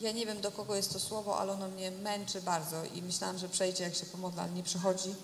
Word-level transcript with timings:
Ja 0.00 0.12
nie 0.12 0.26
wiem, 0.26 0.40
do 0.40 0.50
kogo 0.52 0.74
jest 0.74 0.92
to 0.92 1.00
słowo, 1.00 1.38
ale 1.38 1.52
ono 1.52 1.68
mnie 1.68 1.90
męczy 1.90 2.42
bardzo 2.42 2.84
i 2.84 3.02
myślałam, 3.02 3.38
że 3.38 3.48
przejdzie, 3.48 3.84
jak 3.84 3.94
się 3.94 4.06
pomodlę, 4.06 4.42
ale 4.42 4.52
nie 4.52 4.62
przychodzi. 4.62 5.14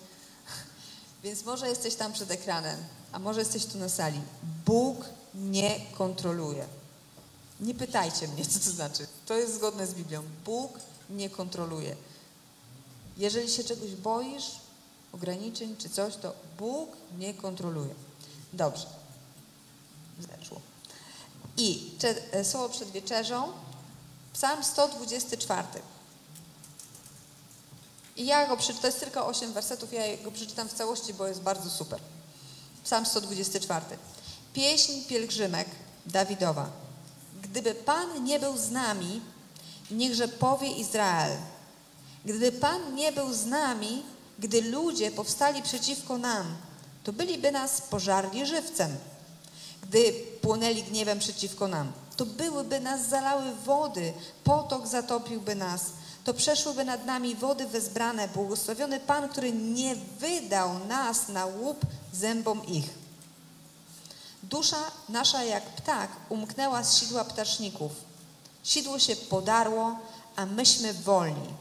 Więc 1.23 1.45
może 1.45 1.69
jesteś 1.69 1.95
tam 1.95 2.13
przed 2.13 2.31
ekranem, 2.31 2.79
a 3.11 3.19
może 3.19 3.39
jesteś 3.39 3.65
tu 3.65 3.77
na 3.77 3.89
sali. 3.89 4.21
Bóg 4.65 5.05
nie 5.35 5.79
kontroluje. 5.97 6.65
Nie 7.59 7.73
pytajcie 7.73 8.27
mnie, 8.27 8.45
co 8.53 8.59
to 8.59 8.69
znaczy. 8.71 9.07
To 9.25 9.33
jest 9.33 9.55
zgodne 9.55 9.87
z 9.87 9.93
Biblią. 9.93 10.23
Bóg 10.45 10.79
nie 11.09 11.29
kontroluje. 11.29 11.95
Jeżeli 13.17 13.49
się 13.51 13.63
czegoś 13.63 13.91
boisz, 13.91 14.45
ograniczeń 15.13 15.75
czy 15.77 15.89
coś, 15.89 16.15
to 16.15 16.33
Bóg 16.57 16.89
nie 17.17 17.33
kontroluje. 17.33 17.93
Dobrze. 18.53 18.85
Zeszło. 20.19 20.61
I 21.57 21.91
cze- 21.99 22.45
słowo 22.45 22.69
przed 22.69 22.91
wieczerzą, 22.91 23.51
Psalm 24.35 24.63
124. 24.63 25.63
I 28.17 28.25
ja 28.25 28.47
go 28.47 28.57
przeczytam, 28.57 28.81
to 28.81 28.87
jest 28.87 28.99
tylko 28.99 29.27
8 29.27 29.53
wersetów, 29.53 29.93
ja 29.93 30.01
go 30.23 30.31
przeczytam 30.31 30.69
w 30.69 30.73
całości, 30.73 31.13
bo 31.13 31.27
jest 31.27 31.41
bardzo 31.41 31.69
super. 31.69 31.99
Psalm 32.83 33.05
124. 33.05 33.85
Pieśń 34.53 35.01
pielgrzymek 35.01 35.67
Dawidowa. 36.05 36.69
Gdyby 37.41 37.75
Pan 37.75 38.23
nie 38.23 38.39
był 38.39 38.57
z 38.57 38.71
nami, 38.71 39.21
niechże 39.91 40.27
powie 40.27 40.71
Izrael. 40.71 41.37
Gdyby 42.25 42.51
Pan 42.51 42.95
nie 42.95 43.11
był 43.11 43.33
z 43.33 43.45
nami, 43.45 44.03
gdy 44.39 44.61
ludzie 44.61 45.11
powstali 45.11 45.61
przeciwko 45.61 46.17
nam, 46.17 46.55
to 47.03 47.13
byliby 47.13 47.51
nas 47.51 47.81
pożarli 47.81 48.45
żywcem. 48.45 48.97
Gdy 49.81 50.13
płonęli 50.41 50.83
gniewem 50.83 51.19
przeciwko 51.19 51.67
nam, 51.67 51.91
to 52.17 52.25
byłyby 52.25 52.79
nas 52.79 53.07
zalały 53.07 53.55
wody, 53.65 54.13
potok 54.43 54.87
zatopiłby 54.87 55.55
nas, 55.55 55.81
to 56.23 56.33
przeszłyby 56.33 56.85
nad 56.85 57.05
nami 57.05 57.35
wody 57.35 57.67
wezbrane, 57.67 58.27
błogosławiony 58.27 58.99
Pan, 58.99 59.29
który 59.29 59.51
nie 59.51 59.95
wydał 59.95 60.85
nas 60.87 61.27
na 61.27 61.45
łup 61.45 61.85
zębom 62.13 62.65
ich. 62.65 62.89
Dusza 64.43 64.91
nasza 65.09 65.43
jak 65.43 65.63
ptak 65.63 66.09
umknęła 66.29 66.83
z 66.83 66.97
sidła 66.97 67.23
ptaczników. 67.25 67.91
Sidło 68.63 68.99
się 68.99 69.15
podarło, 69.15 69.99
a 70.35 70.45
myśmy 70.45 70.93
wolni. 70.93 71.53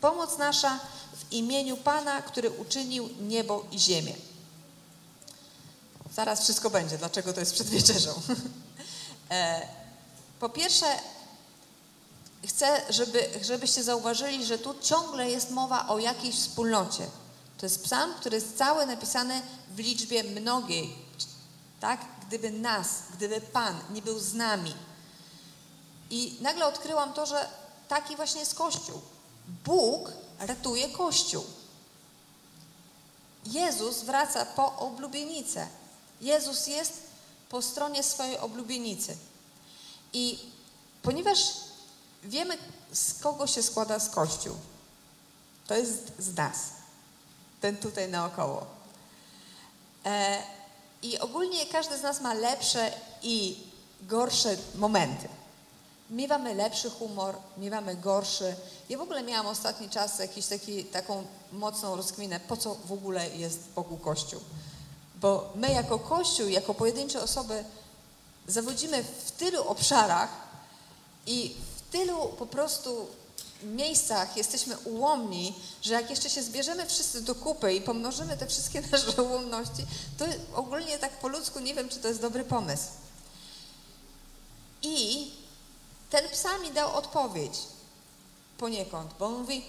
Pomoc 0.00 0.38
nasza 0.38 0.78
w 1.14 1.32
imieniu 1.32 1.76
Pana, 1.76 2.22
który 2.22 2.50
uczynił 2.50 3.08
niebo 3.20 3.64
i 3.72 3.78
ziemię. 3.78 4.14
Zaraz 6.14 6.42
wszystko 6.42 6.70
będzie, 6.70 6.98
dlaczego 6.98 7.32
to 7.32 7.40
jest 7.40 7.54
przed 7.54 7.68
wieczerzą. 7.68 8.12
Po 10.40 10.48
pierwsze, 10.48 10.86
chcę, 12.48 12.82
żeby, 12.90 13.28
żebyście 13.42 13.82
zauważyli, 13.82 14.44
że 14.46 14.58
tu 14.58 14.74
ciągle 14.82 15.30
jest 15.30 15.50
mowa 15.50 15.88
o 15.88 15.98
jakiejś 15.98 16.34
wspólnocie. 16.34 17.06
To 17.58 17.66
jest 17.66 17.84
psalm, 17.84 18.14
który 18.14 18.34
jest 18.34 18.58
cały 18.58 18.86
napisany 18.86 19.42
w 19.70 19.78
liczbie 19.78 20.24
mnogiej. 20.24 20.94
Tak? 21.80 22.00
Gdyby 22.26 22.50
nas, 22.50 22.88
gdyby 23.16 23.40
Pan 23.40 23.80
nie 23.90 24.02
był 24.02 24.18
z 24.18 24.34
nami. 24.34 24.74
I 26.10 26.36
nagle 26.40 26.66
odkryłam 26.66 27.12
to, 27.12 27.26
że 27.26 27.48
taki 27.88 28.16
właśnie 28.16 28.40
jest 28.40 28.54
Kościół. 28.54 29.00
Bóg 29.64 30.12
ratuje 30.38 30.88
Kościół. 30.88 31.44
Jezus 33.44 34.02
wraca 34.02 34.46
po 34.46 34.76
oblubienicę. 34.76 35.66
Jezus 36.20 36.66
jest 36.66 36.92
po 37.48 37.62
stronie 37.62 38.02
swojej 38.02 38.38
oblubienicy. 38.38 39.16
I 40.12 40.38
ponieważ 41.02 41.38
wiemy, 42.24 42.58
z 42.92 43.14
kogo 43.14 43.46
się 43.46 43.62
składa 43.62 43.98
z 43.98 44.10
Kościół, 44.10 44.56
to 45.66 45.76
jest 45.76 46.12
z 46.18 46.36
nas. 46.36 46.56
Ten 47.60 47.76
tutaj 47.76 48.08
naokoło. 48.08 48.66
E, 50.04 50.42
I 51.02 51.18
ogólnie 51.18 51.66
każdy 51.66 51.98
z 51.98 52.02
nas 52.02 52.20
ma 52.20 52.34
lepsze 52.34 52.92
i 53.22 53.56
gorsze 54.02 54.56
momenty. 54.74 55.28
Miewamy 56.10 56.54
lepszy 56.54 56.90
humor, 56.90 57.36
miewamy 57.58 57.96
gorszy. 57.96 58.54
Ja 58.88 58.98
w 58.98 59.00
ogóle 59.00 59.22
miałam 59.22 59.46
ostatni 59.46 59.88
czas 59.88 60.18
jakiś 60.18 60.46
taki, 60.46 60.84
taką 60.84 61.24
mocną 61.52 61.96
rozkminę, 61.96 62.40
po 62.40 62.56
co 62.56 62.74
w 62.74 62.92
ogóle 62.92 63.28
jest 63.28 63.58
Bogu 63.74 63.96
Kościół. 63.96 64.40
Bo 65.16 65.52
my 65.54 65.72
jako 65.72 65.98
Kościół, 65.98 66.48
jako 66.48 66.74
pojedyncze 66.74 67.22
osoby 67.22 67.64
zawodzimy 68.48 69.04
w 69.24 69.30
tylu 69.30 69.68
obszarach 69.68 70.30
i 71.26 71.54
w 71.76 71.92
tylu 71.92 72.28
po 72.38 72.46
prostu 72.46 73.06
miejscach 73.62 74.36
jesteśmy 74.36 74.78
ułomni, 74.78 75.54
że 75.82 75.94
jak 75.94 76.10
jeszcze 76.10 76.30
się 76.30 76.42
zbierzemy 76.42 76.86
wszyscy 76.86 77.22
do 77.22 77.34
kupy 77.34 77.74
i 77.74 77.80
pomnożymy 77.80 78.36
te 78.36 78.46
wszystkie 78.46 78.80
nasze 78.92 79.22
ułomności, 79.22 79.86
to 80.18 80.24
ogólnie 80.54 80.98
tak 80.98 81.12
po 81.12 81.28
ludzku 81.28 81.60
nie 81.60 81.74
wiem, 81.74 81.88
czy 81.88 81.98
to 81.98 82.08
jest 82.08 82.20
dobry 82.20 82.44
pomysł. 82.44 82.88
I 84.82 85.30
ten 86.10 86.28
psalm 86.28 86.74
dał 86.74 86.96
odpowiedź 86.96 87.58
poniekąd, 88.58 89.14
bo 89.18 89.26
on 89.26 89.32
mówi, 89.32 89.64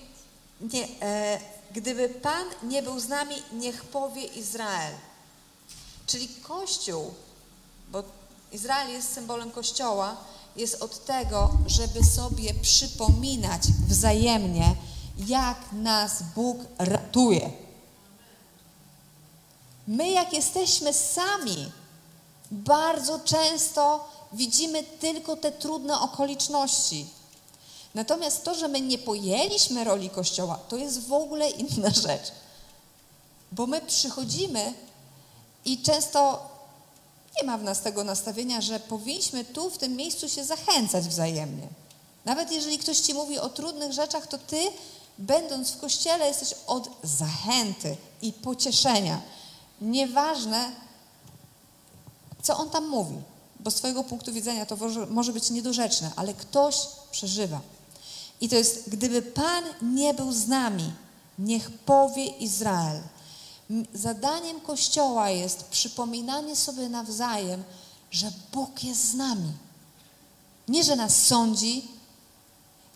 nie, 0.62 0.88
e, 1.02 1.40
gdyby 1.72 2.10
Pan 2.10 2.46
nie 2.64 2.84
był 2.84 3.00
z 3.00 3.08
nami, 3.08 3.36
niech 3.52 3.84
powie 3.86 4.24
Izrael. 4.24 4.94
Czyli 6.08 6.28
Kościół, 6.28 7.14
bo 7.90 8.04
Izrael 8.52 8.92
jest 8.92 9.14
symbolem 9.14 9.52
Kościoła, 9.52 10.18
jest 10.56 10.82
od 10.82 11.06
tego, 11.06 11.52
żeby 11.68 12.04
sobie 12.04 12.54
przypominać 12.54 13.62
wzajemnie, 13.88 14.76
jak 15.28 15.58
nas 15.72 16.24
Bóg 16.36 16.58
ratuje. 16.78 17.52
My, 19.88 20.12
jak 20.12 20.34
jesteśmy 20.34 20.94
sami, 20.94 21.72
bardzo 22.52 23.20
często 23.20 24.10
widzimy 24.34 24.84
tylko 24.84 25.36
te 25.36 25.52
trudne 25.52 26.00
okoliczności. 26.00 27.08
Natomiast 27.96 28.44
to, 28.44 28.56
że 28.56 28.68
my 28.68 28.82
nie 28.82 28.98
pojęliśmy 28.98 29.84
roli 29.84 30.10
Kościoła, 30.10 30.60
to 30.70 30.78
jest 30.78 31.08
w 31.08 31.14
ogóle 31.14 31.50
inna 31.50 31.90
rzecz. 32.08 32.32
Bo 33.52 33.68
my 33.68 33.82
przychodzimy 33.82 34.74
i 35.66 35.82
często 35.82 36.51
nie 37.38 37.48
ma 37.48 37.58
w 37.58 37.64
nas 37.64 37.82
tego 37.82 38.04
nastawienia, 38.04 38.62
że 38.62 38.80
powinniśmy 38.80 39.46
tu, 39.46 39.70
w 39.70 39.78
tym 39.78 39.96
miejscu 39.96 40.30
się 40.30 40.44
zachęcać 40.46 41.08
wzajemnie. 41.08 41.68
Nawet 42.26 42.52
jeżeli 42.52 42.78
ktoś 42.78 43.00
ci 43.00 43.14
mówi 43.14 43.40
o 43.40 43.50
trudnych 43.50 43.94
rzeczach, 43.94 44.28
to 44.28 44.38
ty, 44.38 44.62
będąc 45.18 45.72
w 45.72 45.80
kościele, 45.80 46.28
jesteś 46.28 46.54
od 46.68 46.90
zachęty 47.04 47.98
i 48.22 48.34
pocieszenia. 48.34 49.22
Nieważne, 49.82 50.72
co 52.42 52.58
on 52.58 52.70
tam 52.70 52.88
mówi, 52.88 53.16
bo 53.60 53.72
z 53.72 53.76
twojego 53.76 54.04
punktu 54.04 54.34
widzenia 54.34 54.66
to 54.66 54.78
może 55.10 55.34
być 55.34 55.50
niedorzeczne, 55.50 56.12
ale 56.16 56.34
ktoś 56.34 56.76
przeżywa. 57.12 57.62
I 58.42 58.50
to 58.50 58.56
jest, 58.56 58.90
gdyby 58.90 59.22
Pan 59.22 59.64
nie 59.82 60.14
był 60.14 60.32
z 60.32 60.48
nami, 60.48 60.94
niech 61.40 61.72
powie 61.72 62.26
Izrael. 62.26 63.02
Zadaniem 63.94 64.62
Kościoła 64.62 65.30
jest 65.30 65.64
przypominanie 65.64 66.56
sobie 66.56 66.90
nawzajem, 66.90 67.64
że 68.12 68.32
Bóg 68.52 68.84
jest 68.84 69.10
z 69.10 69.14
nami. 69.14 69.52
Nie, 70.68 70.84
że 70.84 70.96
nas 70.96 71.26
sądzi, 71.26 71.88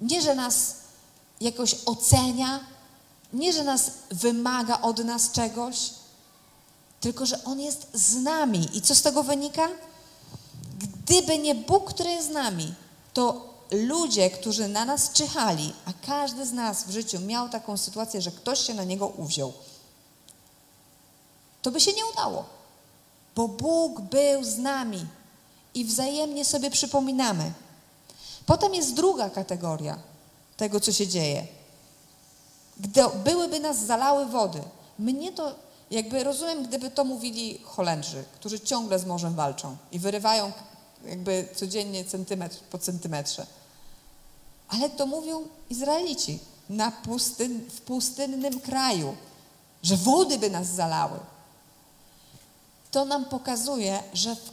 nie, 0.02 0.22
że 0.22 0.36
nas 0.36 0.76
jakoś 1.42 1.76
ocenia, 1.86 2.60
nie, 3.34 3.54
że 3.54 3.64
nas 3.64 3.92
wymaga 4.12 4.82
od 4.82 5.06
nas 5.06 5.32
czegoś, 5.32 5.90
tylko 7.02 7.26
że 7.26 7.44
On 7.44 7.60
jest 7.60 7.88
z 7.94 8.16
nami. 8.16 8.70
I 8.74 8.82
co 8.82 8.96
z 8.96 9.02
tego 9.02 9.24
wynika? 9.24 9.70
Gdyby 10.80 11.38
nie 11.38 11.56
Bóg, 11.56 11.94
który 11.94 12.10
jest 12.10 12.28
z 12.28 12.32
nami, 12.32 12.74
to 13.14 13.54
ludzie, 13.72 14.30
którzy 14.30 14.68
na 14.68 14.86
nas 14.86 15.12
czyhali, 15.12 15.74
a 15.86 15.94
każdy 16.06 16.46
z 16.46 16.52
nas 16.52 16.84
w 16.84 16.92
życiu 16.92 17.20
miał 17.20 17.50
taką 17.50 17.78
sytuację, 17.78 18.22
że 18.22 18.32
ktoś 18.32 18.60
się 18.60 18.74
na 18.74 18.84
niego 18.84 19.08
uwziął, 19.08 19.54
to 21.66 21.72
by 21.72 21.82
się 21.82 21.94
nie 21.94 22.06
udało, 22.06 22.46
bo 23.36 23.48
Bóg 23.48 24.02
był 24.02 24.44
z 24.44 24.58
nami 24.58 25.06
i 25.74 25.86
wzajemnie 25.86 26.46
sobie 26.46 26.72
przypominamy. 26.72 27.52
Potem 28.46 28.76
jest 28.76 28.94
druga 28.94 29.30
kategoria 29.30 30.00
tego, 30.58 30.80
co 30.80 30.92
się 30.92 31.08
dzieje. 31.08 31.48
Gdy 32.80 33.02
byłyby 33.24 33.60
nas 33.60 33.86
zalały 33.86 34.26
wody, 34.26 34.62
mnie 35.00 35.32
to 35.32 35.56
jakby 35.92 36.24
rozumiem, 36.24 36.64
gdyby 36.64 36.92
to 36.92 37.04
mówili 37.04 37.60
Holendrzy, 37.64 38.24
którzy 38.36 38.60
ciągle 38.60 39.00
z 39.00 39.06
morzem 39.06 39.36
walczą 39.36 39.78
i 39.92 40.00
wyrywają 40.00 40.52
jakby 41.06 41.48
codziennie 41.56 42.06
centymetr 42.06 42.58
po 42.72 42.78
centymetrze. 42.78 43.46
Ale 44.70 44.90
to 44.90 45.06
mówią 45.06 45.44
Izraelici 45.70 46.40
na 46.70 46.92
pustyn, 46.92 47.70
w 47.70 47.82
pustynnym 47.82 48.60
kraju, 48.60 49.16
że 49.84 49.98
wody 49.98 50.38
by 50.38 50.50
nas 50.50 50.68
zalały. 50.68 51.20
To 52.96 53.06
nam 53.06 53.26
pokazuje, 53.26 54.04
że 54.14 54.36
w, 54.36 54.52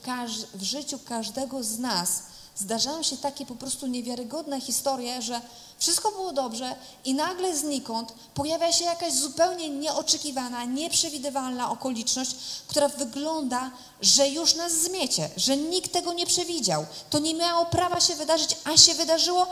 w 0.54 0.62
życiu 0.62 0.98
każdego 0.98 1.62
z 1.62 1.78
nas 1.78 2.22
zdarzają 2.56 3.02
się 3.02 3.16
takie 3.16 3.46
po 3.46 3.54
prostu 3.54 3.86
niewiarygodne 3.86 4.60
historie, 4.60 5.22
że 5.22 5.40
wszystko 5.78 6.10
było 6.10 6.32
dobrze 6.32 6.76
i 7.04 7.14
nagle 7.14 7.56
znikąd 7.56 8.14
pojawia 8.34 8.72
się 8.72 8.84
jakaś 8.84 9.12
zupełnie 9.12 9.68
nieoczekiwana, 9.68 10.64
nieprzewidywalna 10.64 11.70
okoliczność, 11.70 12.36
która 12.66 12.88
wygląda, 12.88 13.70
że 14.00 14.28
już 14.28 14.54
nas 14.54 14.72
zmiecie, 14.72 15.30
że 15.36 15.56
nikt 15.56 15.92
tego 15.92 16.12
nie 16.12 16.26
przewidział. 16.26 16.86
To 17.10 17.18
nie 17.18 17.34
miało 17.34 17.66
prawa 17.66 18.00
się 18.00 18.14
wydarzyć, 18.14 18.56
a 18.64 18.76
się 18.76 18.94
wydarzyło 18.94 19.46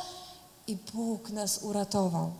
i 0.66 0.76
Bóg 0.94 1.30
nas 1.30 1.58
uratował. 1.62 2.30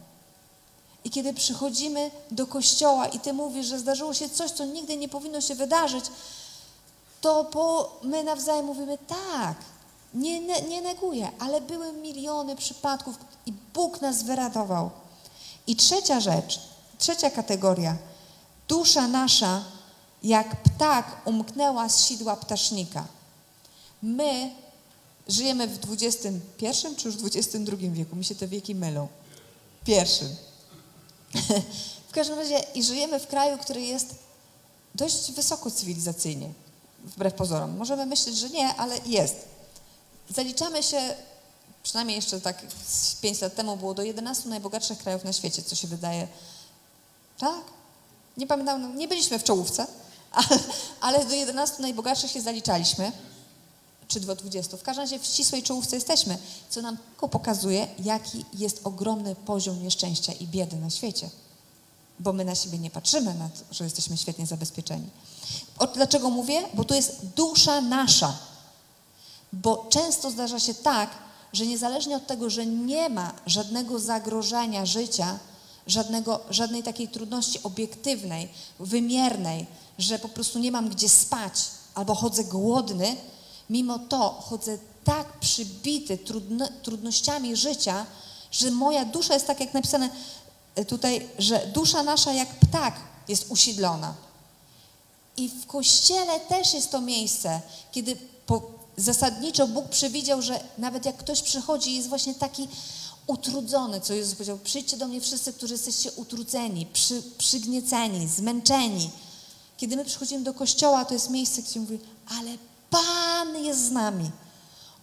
I 1.05 1.11
kiedy 1.11 1.35
przychodzimy 1.35 2.11
do 2.31 2.47
kościoła 2.47 3.06
i 3.06 3.20
ty 3.20 3.32
mówisz, 3.32 3.67
że 3.67 3.79
zdarzyło 3.79 4.14
się 4.14 4.29
coś, 4.29 4.50
co 4.50 4.64
nigdy 4.64 4.97
nie 4.97 5.08
powinno 5.08 5.41
się 5.41 5.55
wydarzyć, 5.55 6.05
to 7.21 7.45
po, 7.45 7.99
my 8.03 8.25
nawzajem 8.25 8.67
mówimy 8.67 8.99
tak, 8.99 9.57
nie, 10.15 10.41
nie, 10.41 10.63
nie 10.63 10.83
neguję, 10.83 11.31
ale 11.39 11.61
były 11.61 11.93
miliony 11.93 12.57
przypadków 12.57 13.17
i 13.47 13.53
Bóg 13.75 14.01
nas 14.01 14.23
wyratował. 14.23 14.91
I 15.67 15.77
trzecia 15.77 16.21
rzecz, 16.21 16.61
trzecia 16.99 17.31
kategoria. 17.31 17.97
Dusza 18.69 19.09
nasza, 19.09 19.65
jak 20.23 20.63
ptak, 20.63 21.23
umknęła 21.25 21.89
z 21.89 22.05
sidła 22.05 22.37
ptasznika. 22.37 23.07
My 24.03 24.51
żyjemy 25.29 25.67
w 25.67 25.79
XXI 25.93 26.97
czy 26.97 27.09
już 27.09 27.17
XXI 27.25 27.59
wieku? 27.77 28.17
Mi 28.17 28.25
się 28.25 28.35
te 28.35 28.49
wieki 28.49 28.75
mylą. 28.75 29.09
Pierwszym. 29.85 30.37
w 32.09 32.13
każdym 32.13 32.39
razie 32.39 32.59
i 32.75 32.83
żyjemy 32.83 33.21
w 33.21 33.27
kraju, 33.27 33.59
który 33.59 33.81
jest 33.81 34.15
dość 34.95 35.33
wysoko 35.33 35.71
cywilizacyjnie, 35.71 36.53
wbrew 37.05 37.35
pozorom. 37.35 37.76
Możemy 37.76 38.06
myśleć, 38.06 38.37
że 38.37 38.50
nie, 38.50 38.75
ale 38.75 38.99
jest. 39.06 39.37
Zaliczamy 40.31 40.82
się, 40.82 41.14
przynajmniej 41.82 42.17
jeszcze 42.17 42.41
tak 42.41 42.62
5 43.20 43.41
lat 43.41 43.55
temu 43.55 43.76
było 43.76 43.94
do 43.94 44.02
11 44.02 44.49
najbogatszych 44.49 44.99
krajów 44.99 45.25
na 45.25 45.32
świecie, 45.32 45.62
co 45.62 45.76
się 45.76 45.88
wydaje, 45.88 46.29
tak? 47.38 47.64
Nie 48.37 48.47
pamiętam, 48.47 48.97
nie 48.97 49.08
byliśmy 49.08 49.38
w 49.38 49.44
czołówce, 49.44 49.87
ale, 50.32 50.58
ale 51.00 51.25
do 51.25 51.35
11 51.35 51.82
najbogatszych 51.82 52.31
się 52.31 52.41
zaliczaliśmy, 52.41 53.12
czy 54.08 54.20
do 54.20 54.37
20. 54.37 54.76
W 54.76 54.82
każdym 54.82 55.02
razie 55.02 55.19
w 55.19 55.26
ścisłej 55.26 55.62
czołówce 55.62 55.97
jesteśmy, 55.97 56.38
co 56.70 56.82
nam 56.82 56.97
tylko 56.97 57.29
pokazuje, 57.29 57.88
jaki 57.99 58.44
jest 58.52 58.81
ogromny 58.85 59.35
poziom 59.35 59.82
nieszczęścia 59.82 60.32
i 60.32 60.47
biedy 60.47 60.76
na 60.76 60.91
świecie. 60.91 61.31
Bo 62.21 62.33
my 62.33 62.45
na 62.45 62.55
siebie 62.55 62.79
nie 62.79 62.91
patrzymy 62.91 63.35
na 63.35 63.49
to, 63.49 63.75
że 63.75 63.85
jesteśmy 63.85 64.17
świetnie 64.17 64.47
zabezpieczeni. 64.47 65.07
O, 65.79 65.87
dlaczego 65.87 66.31
mówię? 66.31 66.63
Bo 66.75 66.85
to 66.85 66.95
jest 66.95 67.27
dusza 67.37 67.81
nasza. 67.81 68.39
Bo 69.53 69.87
często 69.91 70.31
zdarza 70.31 70.61
się 70.61 70.75
tak, 70.75 71.11
że 71.53 71.67
niezależnie 71.67 72.17
od 72.17 72.27
tego, 72.27 72.51
że 72.51 72.67
nie 72.67 73.09
ma 73.09 73.33
żadnego 73.47 73.99
zagrożenia 73.99 74.87
życia, 74.87 75.39
żadnego, 75.87 76.41
żadnej 76.51 76.83
takiej 76.83 77.09
trudności 77.09 77.63
obiektywnej, 77.63 78.49
wymiernej, 78.81 79.67
że 79.99 80.19
po 80.19 80.29
prostu 80.29 80.59
nie 80.59 80.73
mam 80.73 80.89
gdzie 80.89 81.09
spać 81.09 81.55
albo 81.95 82.15
chodzę 82.15 82.45
głodny, 82.45 83.17
mimo 83.71 83.99
to 83.99 84.31
chodzę 84.31 84.79
tak 85.05 85.33
przybity 85.33 86.19
trudno, 86.19 86.69
trudnościami 86.83 87.57
życia, 87.57 88.07
że 88.51 88.71
moja 88.71 89.05
dusza 89.05 89.35
jest 89.35 89.47
tak 89.47 89.61
jak 89.61 89.75
napisane 89.75 90.11
tutaj, 90.89 91.29
że 91.39 91.67
dusza 91.67 92.03
nasza 92.03 92.33
jak 92.33 92.49
ptak 92.49 92.95
jest 93.29 93.51
usiedlona. 93.51 94.15
I 95.37 95.49
w 95.49 95.67
kościele 95.67 96.41
też 96.41 96.75
jest 96.75 96.91
to 96.91 97.01
miejsce, 97.01 97.61
kiedy 97.93 98.17
po, 98.47 98.63
zasadniczo 98.97 99.69
Bóg 99.69 99.89
przewidział, 99.89 100.43
że 100.43 100.61
nawet 100.79 101.05
jak 101.05 101.17
ktoś 101.17 101.43
przychodzi 101.43 101.97
jest 101.97 102.09
właśnie 102.09 102.35
taki 102.35 102.69
utrudzony, 103.27 104.01
co 104.01 104.15
Jezus 104.15 104.35
powiedział, 104.35 104.59
przyjdźcie 104.59 104.97
do 104.97 105.09
mnie 105.09 105.21
wszyscy, 105.21 105.53
którzy 105.53 105.75
jesteście 105.75 106.13
utrudzeni, 106.13 106.87
przy, 106.87 107.23
przygnieceni, 107.39 108.29
zmęczeni. 108.29 109.11
Kiedy 109.77 109.97
my 109.97 110.05
przychodzimy 110.05 110.45
do 110.45 110.55
kościoła, 110.55 111.05
to 111.05 111.15
jest 111.15 111.31
miejsce, 111.31 111.63
gdzie 111.63 111.81
mówi, 111.81 111.99
ale 112.39 112.51
Pan 112.91 113.65
jest 113.65 113.85
z 113.85 113.91
nami. 113.91 114.31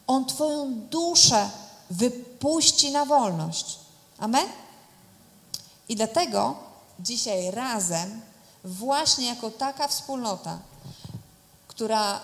On 0.08 0.26
Twoją 0.26 0.74
duszę 0.92 1.50
wypuści 1.92 2.92
na 2.92 3.06
wolność. 3.06 3.80
Amen? 4.18 4.46
I 5.90 5.96
dlatego 5.96 6.56
dzisiaj 7.00 7.52
razem, 7.52 8.22
właśnie 8.64 9.28
jako 9.28 9.52
taka 9.52 9.88
wspólnota, 9.88 10.60
która 11.68 12.22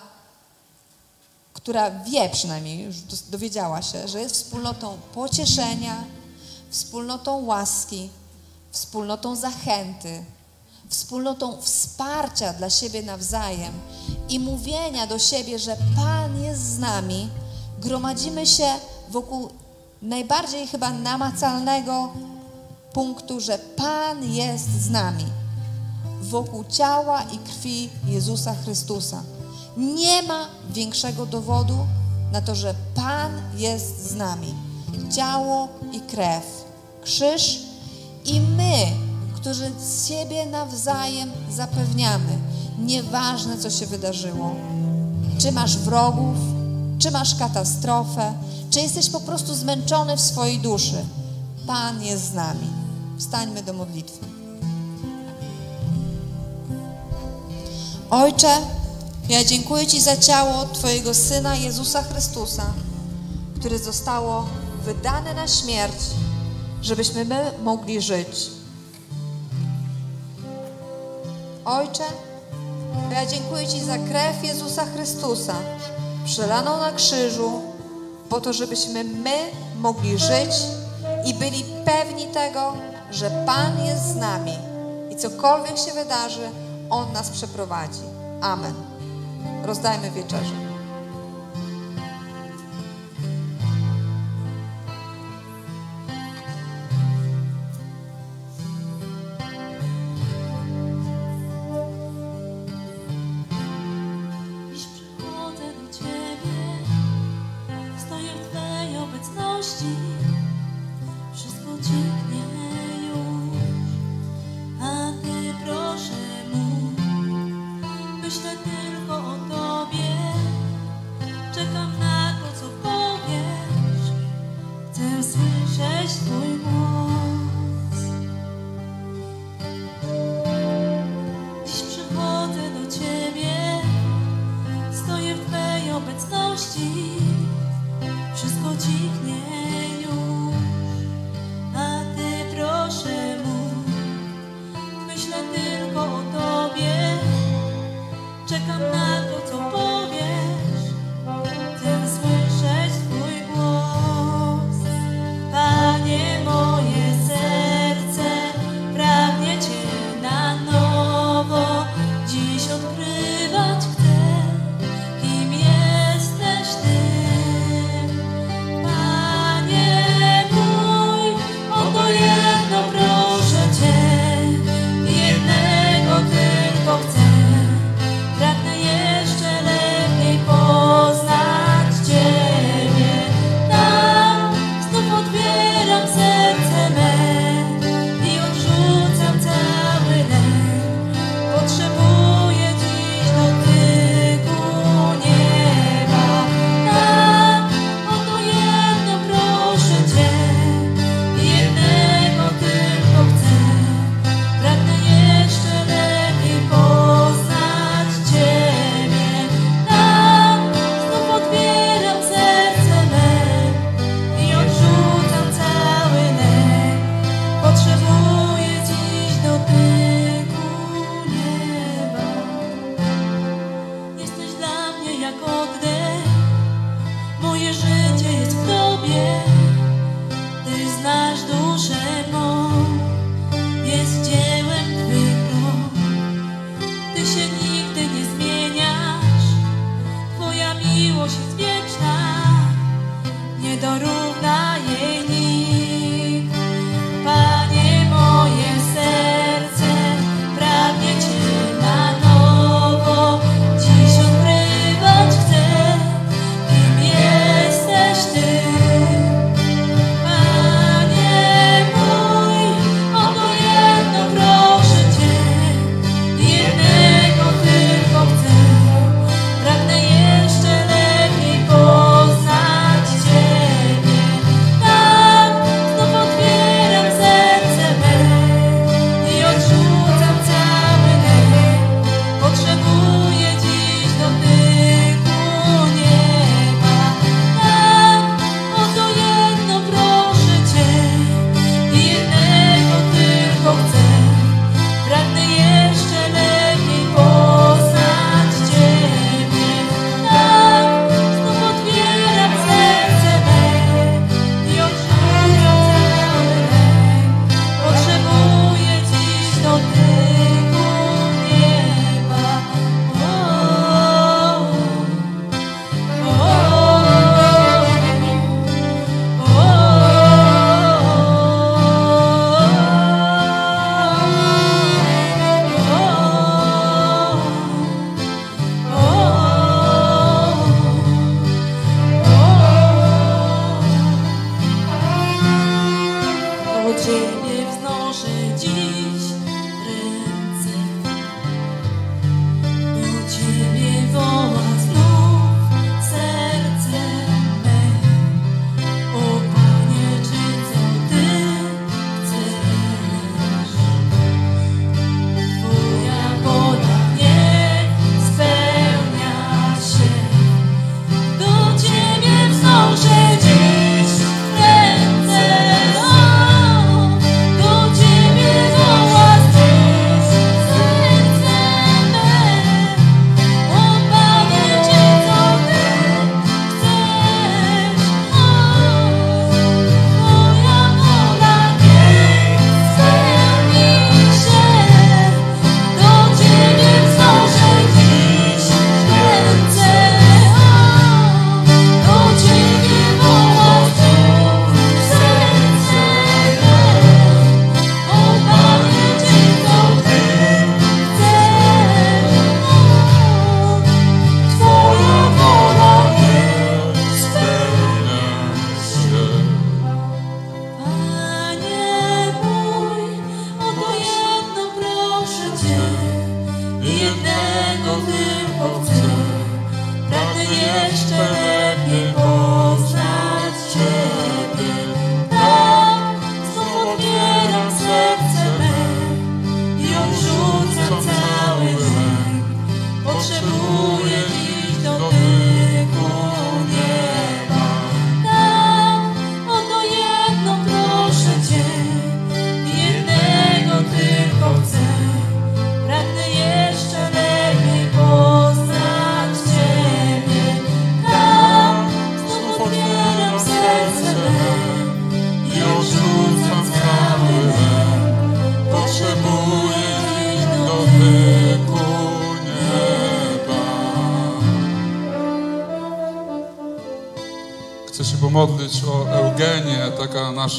która 1.54 1.90
wie 1.90 2.30
przynajmniej, 2.30 2.84
już 2.84 2.96
dowiedziała 3.30 3.82
się, 3.82 4.08
że 4.08 4.20
jest 4.20 4.34
wspólnotą 4.34 4.98
pocieszenia, 5.14 6.04
wspólnotą 6.70 7.44
łaski, 7.44 8.10
wspólnotą 8.70 9.36
zachęty, 9.36 10.24
wspólnotą 10.88 11.62
wsparcia 11.62 12.52
dla 12.52 12.70
siebie 12.70 13.02
nawzajem 13.02 13.72
i 14.28 14.40
mówienia 14.40 15.06
do 15.06 15.18
siebie, 15.18 15.58
że 15.58 15.76
Pan 15.96 16.42
jest 16.42 16.62
z 16.62 16.78
nami, 16.78 17.28
gromadzimy 17.78 18.46
się 18.46 18.74
wokół 19.08 19.50
najbardziej 20.02 20.66
chyba 20.66 20.90
namacalnego 20.90 22.12
punktu, 22.94 23.40
że 23.40 23.58
Pan 23.58 24.32
jest 24.32 24.82
z 24.82 24.90
nami, 24.90 25.24
wokół 26.22 26.64
ciała 26.68 27.22
i 27.22 27.38
krwi 27.38 27.90
Jezusa 28.06 28.54
Chrystusa. 28.54 29.22
Nie 29.76 30.22
ma 30.22 30.46
większego 30.70 31.26
dowodu 31.26 31.78
na 32.32 32.40
to, 32.40 32.54
że 32.54 32.74
Pan 32.94 33.32
jest 33.56 34.10
z 34.10 34.14
nami. 34.14 34.54
Ciało 35.16 35.68
i 35.92 36.00
krew, 36.00 36.64
krzyż 37.02 37.62
i 38.24 38.40
my, 38.40 38.74
którzy 39.34 39.72
siebie 40.08 40.46
nawzajem 40.46 41.30
zapewniamy. 41.50 42.38
Nieważne, 42.78 43.58
co 43.58 43.70
się 43.70 43.86
wydarzyło. 43.86 44.54
Czy 45.38 45.52
masz 45.52 45.78
wrogów, 45.78 46.36
czy 46.98 47.10
masz 47.10 47.34
katastrofę, 47.34 48.34
czy 48.70 48.80
jesteś 48.80 49.10
po 49.10 49.20
prostu 49.20 49.54
zmęczony 49.54 50.16
w 50.16 50.20
swojej 50.20 50.58
duszy. 50.58 51.04
Pan 51.66 52.02
jest 52.02 52.30
z 52.30 52.34
nami. 52.34 52.83
Wstańmy 53.18 53.62
do 53.62 53.72
modlitwy. 53.72 54.26
Ojcze, 58.10 58.56
ja 59.28 59.44
dziękuję 59.44 59.86
Ci 59.86 60.00
za 60.00 60.16
ciało 60.16 60.64
Twojego 60.72 61.14
Syna 61.14 61.56
Jezusa 61.56 62.02
Chrystusa, 62.02 62.66
które 63.60 63.78
zostało 63.78 64.46
wydane 64.84 65.34
na 65.34 65.48
śmierć, 65.48 65.96
żebyśmy 66.82 67.24
my 67.24 67.52
mogli 67.62 68.00
żyć. 68.00 68.50
Ojcze, 71.64 72.04
ja 73.12 73.26
dziękuję 73.26 73.68
Ci 73.68 73.84
za 73.84 73.98
krew 73.98 74.44
Jezusa 74.44 74.86
Chrystusa, 74.86 75.54
przelaną 76.24 76.78
na 76.78 76.92
krzyżu, 76.92 77.62
po 78.28 78.40
to, 78.40 78.52
żebyśmy 78.52 79.04
my 79.04 79.36
mogli 79.78 80.18
żyć 80.18 80.54
i 81.26 81.34
byli 81.34 81.64
pewni 81.84 82.26
tego, 82.26 82.72
że 83.14 83.30
Pan 83.46 83.84
jest 83.86 84.08
z 84.08 84.16
nami 84.16 84.58
i 85.10 85.16
cokolwiek 85.16 85.78
się 85.78 85.92
wydarzy, 85.92 86.50
On 86.90 87.12
nas 87.12 87.30
przeprowadzi. 87.30 88.02
Amen. 88.40 88.74
Rozdajmy 89.64 90.10
wieczerzę. 90.10 90.63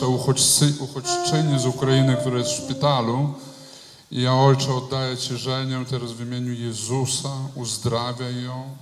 Nasza 0.06 0.16
uchodźcy, 0.16 0.74
uchodźczyni 0.80 1.60
z 1.60 1.66
Ukrainy, 1.66 2.18
która 2.22 2.38
jest 2.38 2.52
w 2.52 2.64
szpitalu. 2.64 3.34
I 4.12 4.22
ja, 4.22 4.34
Ojcze, 4.34 4.74
oddaję 4.74 5.18
Ci 5.18 5.38
żenię 5.38 5.86
teraz 5.90 6.12
w 6.12 6.22
imieniu 6.22 6.54
Jezusa, 6.54 7.30
uzdrawiaj 7.56 8.44
ją. 8.44 8.78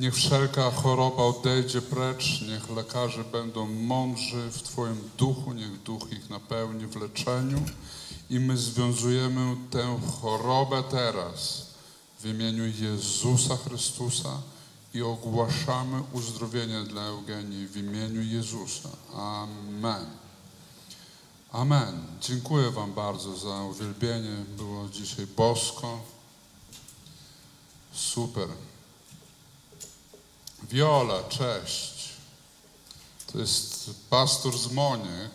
Niech 0.00 0.14
wszelka 0.14 0.70
choroba 0.70 1.22
odejdzie 1.22 1.82
precz, 1.82 2.42
niech 2.48 2.70
lekarze 2.70 3.24
będą 3.24 3.66
mądrzy 3.66 4.50
w 4.50 4.62
Twoim 4.62 4.96
duchu, 5.18 5.52
niech 5.52 5.82
duch 5.82 6.12
ich 6.12 6.30
napełni 6.30 6.86
w 6.86 6.96
leczeniu. 6.96 7.58
I 8.30 8.40
my 8.40 8.56
związujemy 8.56 9.56
tę 9.70 10.00
chorobę 10.20 10.82
teraz 10.90 11.66
w 12.20 12.26
imieniu 12.26 12.64
Jezusa 12.66 13.56
Chrystusa 13.56 14.32
i 14.94 15.02
ogłaszamy 15.02 16.02
uzdrowienie 16.12 16.82
dla 16.82 17.02
Eugenii 17.02 17.66
w 17.66 17.76
imieniu 17.76 18.22
Jezusa. 18.22 18.88
Amen. 19.14 20.21
Amen. 21.52 22.06
Dziękuję 22.20 22.70
Wam 22.70 22.94
bardzo 22.94 23.36
za 23.36 23.62
uwielbienie. 23.62 24.44
Było 24.56 24.88
dzisiaj 24.88 25.26
bosko. 25.26 26.00
Super. 27.92 28.48
Wiola, 30.62 31.22
cześć. 31.22 32.08
To 33.32 33.38
jest 33.38 33.90
pastor 34.10 34.58
z 34.58 34.72
Moniek. 34.72 35.32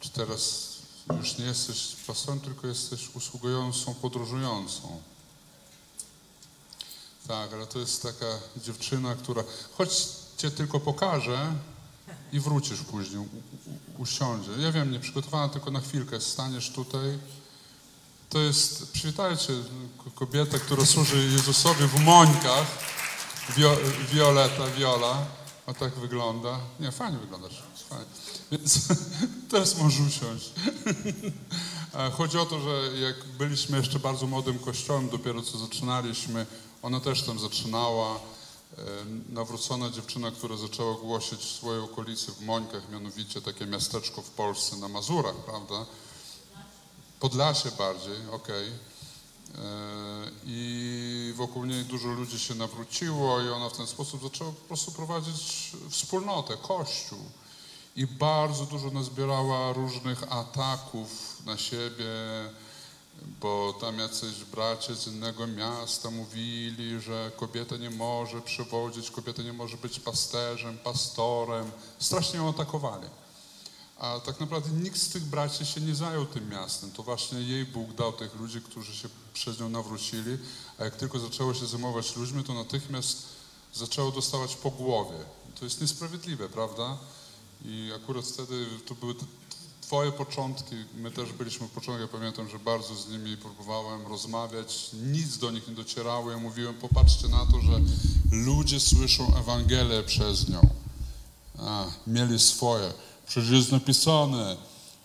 Czy 0.00 0.10
teraz 0.10 0.72
już 1.18 1.38
nie 1.38 1.44
jesteś 1.44 1.96
pastorem, 2.06 2.40
tylko 2.40 2.66
jesteś 2.66 3.14
usługującą, 3.14 3.94
podróżującą? 3.94 5.00
Tak, 7.28 7.52
ale 7.52 7.66
to 7.66 7.78
jest 7.78 8.02
taka 8.02 8.38
dziewczyna, 8.56 9.14
która. 9.14 9.44
Choć 9.78 10.08
cię 10.36 10.50
tylko 10.50 10.80
pokażę 10.80 11.52
i 12.32 12.40
wrócisz 12.40 12.80
później, 12.80 13.18
u, 13.18 13.28
usiądzie. 14.02 14.50
Ja 14.58 14.72
wiem, 14.72 14.92
nie 14.92 15.00
przygotowana, 15.00 15.48
tylko 15.48 15.70
na 15.70 15.80
chwilkę 15.80 16.20
staniesz 16.20 16.70
tutaj. 16.70 17.18
To 18.28 18.38
jest, 18.38 18.92
przywitajcie 18.92 19.52
kobietę, 20.14 20.58
która 20.58 20.86
służy 20.86 21.28
Jezusowi 21.32 21.84
w 21.86 22.00
Mońkach. 22.00 22.66
Wio, 23.56 23.76
Violeta, 24.12 24.66
Viola. 24.66 25.26
O 25.66 25.74
tak 25.74 25.94
wygląda. 25.94 26.58
Nie, 26.80 26.92
fajnie 26.92 27.18
wyglądasz. 27.18 27.62
Fajnie. 27.88 28.04
Więc 28.50 28.88
teraz 29.50 29.78
możesz 29.78 30.00
usiąść. 30.00 30.50
Chodzi 32.18 32.38
o 32.38 32.46
to, 32.46 32.60
że 32.60 32.98
jak 32.98 33.24
byliśmy 33.38 33.78
jeszcze 33.78 33.98
bardzo 33.98 34.26
młodym 34.26 34.58
kościołem, 34.58 35.08
dopiero 35.08 35.42
co 35.42 35.58
zaczynaliśmy, 35.58 36.46
ona 36.82 37.00
też 37.00 37.22
tam 37.22 37.38
zaczynała. 37.38 38.20
Nawrócona 39.28 39.90
dziewczyna, 39.90 40.30
która 40.30 40.56
zaczęła 40.56 40.94
głosić 40.94 41.40
w 41.40 41.56
swojej 41.56 41.82
okolicy 41.82 42.32
w 42.32 42.40
Mońkach, 42.40 42.90
mianowicie 42.90 43.42
takie 43.42 43.66
miasteczko 43.66 44.22
w 44.22 44.30
Polsce 44.30 44.76
na 44.76 44.88
Mazurach, 44.88 45.36
prawda? 45.36 45.86
Podlasie 47.20 47.70
bardziej, 47.78 48.16
okej. 48.32 48.68
E, 48.68 50.30
I 50.44 51.32
wokół 51.36 51.64
niej 51.64 51.84
dużo 51.84 52.08
ludzi 52.08 52.38
się 52.38 52.54
nawróciło 52.54 53.40
i 53.40 53.48
ona 53.48 53.68
w 53.68 53.76
ten 53.76 53.86
sposób 53.86 54.22
zaczęła 54.22 54.52
po 54.52 54.66
prostu 54.68 54.92
prowadzić 54.92 55.72
wspólnotę, 55.90 56.56
kościół. 56.56 57.18
I 57.96 58.06
bardzo 58.06 58.66
dużo 58.66 58.90
nazbierała 58.90 59.72
różnych 59.72 60.32
ataków 60.32 61.42
na 61.46 61.56
siebie, 61.56 62.06
bo 63.40 63.74
tam 63.80 63.98
jacyś 63.98 64.44
bracia 64.44 64.94
z 64.94 65.06
innego 65.06 65.46
miasta 65.46 66.10
mówili, 66.10 67.00
że 67.00 67.32
kobieta 67.36 67.76
nie 67.76 67.90
może 67.90 68.42
przewodzić, 68.42 69.10
kobieta 69.10 69.42
nie 69.42 69.52
może 69.52 69.76
być 69.76 70.00
pasterzem, 70.00 70.78
pastorem. 70.78 71.70
Strasznie 71.98 72.38
ją 72.38 72.48
atakowali. 72.48 73.08
A 73.98 74.20
tak 74.20 74.40
naprawdę 74.40 74.70
nikt 74.70 74.98
z 74.98 75.08
tych 75.08 75.24
braci 75.24 75.66
się 75.66 75.80
nie 75.80 75.94
zajął 75.94 76.26
tym 76.26 76.48
miastem. 76.48 76.90
To 76.90 77.02
właśnie 77.02 77.40
jej 77.40 77.64
Bóg 77.64 77.94
dał 77.94 78.12
tych 78.12 78.34
ludzi, 78.34 78.60
którzy 78.60 78.96
się 78.96 79.08
przez 79.34 79.60
nią 79.60 79.68
nawrócili, 79.68 80.38
a 80.78 80.84
jak 80.84 80.96
tylko 80.96 81.18
zaczęło 81.18 81.54
się 81.54 81.66
zajmować 81.66 82.16
ludźmi, 82.16 82.44
to 82.44 82.54
natychmiast 82.54 83.22
zaczęło 83.74 84.10
dostawać 84.10 84.56
po 84.56 84.70
głowie. 84.70 85.18
To 85.58 85.64
jest 85.64 85.80
niesprawiedliwe, 85.80 86.48
prawda? 86.48 86.98
I 87.64 87.90
akurat 87.96 88.24
wtedy 88.24 88.66
to 88.86 88.94
były 88.94 89.14
twoje 89.86 90.12
początki, 90.12 90.76
my 90.94 91.10
też 91.10 91.32
byliśmy 91.32 91.66
w 91.66 91.70
początku, 91.70 92.02
ja 92.02 92.08
pamiętam, 92.08 92.48
że 92.48 92.58
bardzo 92.58 92.94
z 92.94 93.08
nimi 93.08 93.36
próbowałem 93.36 94.06
rozmawiać, 94.06 94.90
nic 94.92 95.38
do 95.38 95.50
nich 95.50 95.68
nie 95.68 95.74
docierało, 95.74 96.30
ja 96.30 96.38
mówiłem, 96.38 96.74
popatrzcie 96.74 97.28
na 97.28 97.46
to, 97.46 97.60
że 97.60 97.80
ludzie 98.30 98.80
słyszą 98.80 99.36
Ewangelię 99.36 100.02
przez 100.02 100.48
nią. 100.48 100.60
A, 101.58 101.84
mieli 102.06 102.38
swoje. 102.38 102.92
Przecież 103.26 103.50
jest 103.50 103.72
napisane. 103.72 104.56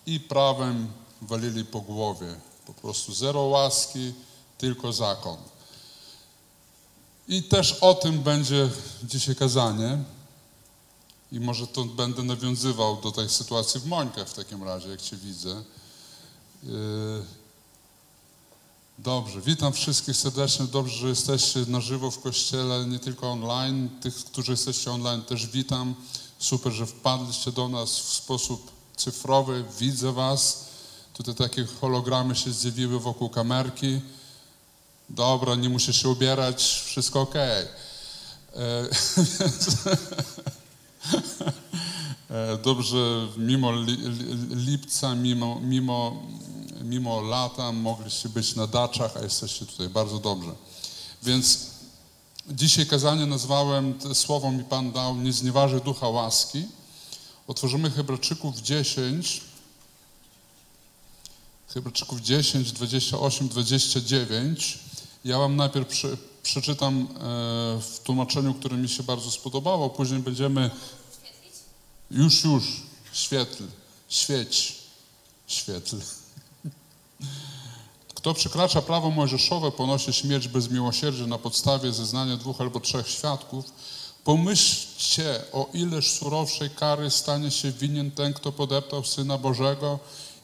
I 0.06 0.20
prawem 0.20 0.88
walili 1.22 1.64
po 1.64 1.80
głowie. 1.80 2.34
Po 2.66 2.74
prostu 2.74 3.14
zero 3.14 3.42
łaski, 3.42 4.12
tylko 4.58 4.92
zakon. 4.92 5.36
I 7.28 7.42
też 7.42 7.72
o 7.80 7.94
tym 7.94 8.18
będzie 8.18 8.70
dzisiaj 9.04 9.36
kazanie. 9.36 9.98
I 11.32 11.40
może 11.40 11.66
to 11.66 11.84
będę 11.84 12.22
nawiązywał 12.22 13.00
do 13.00 13.12
tej 13.12 13.28
sytuacji 13.28 13.80
w 13.80 13.86
Mońkach 13.86 14.28
w 14.28 14.34
takim 14.34 14.62
razie, 14.62 14.88
jak 14.88 15.02
Cię 15.02 15.16
widzę. 15.16 15.62
Yy, 16.62 16.72
Dobrze, 18.98 19.40
witam 19.40 19.72
wszystkich 19.72 20.16
serdecznie. 20.16 20.66
Dobrze, 20.66 20.96
że 20.96 21.08
jesteście 21.08 21.60
na 21.68 21.80
żywo 21.80 22.10
w 22.10 22.20
kościele, 22.20 22.86
nie 22.86 22.98
tylko 22.98 23.32
online. 23.32 23.88
Tych, 24.00 24.14
którzy 24.24 24.52
jesteście 24.52 24.92
online, 24.92 25.22
też 25.22 25.46
witam. 25.46 25.94
Super, 26.38 26.72
że 26.72 26.86
wpadliście 26.86 27.52
do 27.52 27.68
nas 27.68 27.98
w 27.98 28.12
sposób 28.12 28.70
cyfrowy. 28.96 29.64
Widzę 29.78 30.12
Was. 30.12 30.64
Tutaj 31.12 31.34
takie 31.34 31.66
hologramy 31.80 32.36
się 32.36 32.52
zjawiły 32.52 33.00
wokół 33.00 33.28
kamerki. 33.28 34.00
Dobra, 35.08 35.54
nie 35.54 35.68
muszę 35.68 35.92
się 35.92 36.08
ubierać, 36.08 36.82
wszystko 36.84 37.20
ok. 37.20 37.34
E, 37.36 37.68
więc, 39.40 39.68
dobrze, 42.64 43.28
mimo 43.36 43.72
li, 43.72 43.96
li, 43.96 44.56
lipca, 44.56 45.14
mimo, 45.14 45.60
mimo, 45.60 46.22
mimo 46.82 47.20
lata 47.20 47.72
mogliście 47.72 48.28
być 48.28 48.54
na 48.54 48.66
daczach, 48.66 49.16
a 49.16 49.22
jesteście 49.22 49.66
tutaj 49.66 49.88
bardzo 49.88 50.18
dobrze. 50.18 50.52
Więc 51.22 51.66
dzisiaj 52.50 52.86
kazanie 52.86 53.26
nazwałem, 53.26 53.94
słowo 54.14 54.52
mi 54.52 54.64
Pan 54.64 54.92
dał, 54.92 55.16
nie 55.16 55.32
znieważy 55.32 55.80
ducha 55.80 56.08
łaski. 56.08 56.66
Otworzymy 57.46 57.90
Hebrajczyków 57.90 58.60
10, 58.60 59.40
Hebrajczyków 61.74 62.20
10, 62.20 62.72
28, 62.72 63.48
29. 63.48 64.78
Ja 65.24 65.38
Wam 65.38 65.56
najpierw 65.56 65.88
przy, 65.88 66.18
przeczytam 66.42 67.08
e, 67.10 67.18
w 67.80 68.00
tłumaczeniu, 68.04 68.54
które 68.54 68.76
mi 68.76 68.88
się 68.88 69.02
bardzo 69.02 69.30
spodobało, 69.30 69.90
później 69.90 70.20
będziemy... 70.20 70.70
Już, 72.10 72.44
już, 72.44 72.64
świetl, 73.12 73.64
świeć, 74.08 74.78
świetl. 75.46 75.96
Kto 78.14 78.34
przekracza 78.34 78.82
prawo 78.82 79.10
mojżeszowe, 79.10 79.72
ponosi 79.72 80.12
śmierć 80.12 80.48
bez 80.48 80.70
miłosierdzia 80.70 81.26
na 81.26 81.38
podstawie 81.38 81.92
zeznania 81.92 82.36
dwóch 82.36 82.60
albo 82.60 82.80
trzech 82.80 83.08
świadków. 83.08 83.64
Pomyślcie, 84.24 85.42
o 85.52 85.68
ileż 85.74 86.12
surowszej 86.12 86.70
kary 86.70 87.10
stanie 87.10 87.50
się 87.50 87.72
winien 87.72 88.10
ten, 88.10 88.32
kto 88.32 88.52
podeptał 88.52 89.04
Syna 89.04 89.38
Bożego 89.38 89.98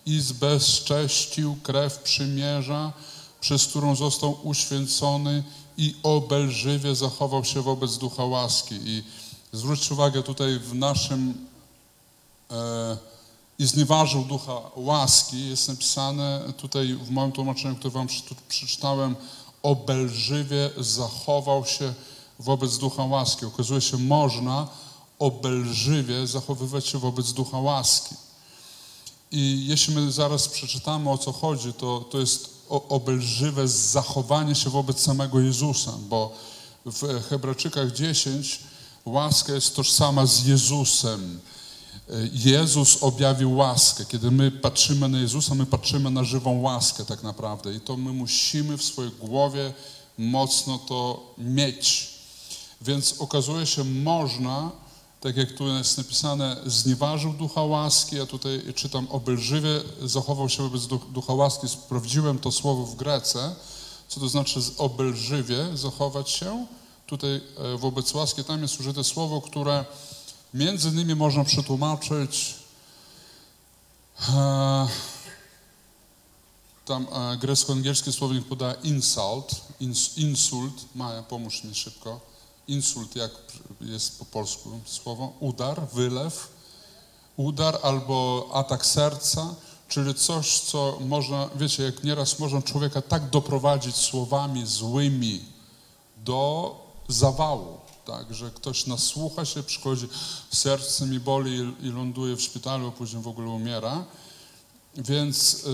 i 0.07 0.21
zbezcześcił 0.21 1.57
krew 1.63 1.99
przymierza, 1.99 2.93
przez 3.41 3.67
którą 3.67 3.97
został 3.97 4.39
uświęcony 4.43 5.43
i 5.79 5.95
obelżywie 6.03 6.95
zachował 6.95 7.45
się 7.45 7.63
wobec 7.63 7.99
ducha 7.99 8.25
łaski. 8.25 8.75
I 8.85 9.03
zwróćcie 9.53 9.95
uwagę 9.95 10.23
tutaj 10.23 10.59
w 10.59 10.75
naszym 10.75 11.47
e, 12.51 12.97
i 13.59 13.67
znieważył 13.67 14.25
ducha 14.25 14.61
łaski, 14.77 15.49
jest 15.49 15.69
napisane 15.69 16.53
tutaj 16.57 16.95
w 16.95 17.11
moim 17.11 17.33
tłumaczeniu, 17.33 17.77
które 17.77 17.91
wam 17.91 18.07
przeczytałem, 18.49 19.17
obelżywie 19.63 20.71
zachował 20.79 21.67
się 21.67 21.95
wobec 22.39 22.79
ducha 22.79 23.05
łaski. 23.05 23.47
Okazuje 23.47 23.81
się, 23.81 23.99
można 23.99 24.69
obelżywie 25.19 26.27
zachowywać 26.27 26.87
się 26.87 26.99
wobec 26.99 27.33
ducha 27.33 27.59
łaski. 27.59 28.15
I 29.33 29.67
jeśli 29.67 29.95
my 29.95 30.13
zaraz 30.13 30.49
przeczytamy 30.49 31.11
o 31.11 31.19
co 31.19 31.33
chodzi, 31.33 31.73
to, 31.73 32.01
to 32.11 32.19
jest 32.19 32.58
obelżywe 32.69 33.69
zachowanie 33.69 34.55
się 34.55 34.71
wobec 34.71 35.01
samego 35.01 35.41
Jezusa, 35.41 35.93
bo 36.09 36.35
w 36.87 37.29
Hebrajczykach 37.29 37.93
10 37.93 38.61
łaska 39.05 39.53
jest 39.53 39.77
tożsama 39.77 40.27
z 40.27 40.47
Jezusem. 40.47 41.41
Jezus 42.33 43.03
objawił 43.03 43.57
łaskę. 43.57 44.05
Kiedy 44.05 44.31
my 44.31 44.51
patrzymy 44.51 45.09
na 45.09 45.19
Jezusa, 45.19 45.55
my 45.55 45.67
patrzymy 45.67 46.11
na 46.11 46.25
żywą 46.25 46.61
łaskę 46.61 47.05
tak 47.05 47.23
naprawdę. 47.23 47.75
I 47.75 47.81
to 47.81 47.97
my 47.97 48.13
musimy 48.13 48.77
w 48.77 48.85
swojej 48.85 49.13
głowie 49.13 49.73
mocno 50.19 50.79
to 50.79 51.27
mieć. 51.39 52.11
Więc 52.81 53.15
okazuje 53.19 53.67
się, 53.67 53.85
można, 53.85 54.71
tak 55.21 55.37
jak 55.37 55.53
tu 55.53 55.69
jest 55.69 55.99
napisane, 55.99 56.57
znieważył 56.67 57.33
ducha 57.33 57.63
łaski, 57.63 58.17
ja 58.17 58.27
tutaj 58.27 58.75
czytam 58.75 59.07
obelżywie, 59.11 59.81
zachował 60.03 60.49
się 60.49 60.63
wobec 60.63 60.83
duch- 60.83 61.13
ducha 61.13 61.33
łaski. 61.35 61.69
Sprawdziłem 61.69 62.39
to 62.39 62.53
słowo 62.53 62.87
w 62.87 62.97
Grece, 62.97 63.55
co 64.09 64.21
to 64.21 64.29
znaczy 64.29 64.61
obelżywie 64.79 65.77
zachować 65.77 66.31
się. 66.31 66.67
Tutaj 67.07 67.41
e, 67.57 67.77
wobec 67.79 68.15
łaski. 68.15 68.45
Tam 68.45 68.63
jest 68.63 68.81
użyte 68.81 69.05
słowo, 69.05 69.41
które 69.41 69.85
między 70.55 70.89
innymi 70.89 71.15
można 71.15 71.45
przetłumaczyć 71.45 72.55
e, 74.29 74.89
tam 76.85 77.07
e, 77.13 77.37
grecko-angielski 77.37 78.13
słownik 78.13 78.45
podaje 78.45 78.75
insult, 78.83 79.51
ins, 79.81 80.19
insult, 80.19 80.75
Maja, 80.95 81.23
pomóż 81.23 81.65
mi 81.65 81.75
szybko, 81.75 82.21
insult, 82.69 83.17
jak 83.17 83.31
jest 83.81 84.19
po 84.19 84.25
polsku 84.25 84.81
słowo, 84.85 85.33
udar, 85.41 85.89
wylew, 85.93 86.49
udar 87.37 87.79
albo 87.83 88.49
atak 88.53 88.87
serca, 88.87 89.55
czyli 89.89 90.15
coś, 90.15 90.61
co 90.61 90.99
można, 91.01 91.49
wiecie, 91.57 91.83
jak 91.83 92.05
nieraz 92.05 92.39
można 92.39 92.63
człowieka 92.63 93.03
tak 93.03 93.31
doprowadzić 93.31 93.97
słowami 93.97 94.67
złymi 94.67 95.45
do 96.25 96.75
zawału, 97.09 97.79
tak, 98.05 98.35
że 98.35 98.51
ktoś 98.51 98.87
nasłucha 98.87 99.45
się, 99.45 99.63
przychodzi, 99.63 100.09
serce 100.53 101.07
mi 101.07 101.21
boli 101.21 101.75
i, 101.81 101.87
i 101.87 101.91
ląduje 101.91 102.37
w 102.37 102.43
szpitalu, 102.43 102.89
a 102.89 102.91
później 102.91 103.23
w 103.23 103.29
ogóle 103.29 103.49
umiera. 103.49 104.05
Więc 104.97 105.65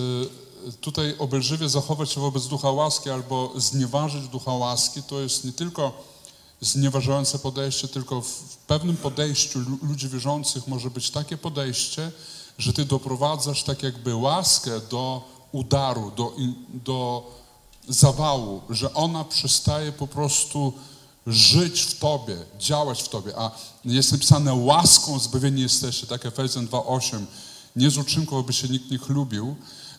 y, 0.68 0.72
tutaj 0.80 1.14
obelżywie 1.18 1.68
zachować 1.68 2.11
się 2.11 2.20
wobec 2.20 2.46
ducha 2.46 2.70
łaski 2.70 3.11
albo 3.11 3.52
znieważyć 3.57 4.28
ducha 4.28 4.52
łaski, 4.52 5.02
to 5.02 5.20
jest 5.20 5.44
nie 5.44 5.52
tylko 5.52 6.13
znieważające 6.64 7.38
podejście, 7.38 7.88
tylko 7.88 8.20
w, 8.20 8.57
pewnym 8.66 8.96
podejściu 8.96 9.59
lu- 9.59 9.79
ludzi 9.83 10.09
wierzących 10.09 10.68
może 10.68 10.90
być 10.90 11.11
takie 11.11 11.37
podejście, 11.37 12.12
że 12.59 12.72
ty 12.72 12.85
doprowadzasz 12.85 13.62
tak 13.62 13.83
jakby 13.83 14.14
łaskę 14.14 14.81
do 14.81 15.29
udaru, 15.53 16.11
do, 16.16 16.33
do 16.74 17.31
zawału, 17.88 18.61
że 18.70 18.94
ona 18.94 19.24
przestaje 19.24 19.92
po 19.92 20.07
prostu 20.07 20.72
żyć 21.27 21.81
w 21.81 21.98
tobie, 21.98 22.37
działać 22.59 23.03
w 23.03 23.09
tobie. 23.09 23.33
A 23.38 23.50
jest 23.85 24.12
napisane 24.12 24.55
łaską 24.55 25.18
zbawieni 25.18 25.62
jesteście, 25.62 26.07
tak 26.07 26.27
Efezjan 26.27 26.66
2,8. 26.66 27.24
Nie 27.77 27.90
z 27.90 27.98
uczynków, 27.98 28.38
aby 28.38 28.53
się 28.53 28.68
nikt 28.68 28.90
nie 28.90 28.98
chlubił, 28.98 29.57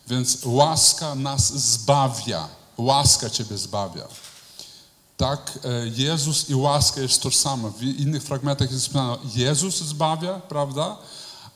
więc 0.08 0.38
łaska 0.44 1.14
nas 1.14 1.52
zbawia. 1.52 2.48
Łaska 2.78 3.30
ciebie 3.30 3.58
zbawia. 3.58 4.08
Tak, 5.16 5.58
e, 5.64 5.88
Jezus 5.88 6.50
i 6.50 6.54
łaska 6.54 7.00
jest 7.00 7.22
tożsame. 7.22 7.70
W 7.70 7.82
innych 7.82 8.22
fragmentach 8.22 8.72
jest 8.72 8.94
napisane, 8.94 9.30
Jezus 9.34 9.76
zbawia, 9.76 10.40
prawda? 10.40 10.96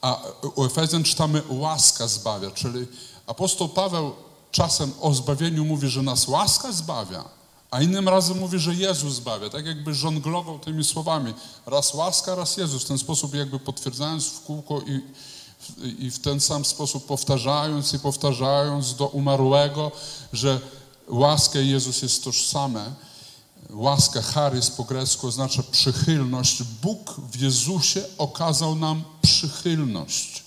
A 0.00 0.20
u 0.54 0.64
Efezjan 0.64 1.04
czytamy 1.04 1.42
łaska 1.48 2.08
zbawia, 2.08 2.50
czyli 2.50 2.86
apostoł 3.26 3.68
Paweł 3.68 4.12
czasem 4.50 4.92
o 5.00 5.14
zbawieniu 5.14 5.64
mówi, 5.64 5.88
że 5.88 6.02
nas 6.02 6.28
łaska 6.28 6.72
zbawia, 6.72 7.24
a 7.70 7.82
innym 7.82 8.08
razem 8.08 8.38
mówi, 8.38 8.58
że 8.58 8.74
Jezus 8.74 9.14
zbawia. 9.14 9.50
Tak 9.50 9.66
jakby 9.66 9.94
żonglował 9.94 10.58
tymi 10.58 10.84
słowami. 10.84 11.34
Raz 11.66 11.94
łaska, 11.94 12.34
raz 12.34 12.56
Jezus. 12.56 12.84
W 12.84 12.88
ten 12.88 12.98
sposób 12.98 13.34
jakby 13.34 13.58
potwierdzając 13.58 14.26
w 14.26 14.40
kółko 14.44 14.80
i, 14.80 15.00
i 16.06 16.10
w 16.10 16.18
ten 16.18 16.40
sam 16.40 16.64
sposób 16.64 17.06
powtarzając 17.06 17.94
i 17.94 17.98
powtarzając 17.98 18.94
do 18.94 19.06
umarłego, 19.06 19.92
że 20.32 20.60
łaska 21.08 21.60
i 21.60 21.68
Jezus 21.68 22.02
jest 22.02 22.24
tożsame. 22.24 22.92
Łaska, 23.72 24.22
charyz 24.22 24.70
po 24.70 24.84
grecku 24.84 25.26
oznacza 25.26 25.62
przychylność. 25.62 26.62
Bóg 26.62 27.20
w 27.32 27.40
Jezusie 27.40 28.04
okazał 28.18 28.74
nam 28.74 29.02
przychylność. 29.22 30.42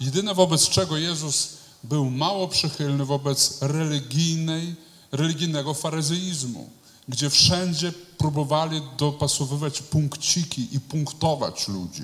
Jedyne 0.00 0.34
wobec 0.34 0.68
czego 0.68 0.96
Jezus 0.96 1.48
był 1.84 2.10
mało 2.10 2.48
przychylny 2.48 3.04
wobec 3.04 3.58
religijnej, 3.60 4.74
religijnego 5.12 5.74
faryzeizmu, 5.74 6.70
gdzie 7.08 7.30
wszędzie 7.30 7.92
próbowali 8.18 8.82
dopasowywać 8.96 9.82
punkciki 9.82 10.74
i 10.74 10.80
punktować 10.80 11.68
ludzi. 11.68 12.02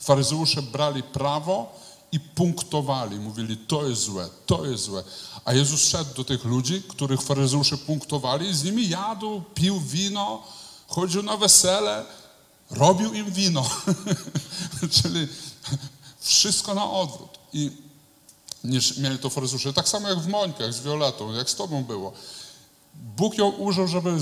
Faryzeusze 0.00 0.62
brali 0.62 1.02
prawo 1.02 1.80
i 2.12 2.20
punktowali, 2.20 3.16
mówili 3.16 3.56
to 3.56 3.88
jest 3.88 4.02
złe, 4.02 4.28
to 4.46 4.66
jest 4.66 4.84
złe. 4.84 5.04
A 5.44 5.52
Jezus 5.52 5.88
szedł 5.88 6.14
do 6.14 6.24
tych 6.24 6.44
ludzi, 6.44 6.82
których 6.88 7.22
faryzeusze 7.22 7.78
punktowali 7.78 8.48
i 8.48 8.54
z 8.54 8.64
nimi 8.64 8.88
jadł, 8.88 9.42
pił 9.54 9.80
wino, 9.80 10.42
chodził 10.88 11.22
na 11.22 11.36
wesele, 11.36 12.04
robił 12.70 13.14
im 13.14 13.30
wino. 13.30 13.70
Czyli 15.02 15.28
wszystko 16.20 16.74
na 16.74 16.90
odwrót. 16.90 17.38
I 17.52 17.70
niż 18.64 18.96
mieli 18.96 19.18
to 19.18 19.30
faryzeusze. 19.30 19.72
Tak 19.72 19.88
samo 19.88 20.08
jak 20.08 20.18
w 20.18 20.28
Mońkach 20.28 20.74
z 20.74 20.80
Violetą, 20.80 21.32
jak 21.32 21.50
z 21.50 21.54
tobą 21.54 21.84
było. 21.84 22.12
Bóg 22.94 23.38
ją 23.38 23.48
użył, 23.48 23.88
żeby 23.88 24.18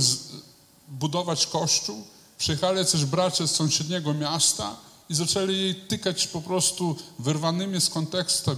budować 0.89 1.47
kościół. 1.47 2.05
Przyjechali 2.39 2.79
jacyś 2.79 3.05
bracia 3.05 3.47
z 3.47 3.51
sąsiedniego 3.51 4.15
miasta 4.15 4.77
i 5.09 5.15
zaczęli 5.15 5.59
jej 5.59 5.75
tykać 5.75 6.27
po 6.27 6.41
prostu 6.41 6.97
wyrwanymi 7.19 7.81
z 7.81 7.89
kontekstu 7.89 8.57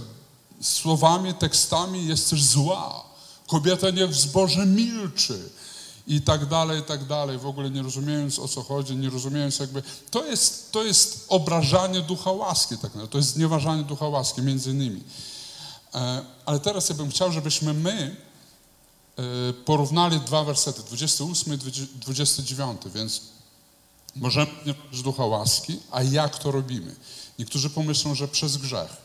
słowami, 0.61 1.33
tekstami, 1.33 2.07
jesteś 2.07 2.43
zła, 2.43 3.03
kobieta 3.47 3.89
nie 3.89 4.07
w 4.07 4.15
zboże 4.15 4.65
milczy. 4.65 5.49
I 6.07 6.21
tak 6.21 6.45
dalej, 6.45 6.79
i 6.79 6.83
tak 6.83 7.05
dalej, 7.05 7.37
w 7.37 7.45
ogóle 7.45 7.69
nie 7.69 7.81
rozumiejąc 7.81 8.39
o 8.39 8.47
co 8.47 8.63
chodzi, 8.63 8.95
nie 8.95 9.09
rozumiejąc 9.09 9.59
jakby, 9.59 9.83
to 10.11 10.25
jest, 10.25 10.71
to 10.71 10.83
jest 10.83 11.25
obrażanie 11.27 12.01
ducha 12.01 12.31
łaski, 12.31 12.75
tak 12.75 12.83
naprawdę, 12.83 13.07
to 13.07 13.17
jest 13.17 13.33
znieważanie 13.33 13.83
ducha 13.83 14.07
łaski, 14.07 14.41
między 14.41 14.71
innymi. 14.71 15.03
E, 15.93 16.21
Ale 16.45 16.59
teraz 16.59 16.89
ja 16.89 16.95
bym 16.95 17.09
chciał, 17.09 17.31
żebyśmy 17.31 17.73
my 17.73 18.15
e, 19.17 19.53
porównali 19.53 20.19
dwa 20.19 20.43
wersety, 20.43 20.81
28 20.83 21.53
i 21.53 21.57
29, 21.57 22.81
więc 22.95 23.21
możemy 24.15 24.51
znieważyć 24.63 25.01
ducha 25.01 25.25
łaski, 25.25 25.79
a 25.91 26.03
jak 26.03 26.37
to 26.39 26.51
robimy? 26.51 26.95
Niektórzy 27.39 27.69
pomyślą, 27.69 28.15
że 28.15 28.27
przez 28.27 28.57
grzech. 28.57 28.97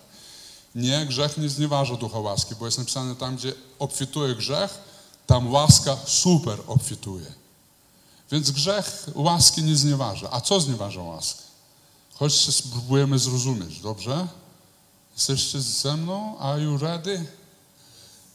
Nie, 0.74 1.06
grzech 1.06 1.38
nie 1.38 1.48
znieważa 1.48 1.96
ducha 1.96 2.18
łaski, 2.18 2.54
bo 2.54 2.66
jest 2.66 2.78
napisane 2.78 3.16
tam, 3.16 3.36
gdzie 3.36 3.52
obfituje 3.78 4.34
grzech, 4.34 4.78
tam 5.26 5.52
łaska 5.52 5.96
super 6.06 6.58
obfituje. 6.66 7.32
Więc 8.30 8.50
grzech 8.50 9.06
łaski 9.14 9.62
nie 9.62 9.76
znieważa. 9.76 10.28
A 10.30 10.40
co 10.40 10.60
znieważa 10.60 11.02
łaskę? 11.02 11.42
Chodźcie, 12.14 12.52
spróbujemy 12.52 13.18
zrozumieć, 13.18 13.80
dobrze? 13.80 14.28
Jesteście 15.14 15.60
ze 15.60 15.96
mną? 15.96 16.38
Are 16.38 16.62
you 16.62 16.78
ready? 16.78 17.26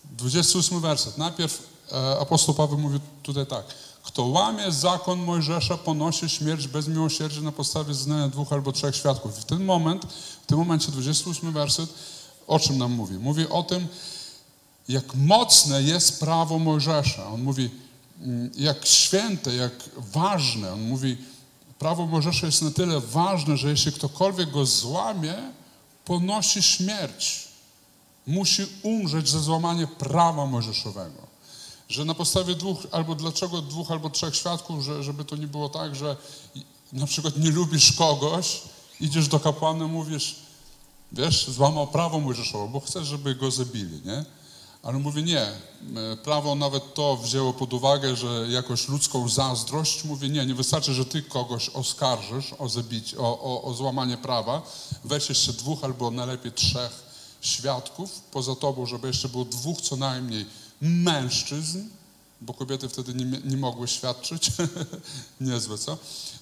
28 0.03 0.81
werset. 0.81 1.17
Najpierw 1.17 1.63
e, 1.91 2.19
apostoł 2.19 2.55
Paweł 2.55 2.77
mówi 2.77 2.99
tutaj 3.23 3.45
tak. 3.45 3.65
Kto 4.09 4.25
łamie 4.25 4.71
zakon 4.71 5.19
Mojżesza, 5.19 5.77
ponosi 5.77 6.29
śmierć 6.29 6.67
bez 6.67 6.87
miłosierdzia 6.87 7.41
na 7.41 7.51
podstawie 7.51 7.93
znania 7.93 8.27
dwóch 8.27 8.53
albo 8.53 8.71
trzech 8.71 8.95
świadków. 8.95 9.37
I 9.37 9.41
w 9.41 9.45
ten 9.45 9.65
moment, 9.65 10.05
w 10.43 10.45
tym 10.45 10.57
momencie 10.57 10.91
28 10.91 11.51
werset, 11.53 11.89
o 12.47 12.59
czym 12.59 12.77
nam 12.77 12.91
mówi? 12.91 13.13
Mówi 13.13 13.49
o 13.49 13.63
tym, 13.63 13.87
jak 14.87 15.15
mocne 15.15 15.83
jest 15.83 16.19
prawo 16.19 16.59
Mojżesza. 16.59 17.27
On 17.27 17.43
mówi, 17.43 17.69
mm, 18.21 18.51
jak 18.55 18.85
święte, 18.85 19.55
jak 19.55 19.73
ważne. 19.97 20.73
On 20.73 20.81
mówi, 20.81 21.17
prawo 21.79 22.05
Mojżesza 22.05 22.45
jest 22.45 22.61
na 22.61 22.71
tyle 22.71 22.99
ważne, 22.99 23.57
że 23.57 23.69
jeśli 23.69 23.91
ktokolwiek 23.91 24.51
go 24.51 24.65
złamie, 24.65 25.35
ponosi 26.05 26.63
śmierć. 26.63 27.47
Musi 28.27 28.65
umrzeć 28.83 29.29
za 29.29 29.39
złamanie 29.39 29.87
prawa 29.87 30.45
mojżeszowego. 30.45 31.28
Że 31.89 32.05
na 32.05 32.13
podstawie 32.13 32.55
dwóch, 32.55 32.77
albo 32.91 33.15
dlaczego 33.15 33.61
dwóch 33.61 33.91
albo 33.91 34.09
trzech 34.09 34.35
świadków, 34.35 34.83
że, 34.83 35.03
żeby 35.03 35.25
to 35.25 35.35
nie 35.35 35.47
było 35.47 35.69
tak, 35.69 35.95
że 35.95 36.17
na 36.93 37.05
przykład 37.05 37.37
nie 37.37 37.51
lubisz 37.51 37.93
kogoś, 37.93 38.61
idziesz 38.99 39.27
do 39.27 39.39
kapłana, 39.39 39.87
mówisz, 39.87 40.35
wiesz, 41.11 41.47
złamał 41.47 41.87
prawo 41.87 42.19
mojżeszowe, 42.19 42.71
bo 42.73 42.79
chcesz, 42.79 43.07
żeby 43.07 43.35
go 43.35 43.51
zabili, 43.51 44.01
nie? 44.05 44.25
Ale 44.83 44.99
mówi 44.99 45.23
nie, 45.23 45.41
e, 45.41 45.57
prawo 46.23 46.55
nawet 46.55 46.93
to 46.93 47.17
wzięło 47.17 47.53
pod 47.53 47.73
uwagę, 47.73 48.15
że 48.15 48.47
jakoś 48.49 48.87
ludzką 48.87 49.29
zazdrość, 49.29 50.03
mówi 50.03 50.29
nie, 50.29 50.45
nie 50.45 50.55
wystarczy, 50.55 50.93
że 50.93 51.05
ty 51.05 51.21
kogoś 51.21 51.69
oskarżysz 51.69 52.53
o, 52.59 52.69
zabicie, 52.69 53.17
o, 53.17 53.41
o, 53.41 53.61
o 53.63 53.73
złamanie 53.73 54.17
prawa, 54.17 54.61
weź 55.05 55.29
jeszcze 55.29 55.53
dwóch 55.53 55.83
albo 55.83 56.11
najlepiej 56.11 56.51
trzech 56.51 57.03
świadków 57.41 58.21
poza 58.31 58.55
tobą, 58.55 58.85
żeby 58.85 59.07
jeszcze 59.07 59.29
było 59.29 59.45
dwóch 59.45 59.81
co 59.81 59.95
najmniej 59.95 60.45
mężczyzn, 60.81 61.79
bo 62.41 62.53
kobiety 62.53 62.89
wtedy 62.89 63.13
nie, 63.13 63.25
nie 63.25 63.57
mogły 63.57 63.87
świadczyć, 63.87 64.51
niezłe 65.41 65.77
co? 65.77 65.97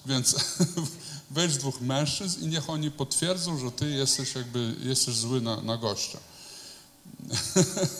Więc 0.06 0.36
weź 1.30 1.56
dwóch 1.56 1.80
mężczyzn 1.80 2.44
i 2.44 2.48
niech 2.48 2.70
oni 2.70 2.90
potwierdzą, 2.90 3.58
że 3.58 3.72
ty 3.72 3.90
jesteś 3.90 4.34
jakby, 4.34 4.74
jesteś 4.80 5.14
zły 5.14 5.40
na, 5.40 5.60
na 5.60 5.76
gościa. 5.76 6.18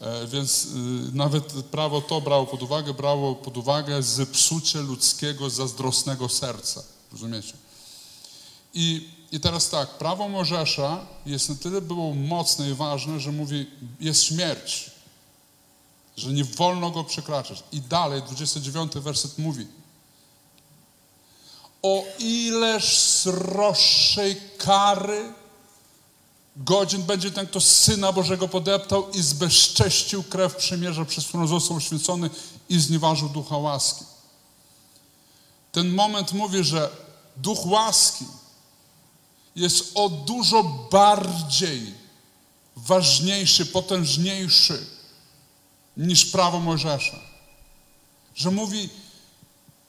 E, 0.00 0.26
Więc 0.26 0.64
y, 0.64 0.68
nawet 1.12 1.52
prawo 1.52 2.00
to 2.00 2.20
brało 2.20 2.46
pod 2.46 2.62
uwagę, 2.62 2.94
brało 2.94 3.34
pod 3.34 3.56
uwagę 3.56 4.02
zepsucie 4.02 4.80
ludzkiego 4.80 5.50
zazdrosnego 5.50 6.28
serca. 6.28 6.82
Rozumiecie? 7.12 7.52
I, 8.74 9.08
I 9.32 9.40
teraz 9.40 9.70
tak, 9.70 9.98
prawo 9.98 10.28
Mojżesza 10.28 11.06
jest 11.26 11.48
na 11.48 11.54
tyle 11.54 11.80
było 11.80 12.14
mocne 12.14 12.70
i 12.70 12.74
ważne, 12.74 13.20
że 13.20 13.32
mówi, 13.32 13.66
jest 14.00 14.24
śmierć, 14.24 14.90
że 16.16 16.32
nie 16.32 16.44
wolno 16.44 16.90
go 16.90 17.04
przekraczać. 17.04 17.62
I 17.72 17.80
dalej, 17.80 18.22
29 18.22 18.92
werset 18.92 19.38
mówi, 19.38 19.66
o 21.82 22.04
ileż 22.18 22.98
sroższej 22.98 24.40
kary 24.58 25.32
godzin 26.56 27.02
będzie 27.02 27.30
ten, 27.30 27.46
kto 27.46 27.60
Syna 27.60 28.12
Bożego 28.12 28.48
podeptał 28.48 29.10
i 29.10 29.22
zbezcześcił 29.22 30.22
krew 30.22 30.56
przymierza, 30.56 31.04
przez 31.04 31.26
którą 31.26 31.46
został 31.46 31.76
uświęcony 31.76 32.30
i 32.68 32.80
znieważył 32.80 33.28
ducha 33.28 33.56
łaski. 33.56 34.04
Ten 35.72 35.94
moment 35.94 36.32
mówi, 36.32 36.64
że 36.64 36.90
duch 37.36 37.66
łaski 37.66 38.24
jest 39.56 39.90
o 39.94 40.08
dużo 40.08 40.62
bardziej 40.92 41.94
ważniejszy, 42.76 43.66
potężniejszy 43.66 44.86
niż 45.96 46.26
prawo 46.26 46.60
Mojżesza. 46.60 47.16
Że 48.34 48.50
mówi, 48.50 48.88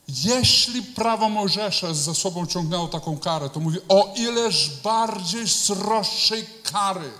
jeśli 0.08 0.84
prawo 0.84 1.30
Mojżesza 1.30 1.93
za 1.93 2.13
sobą 2.13 2.46
ciągnęło 2.46 2.88
taką 2.88 3.17
karę, 3.17 3.50
to 3.50 3.60
mówi 3.60 3.78
o 3.89 4.13
ileż 4.15 4.70
bardziej 4.84 5.50
sroższej 5.50 6.46
kary. 6.63 7.12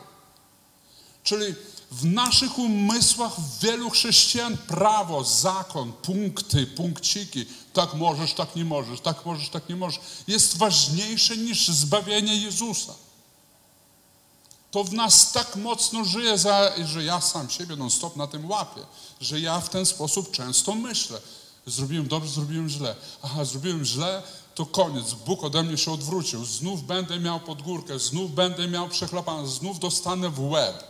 Czyli 1.24 1.56
w 1.92 2.06
naszych 2.06 2.60
umysłach 2.60 3.34
wielu 3.62 3.90
chrześcijan 3.90 4.58
prawo, 4.58 5.24
zakon, 5.24 5.94
punkty, 5.94 6.68
punkciki, 6.68 7.46
tak 7.74 7.94
możesz, 7.94 8.34
tak 8.34 8.56
nie 8.56 8.66
możesz, 8.66 9.00
tak 9.00 9.26
możesz, 9.26 9.50
tak 9.50 9.70
nie 9.70 9.76
możesz, 9.76 10.00
jest 10.28 10.58
ważniejsze 10.58 11.38
niż 11.38 11.68
zbawienie 11.68 12.38
Jezusa. 12.38 12.94
To 14.72 14.84
w 14.84 14.94
nas 14.94 15.32
tak 15.32 15.56
mocno 15.56 16.06
żyje, 16.06 16.38
że 16.86 17.04
ja 17.04 17.22
sam 17.22 17.50
siebie 17.50 17.76
non-stop 17.76 18.16
na 18.16 18.28
tym 18.28 18.50
łapię, 18.50 18.82
że 19.22 19.40
ja 19.40 19.62
w 19.62 19.70
ten 19.70 19.86
sposób 19.86 20.32
często 20.32 20.76
myślę. 20.76 21.20
Zrobiłem 21.66 22.08
dobrze, 22.08 22.32
zrobiłem 22.32 22.70
źle. 22.70 22.96
Aha, 23.22 23.46
zrobiłem 23.46 23.86
źle, 23.86 24.24
to 24.56 24.66
koniec. 24.66 25.14
Bóg 25.14 25.44
ode 25.44 25.64
mnie 25.64 25.78
się 25.78 25.92
odwrócił. 25.92 26.46
Znów 26.46 26.84
będę 26.84 27.20
miał 27.20 27.40
podgórkę, 27.40 28.00
znów 28.00 28.32
będę 28.36 28.68
miał 28.68 28.90
przechlapane, 28.90 29.48
znów 29.48 29.80
dostanę 29.80 30.30
w 30.30 30.40
łeb. 30.50 30.84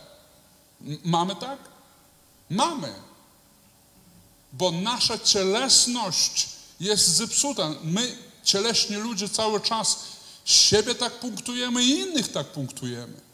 Mamy 1.04 1.36
tak? 1.36 1.58
Mamy. 2.50 2.94
Bo 4.52 4.70
nasza 4.70 5.18
cielesność 5.18 6.48
jest 6.80 7.08
zepsuta. 7.08 7.70
My, 7.82 8.16
cieleśni 8.44 8.96
ludzie, 8.96 9.28
cały 9.28 9.60
czas 9.60 9.98
siebie 10.44 10.94
tak 10.94 11.12
punktujemy 11.20 11.84
i 11.84 11.90
innych 11.90 12.32
tak 12.32 12.46
punktujemy. 12.46 13.27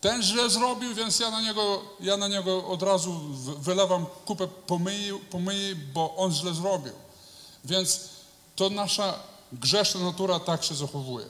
Ten 0.00 0.22
źle 0.22 0.50
zrobił, 0.50 0.94
więc 0.94 1.18
ja 1.18 1.30
na 1.30 1.40
niego, 1.40 1.82
ja 2.00 2.16
na 2.16 2.28
niego 2.28 2.66
od 2.66 2.82
razu 2.82 3.20
wylewam 3.60 4.06
kupę 4.26 4.46
pomyji, 4.46 5.12
pomyji, 5.30 5.74
bo 5.74 6.16
on 6.16 6.32
źle 6.32 6.54
zrobił. 6.54 6.92
Więc 7.64 8.00
to 8.56 8.70
nasza 8.70 9.14
grzeszna 9.52 10.00
natura 10.00 10.40
tak 10.40 10.64
się 10.64 10.74
zachowuje. 10.74 11.26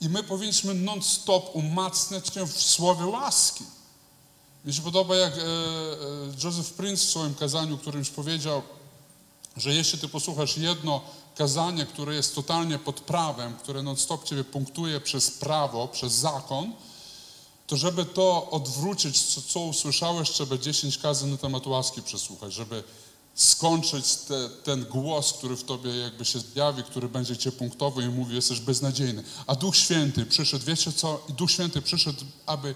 I 0.00 0.08
my 0.08 0.22
powinniśmy 0.22 0.74
non-stop 0.74 1.50
umacniać 1.56 2.34
się 2.34 2.46
w 2.46 2.62
słowie 2.62 3.06
łaski. 3.06 3.64
Mi 4.64 4.74
się 4.74 4.82
podoba, 4.82 5.16
jak 5.16 5.32
e, 5.32 5.40
e, 5.40 5.44
Joseph 6.44 6.70
Prince 6.70 7.04
w 7.04 7.10
swoim 7.10 7.34
kazaniu, 7.34 7.78
którymś 7.78 8.10
powiedział, 8.10 8.62
że 9.56 9.74
jeśli 9.74 9.98
ty 9.98 10.08
posłuchasz 10.08 10.56
jedno 10.56 11.00
kazanie, 11.36 11.86
które 11.86 12.14
jest 12.14 12.34
totalnie 12.34 12.78
pod 12.78 13.00
prawem, 13.00 13.56
które 13.56 13.82
non-stop 13.82 14.24
ciebie 14.24 14.44
punktuje 14.44 15.00
przez 15.00 15.30
prawo, 15.30 15.88
przez 15.88 16.12
zakon, 16.12 16.72
to 17.70 17.76
żeby 17.76 18.04
to 18.04 18.50
odwrócić, 18.50 19.22
co, 19.22 19.42
co 19.42 19.60
usłyszałeś, 19.60 20.30
trzeba 20.30 20.58
10 20.58 20.98
kazań 20.98 21.30
na 21.30 21.36
temat 21.36 21.66
łaski 21.66 22.02
przesłuchać, 22.02 22.52
żeby 22.52 22.82
skończyć 23.34 24.16
te, 24.16 24.48
ten 24.64 24.84
głos, 24.84 25.32
który 25.32 25.56
w 25.56 25.64
tobie 25.64 25.96
jakby 25.96 26.24
się 26.24 26.38
zjawi, 26.40 26.82
który 26.82 27.08
będzie 27.08 27.36
cię 27.36 27.52
punktował 27.52 28.04
i 28.04 28.08
mówi, 28.08 28.34
jesteś 28.34 28.60
beznadziejny. 28.60 29.24
A 29.46 29.54
Duch 29.54 29.76
Święty 29.76 30.26
przyszedł, 30.26 30.64
wiecie 30.64 30.92
co? 30.92 31.20
I 31.28 31.32
Duch 31.32 31.50
Święty 31.50 31.82
przyszedł, 31.82 32.24
aby 32.46 32.74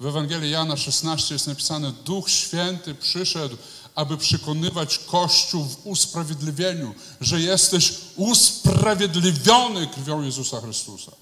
w 0.00 0.06
Ewangelii 0.06 0.50
Jana 0.50 0.76
16 0.76 1.34
jest 1.34 1.46
napisane, 1.46 1.92
Duch 1.92 2.30
Święty 2.30 2.94
przyszedł, 2.94 3.56
aby 3.94 4.16
przekonywać 4.16 4.98
Kościół 4.98 5.64
w 5.64 5.86
usprawiedliwieniu, 5.86 6.94
że 7.20 7.40
jesteś 7.40 7.94
usprawiedliwiony 8.16 9.86
krwią 9.86 10.22
Jezusa 10.22 10.60
Chrystusa. 10.60 11.12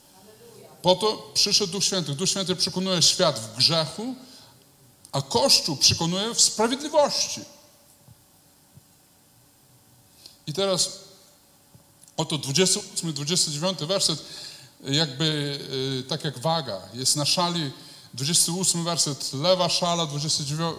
Po 0.83 0.95
to 0.95 1.31
przyszedł 1.35 1.73
Duch 1.73 1.85
Święty. 1.85 2.15
Duch 2.15 2.29
Święty 2.29 2.57
przekonuje 2.57 3.03
świat 3.03 3.39
w 3.39 3.57
grzechu, 3.57 4.15
a 5.13 5.23
Kościół 5.23 5.77
przekonuje 5.77 6.35
w 6.35 6.41
sprawiedliwości. 6.41 7.41
I 10.47 10.53
teraz 10.53 10.99
oto 12.17 12.37
28-29 12.37 13.87
werset 13.87 14.25
jakby 14.85 15.59
y, 16.01 16.09
tak 16.09 16.25
jak 16.25 16.39
waga. 16.39 16.81
Jest 16.95 17.17
na 17.17 17.25
szali 17.25 17.71
28 18.15 18.85
werset, 18.85 19.33
lewa 19.33 19.69
szala, 19.69 20.07
29, 20.07 20.77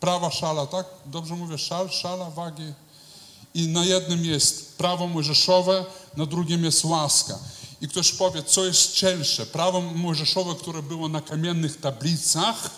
prawa 0.00 0.30
szala, 0.30 0.66
tak? 0.66 0.86
Dobrze 1.06 1.34
mówię, 1.34 1.58
szal, 1.58 1.90
szala, 1.90 2.30
wagi. 2.30 2.72
I 3.54 3.68
na 3.68 3.84
jednym 3.84 4.24
jest 4.24 4.78
prawo 4.78 5.06
mojżeszowe, 5.06 5.84
na 6.16 6.26
drugim 6.26 6.64
jest 6.64 6.84
łaska. 6.84 7.38
I 7.80 7.88
ktoś 7.88 8.12
powie, 8.12 8.42
co 8.42 8.64
jest 8.64 8.92
cięższe, 8.92 9.46
prawo 9.46 9.80
mojżeszowe, 9.80 10.54
które 10.54 10.82
było 10.82 11.08
na 11.08 11.20
kamiennych 11.20 11.80
tablicach, 11.80 12.70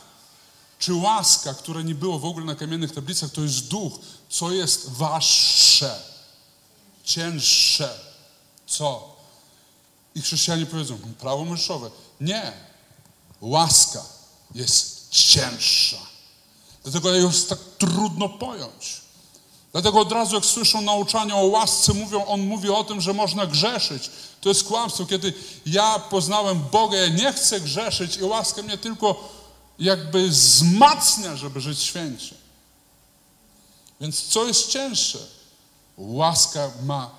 czy 0.78 0.94
łaska, 0.94 1.54
która 1.54 1.82
nie 1.82 1.94
było 1.94 2.18
w 2.18 2.24
ogóle 2.24 2.46
na 2.46 2.54
kamiennych 2.54 2.92
tablicach, 2.92 3.30
to 3.30 3.40
jest 3.42 3.68
duch. 3.68 3.92
Co 4.28 4.52
jest 4.52 4.90
waższe, 4.90 6.02
cięższe? 7.04 7.98
Co? 8.66 9.16
I 10.14 10.22
chrześcijanie 10.22 10.66
powiedzą, 10.66 10.98
prawo 11.20 11.44
mojżeszowe. 11.44 11.90
Nie. 12.20 12.52
Łaska 13.40 14.04
jest 14.54 15.10
cięższa. 15.10 15.96
Dlatego 16.82 17.14
jest 17.14 17.48
tak 17.48 17.58
trudno 17.78 18.28
pojąć. 18.28 18.99
Dlatego 19.72 20.00
od 20.00 20.12
razu 20.12 20.34
jak 20.34 20.44
słyszą 20.44 20.80
nauczania 20.80 21.36
o 21.36 21.44
łasce, 21.44 21.92
mówią, 21.92 22.26
on 22.26 22.40
mówi 22.40 22.70
o 22.70 22.84
tym, 22.84 23.00
że 23.00 23.12
można 23.12 23.46
grzeszyć. 23.46 24.10
To 24.40 24.48
jest 24.48 24.64
kłamstwo. 24.64 25.06
Kiedy 25.06 25.32
ja 25.66 25.98
poznałem 25.98 26.60
Boga, 26.72 26.96
ja 26.96 27.08
nie 27.08 27.32
chcę 27.32 27.60
grzeszyć 27.60 28.16
i 28.16 28.24
łaska 28.24 28.62
mnie 28.62 28.78
tylko 28.78 29.28
jakby 29.78 30.28
wzmacnia, 30.28 31.36
żeby 31.36 31.60
żyć 31.60 31.82
święcie. 31.82 32.34
Więc 34.00 34.22
co 34.22 34.46
jest 34.46 34.68
cięższe? 34.68 35.18
Łaska 35.96 36.70
ma 36.82 37.10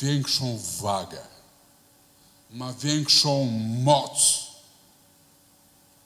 większą 0.00 0.58
wagę, 0.80 1.18
ma 2.50 2.72
większą 2.72 3.44
moc. 3.82 4.10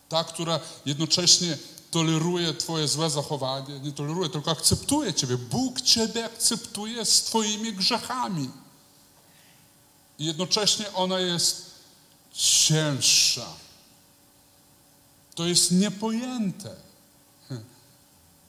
Ta, 0.08 0.24
która 0.24 0.60
jednocześnie 0.86 1.58
toleruje 1.90 2.54
Twoje 2.54 2.88
złe 2.88 3.10
zachowanie, 3.10 3.80
nie 3.80 3.92
toleruje, 3.92 4.28
tylko 4.28 4.50
akceptuje 4.50 5.14
Ciebie. 5.14 5.36
Bóg 5.36 5.80
Ciebie 5.80 6.24
akceptuje 6.24 7.04
z 7.04 7.22
Twoimi 7.22 7.72
grzechami. 7.72 8.50
I 10.18 10.24
jednocześnie 10.24 10.92
ona 10.92 11.20
jest 11.20 11.70
cięższa. 12.32 13.46
To 15.34 15.46
jest 15.46 15.72
niepojęte. 15.72 16.76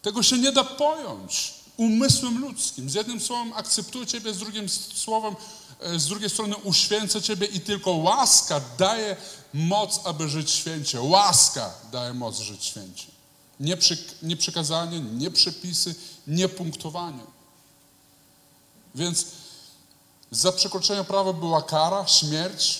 Tego 0.01 0.23
się 0.23 0.37
nie 0.37 0.51
da 0.51 0.63
pojąć 0.63 1.53
umysłem 1.77 2.41
ludzkim. 2.41 2.89
Z 2.89 2.93
jednym 2.93 3.19
słowem 3.19 3.53
akceptuje 3.53 4.07
Ciebie, 4.07 4.33
z 4.33 4.37
drugim 4.37 4.69
słowem, 4.93 5.35
e, 5.79 5.99
z 5.99 6.07
drugiej 6.07 6.29
strony 6.29 6.55
uświęca 6.57 7.21
Ciebie 7.21 7.47
i 7.47 7.59
tylko 7.59 7.91
łaska 7.91 8.61
daje 8.77 9.15
moc, 9.53 9.99
aby 10.03 10.29
żyć 10.29 10.51
święcie. 10.51 11.01
Łaska 11.01 11.73
daje 11.91 12.13
moc 12.13 12.39
żyć 12.39 12.65
święcie. 12.65 13.18
Nie, 13.59 13.77
przy, 13.77 13.97
nie 14.21 14.37
nie 15.01 15.31
przepisy, 15.31 15.95
nie 16.27 16.49
punktowanie. 16.49 17.23
Więc 18.95 19.25
za 20.31 20.51
przekroczenie 20.51 21.03
prawa 21.03 21.33
była 21.33 21.61
kara, 21.61 22.07
śmierć, 22.07 22.79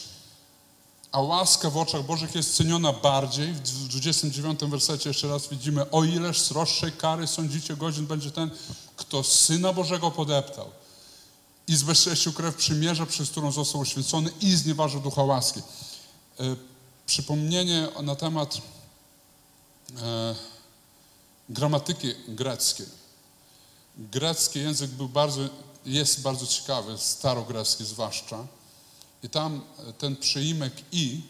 a 1.12 1.22
łaska 1.22 1.70
w 1.70 1.78
oczach 1.78 2.06
Bożych 2.06 2.36
jest 2.36 2.56
ceniona 2.56 2.94
bardziej. 2.94 3.54
W 3.54 3.88
29 3.88 4.60
wersecie 4.60 5.10
jeszcze 5.10 5.28
raz 5.28 5.48
widzimy, 5.48 5.92
o 5.92 6.04
ileż 6.04 6.42
sroższej 6.42 6.92
kary 6.92 7.28
sądzicie 7.28 7.76
godzin 7.76 8.06
będzie 8.06 8.32
ten, 8.32 8.50
kto 8.96 9.24
Syna 9.24 9.74
Bożego 9.74 10.12
podeptał 10.12 10.70
i 11.68 11.76
zbezcześcił 11.76 12.34
krew 12.34 12.56
przymierza, 12.56 13.06
przez 13.06 13.30
którą 13.30 13.52
został 13.52 13.82
uświęcony 13.82 14.32
i 14.42 14.56
znieważył 14.56 15.02
ducha 15.02 15.24
łaski. 15.24 15.60
E, 16.40 16.56
przypomnienie 17.06 17.88
na 18.04 18.16
temat 18.16 18.58
e, 19.98 20.36
gramatyki 21.50 22.14
greckiej. 22.28 22.86
Grecki 23.98 24.60
język 24.60 24.92
był 24.92 25.10
bardzo, 25.10 25.42
jest 25.86 26.22
bardzo 26.22 26.48
ciekawy, 26.48 26.98
starogrecki 26.98 27.86
zwłaszcza. 27.86 28.48
I 29.24 29.30
tam 29.30 29.62
ten 29.98 30.16
przyimek 30.16 30.74
i, 30.92 31.22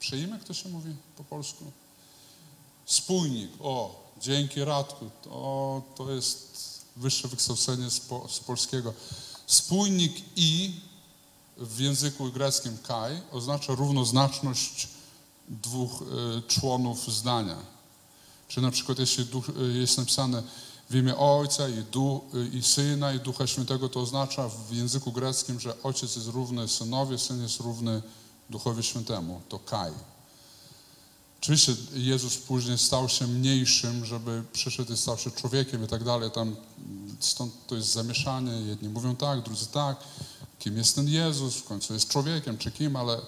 przyimek 0.00 0.44
to 0.44 0.54
się 0.54 0.68
mówi 0.68 0.94
po 1.16 1.24
polsku? 1.24 1.64
Spójnik, 2.86 3.50
o, 3.60 4.04
dzięki 4.20 4.64
Radku, 4.64 5.10
to, 5.22 5.82
to 5.96 6.12
jest 6.12 6.60
wyższe 6.96 7.28
wykształcenie 7.28 7.90
z, 7.90 8.00
po, 8.00 8.28
z 8.28 8.40
polskiego. 8.40 8.94
Spójnik 9.46 10.22
i 10.36 10.80
w 11.56 11.80
języku 11.80 12.32
greckim 12.32 12.78
kai 12.78 13.20
oznacza 13.32 13.74
równoznaczność 13.74 14.88
dwóch 15.48 16.02
y, 16.02 16.42
członów 16.48 17.12
zdania. 17.12 17.56
Czy 18.50 18.60
na 18.60 18.70
przykład 18.70 18.98
jeśli 18.98 19.24
duch, 19.24 19.48
y, 19.48 19.78
jest 19.78 19.98
napisane 19.98 20.42
w 20.90 20.94
imię 20.94 21.16
Ojca 21.16 21.68
i, 21.68 21.82
du, 21.92 22.20
i 22.52 22.62
Syna 22.62 23.12
i 23.12 23.20
Ducha 23.20 23.46
Świętego, 23.46 23.88
to 23.88 24.00
oznacza 24.00 24.48
w 24.48 24.72
języku 24.72 25.12
greckim, 25.12 25.60
że 25.60 25.82
Ojciec 25.82 26.16
jest 26.16 26.28
równy 26.28 26.68
Synowi, 26.68 27.18
Syn 27.18 27.42
jest 27.42 27.60
równy 27.60 28.02
Duchowi 28.50 28.82
Świętemu. 28.82 29.40
To 29.48 29.58
Kai. 29.58 29.92
Oczywiście 31.40 31.74
Jezus 31.94 32.36
później 32.36 32.78
stał 32.78 33.08
się 33.08 33.26
mniejszym, 33.26 34.04
żeby 34.04 34.42
przyszedł 34.52 34.92
i 34.92 34.96
stał 34.96 35.18
się 35.18 35.30
człowiekiem 35.30 35.84
i 35.84 35.88
tak 35.88 36.04
dalej. 36.04 36.30
Tam 36.30 36.56
stąd 37.20 37.52
to 37.66 37.74
jest 37.74 37.92
zamieszanie. 37.92 38.52
Jedni 38.52 38.88
mówią 38.88 39.16
tak, 39.16 39.42
drudzy 39.42 39.66
tak. 39.66 39.96
Kim 40.58 40.76
jest 40.76 40.94
ten 40.94 41.08
Jezus? 41.08 41.56
W 41.56 41.64
końcu 41.64 41.94
jest 41.94 42.08
człowiekiem 42.08 42.58
czy 42.58 42.70
kim, 42.70 42.96
ale 42.96 43.20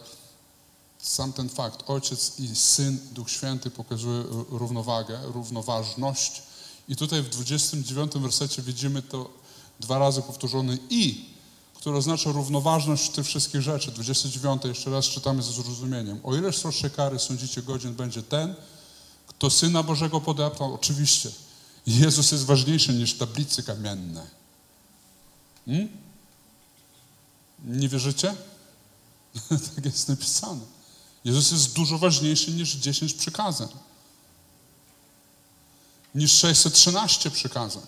sam 1.02 1.32
ten 1.32 1.48
fakt, 1.48 1.82
Ojciec 1.86 2.40
i 2.40 2.56
Syn, 2.56 2.98
Duch 3.12 3.30
Święty 3.30 3.70
pokazuje 3.70 4.24
równowagę, 4.50 5.20
równoważność 5.24 6.42
i 6.88 6.96
tutaj 6.96 7.22
w 7.22 7.28
29 7.28 8.12
wersecie 8.12 8.62
widzimy 8.62 9.02
to 9.02 9.30
dwa 9.80 9.98
razy 9.98 10.22
powtórzone 10.22 10.78
i, 10.90 11.24
które 11.74 11.96
oznacza 11.96 12.32
równoważność 12.32 13.10
tych 13.10 13.26
wszystkich 13.26 13.60
rzeczy. 13.60 13.90
29 13.90 14.64
jeszcze 14.64 14.90
raz 14.90 15.04
czytamy 15.04 15.42
ze 15.42 15.52
zrozumieniem. 15.52 16.20
O 16.22 16.36
ile 16.36 16.52
sroższej 16.52 16.90
kary 16.90 17.18
sądzicie 17.18 17.62
godzin 17.62 17.94
będzie 17.94 18.22
ten, 18.22 18.54
kto 19.26 19.50
Syna 19.50 19.82
Bożego 19.82 20.20
podeptał? 20.20 20.74
Oczywiście. 20.74 21.30
Jezus 21.86 22.32
jest 22.32 22.44
ważniejszy 22.44 22.92
niż 22.92 23.14
tablice 23.14 23.62
kamienne. 23.62 24.26
Hmm? 25.66 25.88
Nie 27.64 27.88
wierzycie? 27.88 28.34
tak 29.74 29.84
jest 29.84 30.08
napisane. 30.08 30.60
Jezus 31.24 31.52
jest 31.52 31.72
dużo 31.72 31.98
ważniejszy 31.98 32.50
niż 32.50 32.74
10 32.74 33.14
przykazań 33.14 33.68
niż 36.14 36.32
613 36.32 37.30
przykazań. 37.30 37.82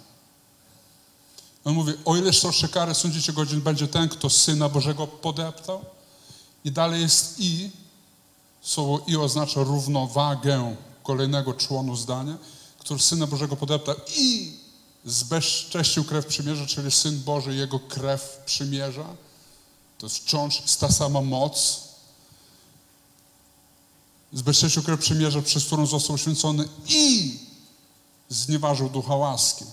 On 1.65 1.75
mówi, 1.75 1.93
o 2.05 2.17
ile 2.17 2.33
sroższe 2.33 2.69
kary 2.69 2.95
sądzicie 2.95 3.33
godzin 3.33 3.61
będzie 3.61 3.89
ten, 3.89 4.09
kto 4.09 4.31
Syna 4.31 4.69
Bożego 4.69 5.07
podeptał. 5.07 5.85
I 6.65 6.73
dalej 6.73 7.01
jest 7.01 7.35
i. 7.39 7.71
Słowo 8.63 9.05
i 9.07 9.17
oznacza 9.17 9.63
równowagę 9.63 10.77
kolejnego 11.03 11.55
członu 11.55 11.97
zdania, 11.97 12.37
który 12.79 13.01
Syna 13.01 13.27
Bożego 13.27 13.57
podeptał 13.57 13.95
i 14.17 14.53
zbezcześcił 15.05 16.05
krew 16.05 16.27
przymierza, 16.27 16.67
czyli 16.67 16.91
Syn 16.91 17.23
Boży, 17.23 17.55
Jego 17.55 17.81
krew 17.81 18.43
przymierza. 18.47 19.07
To 19.99 20.07
jest 20.07 20.19
wciąż 20.19 20.63
ta 20.81 20.93
sama 20.93 21.21
moc. 21.21 21.81
Zbezcześcił 24.35 24.83
krew 24.83 25.01
przymierza, 25.01 25.43
przez 25.43 25.65
którą 25.65 25.87
został 25.87 26.15
uświęcony 26.15 26.69
i 26.89 27.39
znieważył 28.29 28.89
ducha 28.89 29.17
łaski. 29.17 29.65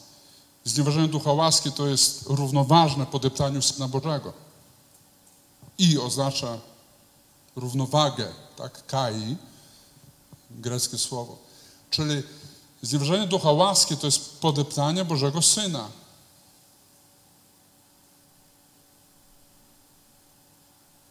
Znieważenie 0.63 1.07
ducha 1.07 1.33
łaski 1.33 1.71
to 1.71 1.87
jest 1.87 2.23
równoważne 2.25 3.05
podeptaniu 3.05 3.61
Syna 3.61 3.87
Bożego. 3.87 4.33
I 5.77 5.97
oznacza 5.97 6.57
równowagę, 7.55 8.33
tak, 8.57 8.85
kai, 8.85 9.37
greckie 10.51 10.97
słowo. 10.97 11.37
Czyli 11.89 12.23
znieważenie 12.81 13.27
ducha 13.27 13.51
łaski 13.51 13.97
to 13.97 14.07
jest 14.07 14.39
podeptanie 14.39 15.05
Bożego 15.05 15.41
Syna. 15.41 15.87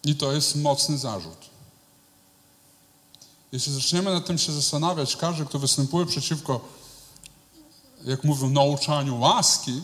I 0.04 0.14
to 0.14 0.32
jest 0.32 0.56
mocny 0.56 0.98
zarzut. 0.98 1.49
Jeśli 3.52 3.72
zaczniemy 3.72 4.12
nad 4.12 4.26
tym 4.26 4.38
się 4.38 4.52
zastanawiać, 4.52 5.16
każdy, 5.16 5.46
kto 5.46 5.58
występuje 5.58 6.06
przeciwko 6.06 6.60
jak 8.04 8.24
mówią, 8.24 8.50
nauczaniu 8.50 9.20
łaski, 9.20 9.82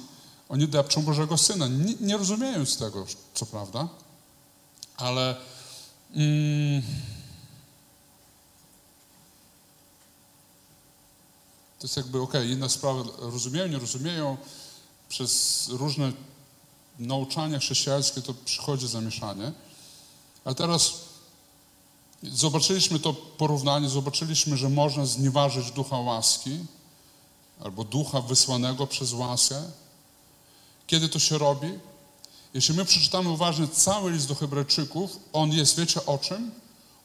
oni 0.49 0.69
depczą 0.69 1.03
Bożego 1.03 1.39
Syna. 1.39 1.69
Nie, 1.69 1.95
nie 2.01 2.17
rozumiejąc 2.17 2.77
tego, 2.77 3.07
co 3.35 3.47
prawda, 3.47 3.89
ale 4.97 5.37
mm, 6.15 6.83
to 11.79 11.83
jest 11.83 11.97
jakby 11.97 12.23
okej, 12.23 12.41
okay, 12.41 12.53
inna 12.53 12.69
sprawa, 12.69 13.03
rozumieją, 13.19 13.67
nie 13.67 13.79
rozumieją, 13.79 14.37
przez 15.09 15.65
różne 15.69 16.13
nauczania 16.99 17.59
chrześcijańskie 17.59 18.23
to 18.23 18.35
przychodzi 18.45 18.89
zamieszanie. 18.89 19.53
A 20.45 20.55
teraz 20.55 21.06
Zobaczyliśmy 22.23 22.99
to 22.99 23.13
porównanie, 23.15 23.89
zobaczyliśmy, 23.89 24.57
że 24.57 24.69
można 24.69 25.07
znieważyć 25.07 25.71
ducha 25.71 25.99
łaski 25.99 26.59
albo 27.61 27.85
ducha 27.85 28.21
wysłanego 28.21 28.87
przez 28.87 29.13
łaskę. 29.13 29.63
Kiedy 30.87 31.09
to 31.09 31.19
się 31.19 31.39
robi? 31.39 31.69
Jeśli 32.55 32.75
my 32.75 32.85
przeczytamy 32.85 33.29
uważnie 33.29 33.69
cały 33.69 34.13
list 34.13 34.29
do 34.29 34.35
Hebrajczyków, 34.35 35.19
on 35.33 35.53
jest, 35.53 35.77
wiecie 35.79 36.07
o 36.07 36.19
czym? 36.19 36.51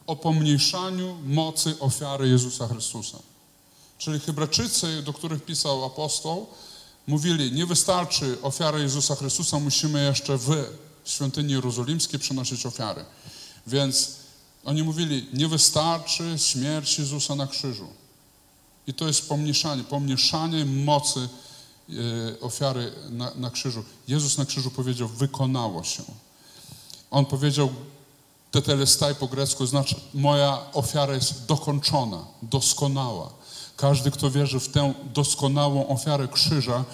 O 0.07 0.15
pomniejszaniu 0.15 1.17
mocy 1.25 1.79
ofiary 1.79 2.29
Jezusa 2.29 2.67
Chrystusa. 2.67 3.17
Czyli 3.97 4.19
Hebrajczycy, 4.19 5.01
do 5.01 5.13
których 5.13 5.45
pisał 5.45 5.85
apostoł, 5.85 6.47
mówili, 7.07 7.51
nie 7.51 7.65
wystarczy 7.65 8.37
ofiara 8.41 8.79
Jezusa 8.79 9.15
Chrystusa, 9.15 9.59
musimy 9.59 10.05
jeszcze 10.05 10.37
w 10.37 10.65
świątyni 11.05 11.53
jerozolimskiej 11.53 12.19
przynosić 12.19 12.65
ofiary. 12.65 13.05
Więc 13.67 14.20
oni 14.65 14.83
mówili, 14.83 15.27
nie 15.33 15.47
wystarczy 15.47 16.33
śmierć 16.37 16.99
Jezusa 16.99 17.35
na 17.35 17.47
krzyżu. 17.47 17.87
I 18.87 18.93
to 18.93 19.07
jest 19.07 19.29
pomniejszanie, 19.29 19.83
pomniejszanie 19.83 20.65
mocy 20.65 21.19
e, 21.19 22.39
ofiary 22.39 22.91
na, 23.09 23.31
na 23.35 23.49
krzyżu. 23.49 23.83
Jezus 24.07 24.37
na 24.37 24.45
krzyżu 24.45 24.71
powiedział, 24.71 25.07
wykonało 25.07 25.83
się. 25.83 26.03
On 27.11 27.25
powiedział, 27.25 27.69
tetelestai 28.51 29.15
po 29.15 29.27
grecku 29.27 29.65
znaczy, 29.65 29.95
moja 30.13 30.59
ofiara 30.73 31.13
jest 31.13 31.45
dokończona, 31.45 32.25
doskonała. 32.41 33.29
Każdy, 33.77 34.11
kto 34.11 34.31
wierzy 34.31 34.59
w 34.59 34.69
tę 34.69 34.93
doskonałą 35.13 35.87
ofiarę 35.87 36.27
krzyża, 36.27 36.85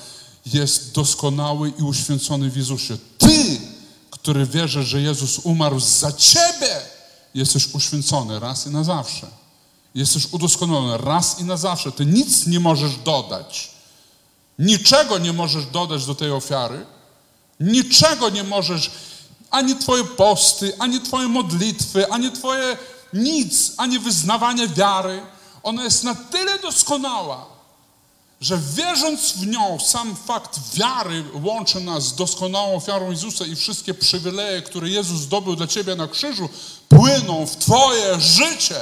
jest 0.46 0.92
doskonały 0.92 1.74
i 1.80 1.84
uświęcony 1.84 2.50
w 2.50 2.58
Jezusie. 2.58 2.98
Ty, 3.18 3.62
który 4.10 4.46
wierzysz, 4.46 4.88
że 4.88 5.02
Jezus 5.02 5.40
umarł 5.40 5.80
za 5.80 6.12
ciebie, 6.12 6.97
jesteś 7.34 7.68
uświęcony 7.74 8.40
raz 8.40 8.68
i 8.68 8.70
na 8.70 8.84
zawsze. 8.84 9.28
Jesteś 9.96 10.28
udoskonalony 10.32 10.98
raz 10.98 11.40
i 11.40 11.44
na 11.44 11.58
zawsze. 11.58 11.92
Ty 11.92 12.06
nic 12.06 12.48
nie 12.48 12.60
możesz 12.60 12.96
dodać. 12.96 13.72
Niczego 14.60 15.18
nie 15.18 15.34
możesz 15.34 15.66
dodać 15.66 16.06
do 16.06 16.16
tej 16.16 16.32
ofiary. 16.32 16.86
Niczego 17.60 18.30
nie 18.30 18.44
możesz, 18.44 18.92
ani 19.52 19.76
Twoje 19.76 20.04
posty, 20.04 20.74
ani 20.80 21.02
Twoje 21.02 21.28
modlitwy, 21.28 22.12
ani 22.12 22.32
Twoje 22.32 22.78
nic, 23.14 23.74
ani 23.78 24.00
wyznawanie 24.00 24.68
wiary. 24.68 25.22
Ona 25.64 25.84
jest 25.84 26.04
na 26.04 26.16
tyle 26.16 26.60
doskonała, 26.60 27.46
że 28.42 28.58
wierząc 28.58 29.32
w 29.32 29.48
nią, 29.48 29.80
sam 29.80 30.16
fakt 30.16 30.60
wiary 30.74 31.24
łączy 31.44 31.80
nas 31.80 32.04
z 32.04 32.16
doskonałą 32.16 32.76
ofiarą 32.76 33.12
Jezusa 33.12 33.46
i 33.46 33.56
wszystkie 33.56 33.94
przywileje, 33.94 34.62
które 34.62 34.90
Jezus 34.90 35.22
zdobył 35.22 35.56
dla 35.56 35.68
Ciebie 35.68 35.96
na 35.96 36.08
krzyżu, 36.08 36.50
płyną 36.90 37.46
w 37.46 37.58
Twoje 37.58 38.20
życie. 38.20 38.82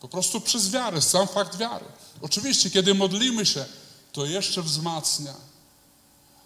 Po 0.00 0.08
prostu 0.08 0.40
przez 0.40 0.70
wiarę, 0.70 1.02
sam 1.02 1.28
fakt 1.28 1.56
wiary. 1.56 1.84
Oczywiście, 2.22 2.70
kiedy 2.70 2.94
modlimy 2.94 3.46
się, 3.46 3.64
to 4.12 4.26
jeszcze 4.26 4.62
wzmacnia. 4.62 5.34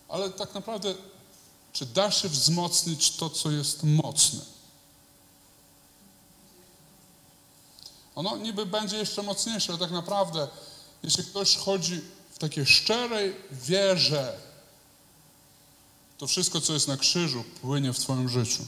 Ale 0.08 0.30
tak 0.30 0.54
naprawdę, 0.54 0.94
czy 1.72 1.86
da 1.86 2.10
się 2.10 2.28
wzmocnić 2.28 3.10
to, 3.10 3.30
co 3.30 3.50
jest 3.50 3.82
mocne? 3.82 4.57
Ono 8.18 8.36
niby 8.36 8.66
będzie 8.66 8.96
jeszcze 8.96 9.22
mocniejsze, 9.22 9.72
ale 9.72 9.78
tak 9.78 9.90
naprawdę, 9.90 10.48
jeśli 11.02 11.24
ktoś 11.24 11.56
chodzi 11.56 12.00
w 12.30 12.38
takiej 12.38 12.66
szczerej 12.66 13.36
wierze, 13.52 14.38
to 16.18 16.26
wszystko, 16.26 16.60
co 16.60 16.72
jest 16.72 16.88
na 16.88 16.96
krzyżu, 16.96 17.44
płynie 17.62 17.92
w 17.92 17.98
Twoim 17.98 18.28
życiu. 18.28 18.62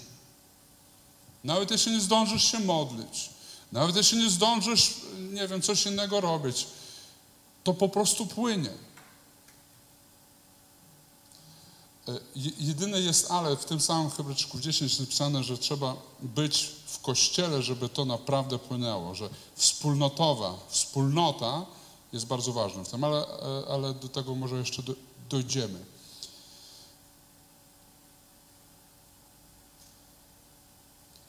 Nawet 1.44 1.70
jeśli 1.70 1.92
nie 1.92 2.00
zdążysz 2.00 2.44
się 2.44 2.60
modlić, 2.60 3.30
nawet 3.72 3.96
jeśli 3.96 4.18
nie 4.18 4.30
zdążysz, 4.30 4.94
nie 5.32 5.48
wiem, 5.48 5.62
coś 5.62 5.86
innego 5.86 6.20
robić, 6.20 6.66
to 7.64 7.74
po 7.74 7.88
prostu 7.88 8.26
płynie. 8.26 8.72
E, 12.08 12.20
jedyne 12.58 13.00
jest 13.00 13.30
ale, 13.30 13.56
w 13.56 13.64
tym 13.64 13.80
samym 13.80 14.10
Hebrajczyków 14.10 14.60
10 14.60 14.90
jest 14.90 15.00
napisane, 15.00 15.44
że 15.44 15.58
trzeba 15.58 15.96
być 16.20 16.79
w 17.00 17.02
kościele, 17.02 17.62
żeby 17.62 17.88
to 17.88 18.04
naprawdę 18.04 18.58
płynęło, 18.58 19.14
że 19.14 19.28
wspólnotowa, 19.54 20.58
wspólnota 20.68 21.66
jest 22.12 22.26
bardzo 22.26 22.52
ważna 22.52 22.84
w 22.84 22.88
tym, 22.88 23.04
ale, 23.04 23.26
e, 23.26 23.68
ale 23.68 23.94
do 23.94 24.08
tego 24.08 24.34
może 24.34 24.56
jeszcze 24.56 24.82
dojdziemy. 25.30 25.84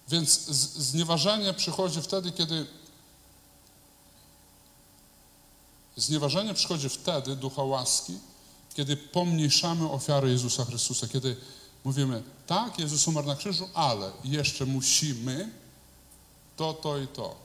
Więc 0.09 0.45
znieważenie 0.77 1.53
przychodzi 1.53 2.01
wtedy, 2.01 2.31
kiedy 2.31 2.67
znieważenie 5.95 6.53
przychodzi 6.53 6.89
wtedy, 6.89 7.35
ducha 7.35 7.63
łaski, 7.63 8.13
kiedy 8.75 8.97
pomniejszamy 8.97 9.91
ofiarę 9.91 10.29
Jezusa 10.29 10.65
Chrystusa, 10.65 11.07
kiedy 11.07 11.37
mówimy, 11.83 12.23
tak, 12.47 12.79
Jezus 12.79 13.07
umarł 13.07 13.27
na 13.27 13.35
krzyżu, 13.35 13.69
ale 13.73 14.11
jeszcze 14.23 14.65
musimy 14.65 15.60
to, 16.61 16.73
to 16.73 16.97
i 16.97 17.07
to. 17.07 17.35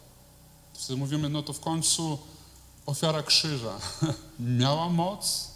Wtedy 0.75 0.97
mówimy, 0.97 1.29
no 1.29 1.43
to 1.43 1.53
w 1.53 1.61
końcu 1.61 2.19
ofiara 2.87 3.23
krzyża 3.23 3.79
miała 4.61 4.89
moc, 4.89 5.51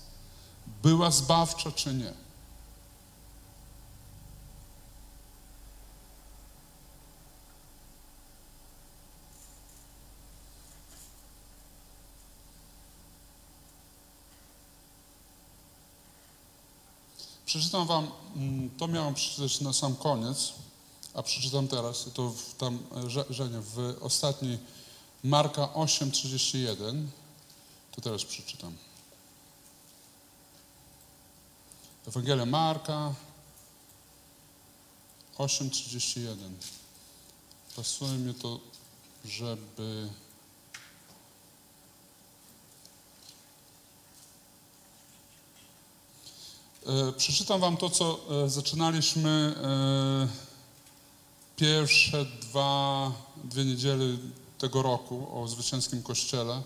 była 0.82 1.10
zbawcza 1.10 1.72
czy 1.72 1.94
nie. 1.94 2.12
Przeczytam 17.46 17.86
wam, 17.86 18.10
mm, 18.36 18.70
to 18.78 18.88
miałem 18.88 19.14
przeczytać 19.14 19.60
na 19.60 19.72
sam 19.72 19.96
koniec, 19.96 20.52
a 21.14 21.22
przeczytam 21.22 21.68
teraz, 21.68 22.06
to 22.14 22.30
w, 22.30 22.54
tam, 22.54 22.78
e, 23.06 23.32
Żenie, 23.34 23.60
w 23.60 23.96
ostatniej 24.00 24.58
Marka 25.24 25.62
8,31, 25.62 27.06
to 27.92 28.00
teraz 28.00 28.24
przeczytam. 28.24 28.76
Ewangelia 32.08 32.46
Marka 32.46 33.14
8,31. 35.38 36.36
Pasuje 37.76 38.12
mi 38.12 38.34
to, 38.34 38.60
żeby 39.24 40.10
E, 46.86 47.12
przeczytam 47.12 47.60
Wam 47.60 47.76
to, 47.76 47.90
co 47.90 48.20
e, 48.44 48.50
zaczynaliśmy 48.50 49.54
pierwsze 51.60 52.26
dwa, 52.40 53.12
dwie 53.44 53.64
niedziele 53.64 54.04
tego 54.58 54.82
roku 54.82 55.42
o 55.42 55.48
Zwycięskim 55.48 56.02
Kościele. 56.02 56.62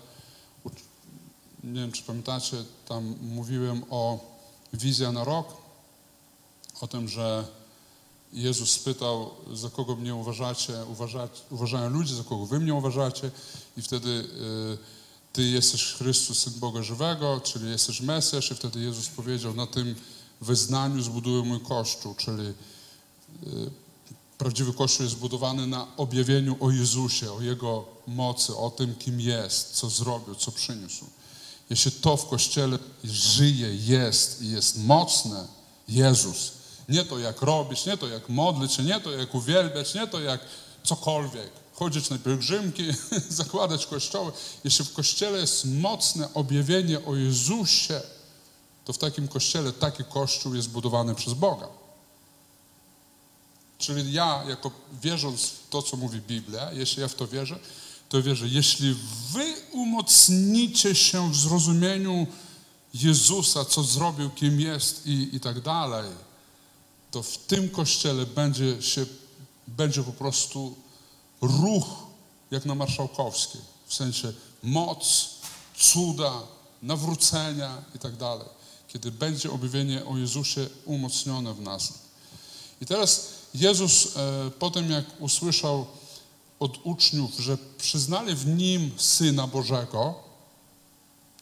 Nie 1.63 1.81
wiem, 1.81 1.91
czy 1.91 2.03
pamiętacie, 2.03 2.57
tam 2.87 3.15
mówiłem 3.21 3.83
o 3.89 4.19
wizja 4.73 5.11
na 5.11 5.23
rok, 5.23 5.47
o 6.81 6.87
tym, 6.87 7.07
że 7.07 7.47
Jezus 8.33 8.71
spytał, 8.71 9.31
za 9.53 9.69
kogo 9.69 9.95
mnie 9.95 10.15
uważacie, 10.15 10.73
uważają 11.49 11.89
ludzie, 11.89 12.15
za 12.15 12.23
kogo 12.23 12.45
wy 12.45 12.59
mnie 12.59 12.73
uważacie 12.73 13.31
i 13.77 13.81
wtedy 13.81 14.27
ty 15.33 15.43
jesteś 15.43 15.93
Chrystus, 15.93 16.39
Syn 16.39 16.53
Boga 16.59 16.83
Żywego, 16.83 17.41
czyli 17.43 17.69
jesteś 17.69 18.01
Mesjasz 18.01 18.51
i 18.51 18.55
wtedy 18.55 18.79
Jezus 18.79 19.07
powiedział, 19.07 19.53
na 19.53 19.67
tym 19.67 19.95
wyznaniu 20.41 21.01
zbuduję 21.01 21.43
mój 21.43 21.59
Kościół, 21.59 22.15
czyli 22.15 22.47
y, 22.47 23.84
prawdziwy 24.37 24.73
Kościół 24.73 25.03
jest 25.03 25.15
zbudowany 25.15 25.67
na 25.67 25.87
objawieniu 25.97 26.57
o 26.59 26.71
Jezusie, 26.71 27.31
o 27.31 27.41
Jego 27.41 27.85
mocy, 28.07 28.55
o 28.55 28.69
tym, 28.69 28.95
kim 28.95 29.21
jest, 29.21 29.71
co 29.71 29.89
zrobił, 29.89 30.35
co 30.35 30.51
przyniósł. 30.51 31.05
Jeśli 31.69 31.91
to 31.91 32.17
w 32.17 32.29
Kościele 32.29 32.79
żyje, 33.03 33.75
jest 33.75 34.41
i 34.41 34.51
jest 34.51 34.83
mocne, 34.83 35.47
Jezus, 35.87 36.51
nie 36.89 37.05
to 37.05 37.19
jak 37.19 37.41
robić, 37.41 37.85
nie 37.85 37.97
to 37.97 38.07
jak 38.07 38.29
modlić 38.29 38.73
się, 38.73 38.83
nie 38.83 38.99
to 38.99 39.11
jak 39.11 39.35
uwielbiać, 39.35 39.93
nie 39.93 40.07
to 40.07 40.19
jak 40.19 40.41
cokolwiek, 40.83 41.49
chodzić 41.73 42.09
na 42.09 42.17
pielgrzymki, 42.17 42.83
zakładać 43.29 43.85
kościoły. 43.85 44.31
Jeśli 44.63 44.85
w 44.85 44.93
Kościele 44.93 45.39
jest 45.39 45.65
mocne 45.65 46.33
objawienie 46.33 47.05
o 47.05 47.15
Jezusie, 47.15 48.01
to 48.85 48.93
w 48.93 48.97
takim 48.97 49.27
kościele 49.27 49.73
taki 49.73 50.03
kościół 50.03 50.55
jest 50.55 50.69
budowany 50.69 51.15
przez 51.15 51.33
Boga. 51.33 51.67
Czyli 53.85 54.13
ja, 54.13 54.43
jako 54.47 54.71
wierząc 55.01 55.45
w 55.45 55.69
to, 55.69 55.81
co 55.81 55.97
mówi 55.97 56.21
Biblia, 56.21 56.71
jeśli 56.71 57.01
ja 57.01 57.07
w 57.07 57.15
to 57.15 57.27
wierzę, 57.27 57.59
to 58.09 58.23
wierzę, 58.23 58.47
jeśli 58.47 58.95
wy 59.31 59.53
umocnicie 59.71 60.95
się 60.95 61.31
w 61.31 61.35
zrozumieniu 61.35 62.27
Jezusa, 62.93 63.65
co 63.65 63.83
zrobił, 63.83 64.29
kim 64.29 64.61
jest 64.61 65.07
i, 65.07 65.35
i 65.35 65.39
tak 65.39 65.61
dalej, 65.61 66.11
to 67.11 67.23
w 67.23 67.37
tym 67.37 67.69
kościele 67.69 68.25
będzie 68.25 68.81
się 68.81 69.05
będzie 69.67 70.03
po 70.03 70.11
prostu 70.11 70.75
ruch 71.41 71.85
jak 72.51 72.65
na 72.65 72.75
Marszałkowskiej, 72.75 73.61
w 73.87 73.93
sensie 73.93 74.33
moc, 74.63 75.29
cuda, 75.77 76.41
nawrócenia 76.81 77.83
i 77.95 77.99
tak 77.99 78.15
dalej, 78.15 78.47
kiedy 78.87 79.11
będzie 79.11 79.51
objawienie 79.51 80.05
o 80.05 80.17
Jezusie 80.17 80.69
umocnione 80.85 81.53
w 81.53 81.61
nas. 81.61 81.93
I 82.81 82.85
teraz 82.85 83.44
Jezus 83.55 84.17
e, 84.17 84.51
potem 84.59 84.91
jak 84.91 85.05
usłyszał 85.19 85.85
od 86.59 86.79
uczniów, 86.83 87.31
że 87.39 87.57
przyznali 87.77 88.35
w 88.35 88.45
nim 88.45 88.91
Syna 88.97 89.47
Bożego, 89.47 90.15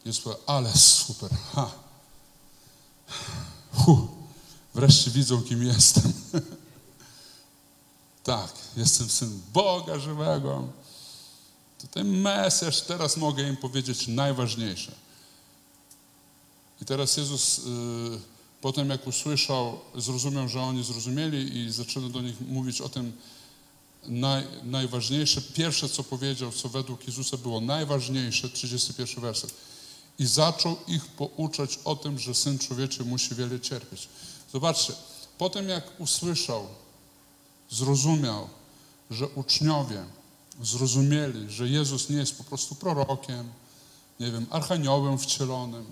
jest 0.04 0.22
powiedział, 0.22 0.44
ale 0.46 0.72
super, 0.72 1.30
ha. 1.52 1.70
Huh, 3.72 3.98
wreszcie 4.74 5.10
widzą, 5.10 5.42
kim 5.42 5.64
jestem. 5.64 6.12
tak, 8.24 8.52
jestem 8.76 9.08
Syn 9.08 9.40
Boga 9.52 9.98
żywego. 9.98 10.68
To 11.78 11.86
ten 11.86 12.20
Mesjasz, 12.20 12.80
teraz 12.80 13.16
mogę 13.16 13.48
im 13.48 13.56
powiedzieć 13.56 14.06
najważniejsze. 14.08 14.92
I 16.82 16.84
teraz 16.84 17.16
Jezus 17.16 17.58
y, 17.58 17.62
potem 18.64 18.90
jak 18.90 19.06
usłyszał, 19.06 19.80
zrozumiał, 19.94 20.48
że 20.48 20.60
oni 20.60 20.84
zrozumieli 20.84 21.58
i 21.58 21.72
zaczyna 21.72 22.08
do 22.08 22.20
nich 22.22 22.40
mówić 22.40 22.80
o 22.80 22.88
tym 22.88 23.12
naj, 24.06 24.44
najważniejsze. 24.62 25.42
Pierwsze, 25.42 25.88
co 25.88 26.04
powiedział, 26.04 26.52
co 26.52 26.68
według 26.68 27.06
Jezusa 27.06 27.36
było 27.36 27.60
najważniejsze, 27.60 28.48
31 28.48 29.22
werset. 29.22 29.54
I 30.18 30.26
zaczął 30.26 30.76
ich 30.86 31.06
pouczać 31.06 31.78
o 31.84 31.96
tym, 31.96 32.18
że 32.18 32.34
Syn 32.34 32.58
Człowieczy 32.58 33.04
musi 33.04 33.34
wiele 33.34 33.60
cierpieć. 33.60 34.08
Zobaczcie, 34.52 34.92
potem 35.38 35.68
jak 35.68 36.00
usłyszał, 36.00 36.66
zrozumiał, 37.70 38.48
że 39.10 39.28
uczniowie 39.28 40.04
zrozumieli, 40.62 41.50
że 41.50 41.68
Jezus 41.68 42.10
nie 42.10 42.16
jest 42.16 42.38
po 42.38 42.44
prostu 42.44 42.74
prorokiem, 42.74 43.48
nie 44.20 44.30
wiem, 44.30 44.46
archaniołem 44.50 45.18
wcielonym, 45.18 45.84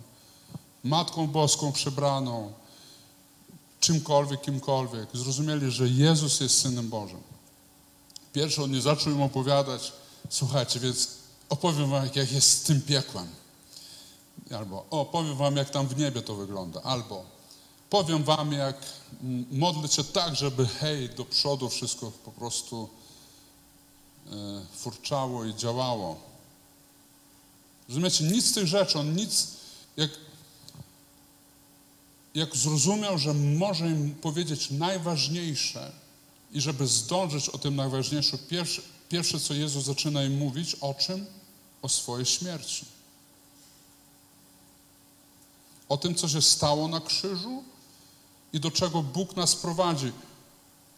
Matką 0.85 1.27
Boską 1.27 1.73
przebraną, 1.73 2.62
czymkolwiek, 3.83 4.41
kimkolwiek. 4.41 5.09
Zrozumieli, 5.15 5.71
że 5.71 5.89
Jezus 5.89 6.41
jest 6.41 6.61
Synem 6.61 6.89
Bożym. 6.89 7.21
Pierwszy 8.33 8.63
on 8.63 8.71
nie 8.71 8.81
zaczął 8.81 9.13
im 9.13 9.23
opowiadać, 9.23 9.93
słuchajcie, 10.31 10.81
więc 10.81 11.09
opowiem 11.49 11.91
wam, 11.91 12.09
jak 12.15 12.33
jest 12.33 12.51
z 12.51 12.63
tym 12.63 12.83
piekłem. 12.83 13.29
Albo 14.51 14.87
opowiem 14.91 15.37
wam, 15.37 15.57
jak 15.57 15.71
tam 15.71 15.87
w 15.87 15.97
niebie 15.97 16.23
to 16.23 16.35
wygląda. 16.35 16.83
Albo 16.83 17.25
powiem 17.91 18.25
wam, 18.25 18.53
jak 18.53 18.77
mm, 19.23 19.47
modlę 19.51 19.89
się 19.89 20.05
tak, 20.05 20.37
żeby 20.37 20.67
hej, 20.67 21.09
do 21.09 21.25
przodu 21.25 21.69
wszystko 21.69 22.13
po 22.25 22.33
prostu 22.33 22.89
e, 24.27 24.31
furczało 24.77 25.45
i 25.45 25.55
działało. 25.55 26.21
Rozumiecie, 27.89 28.25
nic 28.25 28.47
z 28.47 28.53
tych 28.53 28.67
rzeczy, 28.67 28.99
on 28.99 29.15
nic, 29.15 29.47
jak, 29.97 30.11
jak 32.35 32.57
zrozumiał, 32.57 33.19
że 33.19 33.35
może 33.35 33.87
im 33.87 34.15
powiedzieć 34.15 34.71
najważniejsze 34.71 35.93
i 36.53 36.61
żeby 36.61 36.87
zdążyć 36.87 37.49
o 37.49 37.59
tym 37.59 37.77
najważniejsze, 37.77 38.39
pierwsze, 38.39 38.83
pierwsze 39.09 39.41
co 39.41 39.55
Jezus 39.55 39.85
zaczyna 39.85 40.25
im 40.25 40.39
mówić, 40.39 40.75
o 40.81 40.95
czym? 40.95 41.27
O 41.83 41.89
swojej 41.89 42.27
śmierci. 42.27 42.85
O 45.89 45.97
tym, 45.97 46.15
co 46.15 46.29
się 46.29 46.43
stało 46.43 46.89
na 46.89 47.01
krzyżu 47.01 47.63
i 48.53 48.61
do 48.61 48.71
czego 48.71 49.03
Bóg 49.03 49.37
nas 49.37 49.57
prowadzi. 49.57 50.13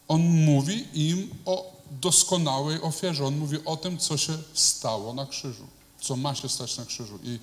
On 0.07 0.21
mówi 0.21 0.87
im 0.93 1.29
o 1.45 1.75
doskonałej 1.91 2.81
ofierze. 2.81 3.25
On 3.25 3.37
mówi 3.37 3.57
o 3.65 3.77
tym, 3.77 3.97
co 3.97 4.17
się 4.17 4.37
stało 4.53 5.13
na 5.13 5.25
krzyżu, 5.25 5.67
co 6.01 6.15
ma 6.15 6.35
się 6.35 6.49
stać 6.49 6.77
na 6.77 6.85
krzyżu. 6.85 7.19
I 7.23 7.39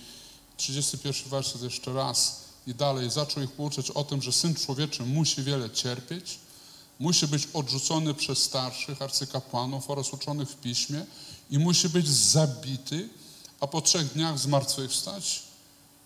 31 0.57 1.31
werset 1.31 1.63
jeszcze 1.63 1.93
raz 1.93 2.45
i 2.67 2.75
dalej 2.75 3.11
zaczął 3.11 3.43
ich 3.43 3.53
pouczać 3.53 3.91
o 3.91 4.05
tym, 4.05 4.23
że 4.23 4.33
Syn 4.33 4.55
Człowieczy 4.55 5.03
musi 5.03 5.43
wiele 5.43 5.71
cierpieć, 5.71 6.39
musi 6.99 7.27
być 7.27 7.49
odrzucony 7.55 8.15
przez 8.15 8.39
starszych 8.39 9.03
arcykapłanów 9.03 9.91
oraz 9.91 10.13
uczonych 10.13 10.49
w 10.51 10.57
piśmie 10.57 11.07
i 11.51 11.59
musi 11.59 11.89
być 11.89 12.09
zabity, 12.09 13.09
a 13.61 13.67
po 13.67 13.81
trzech 13.81 14.13
dniach 14.13 14.39
zmartwychwstać 14.39 15.43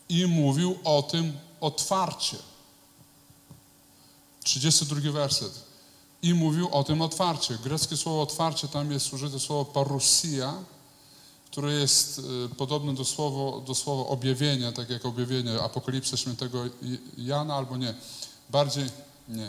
i 0.08 0.26
mówił 0.26 0.78
o 0.84 1.02
tym 1.02 1.32
otwarcie. 1.60 2.36
32 4.44 5.12
werset. 5.12 5.52
I 6.22 6.34
mówił 6.34 6.68
o 6.68 6.84
tym 6.84 7.02
otwarcie. 7.02 7.58
Greckie 7.64 7.96
słowo 7.96 8.22
otwarcie, 8.22 8.68
tam 8.68 8.92
jest 8.92 9.12
użyte 9.12 9.40
słowo 9.40 9.64
parousia, 9.64 10.54
które 11.56 11.72
jest 11.72 12.18
y, 12.18 12.54
podobne 12.56 12.94
do 12.94 13.04
słowa, 13.04 13.60
do 13.60 13.74
słowa 13.74 14.10
objawienia, 14.10 14.72
tak 14.72 14.90
jak 14.90 15.06
objawienie 15.06 15.62
Apokalipsy 15.62 16.16
Świętego 16.16 16.64
Jana, 17.18 17.54
albo 17.54 17.76
nie. 17.76 17.94
Bardziej, 18.50 18.84
nie. 19.28 19.48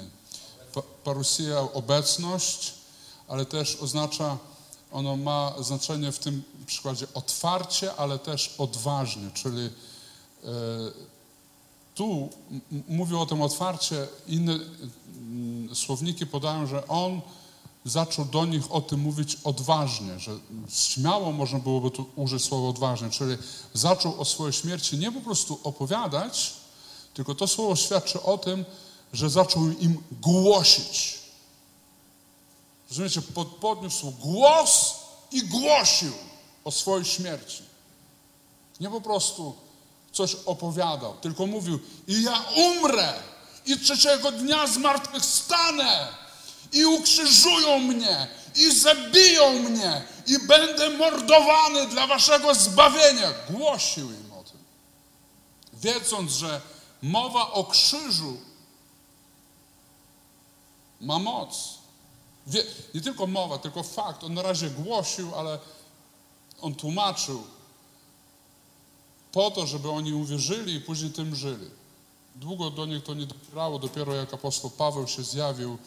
Pa, 0.73 0.81
parousia, 1.03 1.73
obecność, 1.73 2.73
ale 3.27 3.45
też 3.45 3.75
oznacza, 3.75 4.37
ono 4.91 5.17
ma 5.17 5.53
znaczenie 5.59 6.11
w 6.11 6.19
tym 6.19 6.43
przykładzie 6.65 7.07
otwarcie, 7.13 7.95
ale 7.95 8.19
też 8.19 8.55
odważnie, 8.57 9.31
czyli 9.33 9.65
e, 9.65 9.69
tu 11.95 12.29
mówił 12.87 13.21
o 13.21 13.25
tym 13.25 13.41
otwarcie, 13.41 14.07
inne 14.27 14.53
mm, 14.53 15.75
słowniki 15.75 16.25
podają, 16.25 16.67
że 16.67 16.87
on 16.87 17.21
zaczął 17.86 18.25
do 18.25 18.45
nich 18.45 18.71
o 18.71 18.82
tym 18.82 18.99
mówić 18.99 19.38
odważnie, 19.43 20.19
że 20.19 20.32
śmiało 20.69 21.32
można 21.32 21.59
byłoby 21.59 21.91
tu 21.91 22.05
użyć 22.15 22.43
słowa 22.43 22.69
odważnie, 22.69 23.09
czyli 23.09 23.38
zaczął 23.73 24.21
o 24.21 24.25
swojej 24.25 24.53
śmierci 24.53 24.97
nie 24.97 25.11
po 25.11 25.21
prostu 25.21 25.59
opowiadać, 25.63 26.53
tylko 27.13 27.36
to 27.36 27.47
słowo 27.47 27.75
świadczy 27.75 28.21
o 28.21 28.38
tym, 28.38 28.65
że 29.13 29.30
zaczął 29.30 29.69
im 29.69 30.03
głosić. 30.11 31.19
Rozumiecie, 32.89 33.21
pod, 33.21 33.47
podniósł 33.47 34.11
głos 34.11 34.95
i 35.32 35.43
głosił 35.43 36.13
o 36.63 36.71
swojej 36.71 37.05
śmierci. 37.05 37.63
Nie 38.80 38.89
po 38.89 39.01
prostu 39.01 39.55
coś 40.11 40.36
opowiadał, 40.45 41.13
tylko 41.21 41.45
mówił 41.45 41.80
i 42.07 42.23
ja 42.23 42.45
umrę 42.55 43.13
i 43.65 43.80
trzeciego 43.80 44.32
dnia 44.32 44.67
zmartwychwstanę 44.67 46.07
i 46.72 46.86
ukrzyżują 46.86 47.80
mnie 47.80 48.28
i 48.55 48.72
zabiją 48.72 49.59
mnie 49.59 50.01
i 50.28 50.39
będę 50.47 50.89
mordowany 50.89 51.88
dla 51.88 52.07
waszego 52.07 52.55
zbawienia. 52.55 53.34
Głosił 53.49 54.11
im 54.11 54.32
o 54.32 54.43
tym. 54.43 54.59
Wiedząc, 55.74 56.32
że 56.32 56.61
mowa 57.01 57.51
o 57.51 57.63
krzyżu 57.63 58.38
ma 61.01 61.20
moc. 61.20 61.78
Wie, 62.47 62.63
nie 62.93 63.01
tylko 63.01 63.28
mowa, 63.28 63.57
tylko 63.57 63.84
fakt. 63.84 64.24
On 64.24 64.34
na 64.34 64.41
razie 64.41 64.70
głosił, 64.70 65.36
ale 65.36 65.59
on 66.61 66.76
tłumaczył 66.76 67.43
po 69.32 69.51
to, 69.51 69.68
żeby 69.68 69.91
oni 69.91 70.13
uwierzyli 70.13 70.74
i 70.74 70.82
później 70.82 71.11
tym 71.11 71.36
żyli. 71.36 71.70
Długo 72.36 72.70
do 72.70 72.86
nich 72.86 73.03
to 73.03 73.13
nie 73.13 73.26
docierało, 73.26 73.80
dopiero 73.80 74.15
jak 74.15 74.34
apostoł 74.34 74.70
Paweł 74.70 75.07
się 75.07 75.24
zjawił 75.24 75.78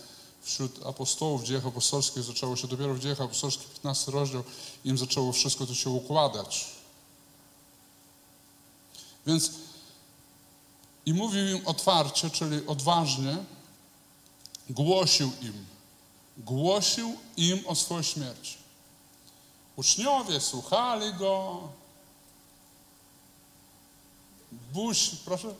wśród 0.43 0.87
apostołów 0.87 1.43
w 1.43 1.45
dziejach 1.45 1.67
apostolskich, 1.67 2.23
zaczęło 2.23 2.57
się 2.57 2.69
dopiero 2.69 2.95
w 2.95 2.99
dziejach 2.99 3.21
apostolskich, 3.21 3.69
15 3.69 4.13
rozdział, 4.13 4.45
im 4.85 4.99
zaczęło 4.99 5.33
wszystko 5.33 5.67
to 5.67 5.75
się 5.75 5.91
układać. 5.91 6.67
Więc 9.27 9.51
i 11.07 11.15
mówił 11.15 11.49
im 11.49 11.67
otwarcie, 11.67 12.31
czyli 12.31 12.67
odważnie, 12.67 13.37
głosił 14.71 15.33
im, 15.43 15.67
głosił 16.39 17.17
im 17.37 17.67
o 17.67 17.75
swojej 17.75 18.05
śmierci. 18.05 18.57
Uczniowie 19.77 20.41
słuchali 20.41 21.15
go. 21.15 21.61
Buź, 24.73 25.11
proszę? 25.25 25.55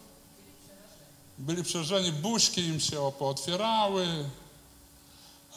Byli 1.39 1.63
przerażeni, 1.65 2.13
buźki 2.13 2.61
im 2.61 2.81
się 2.81 3.13
pootwierały. 3.19 4.25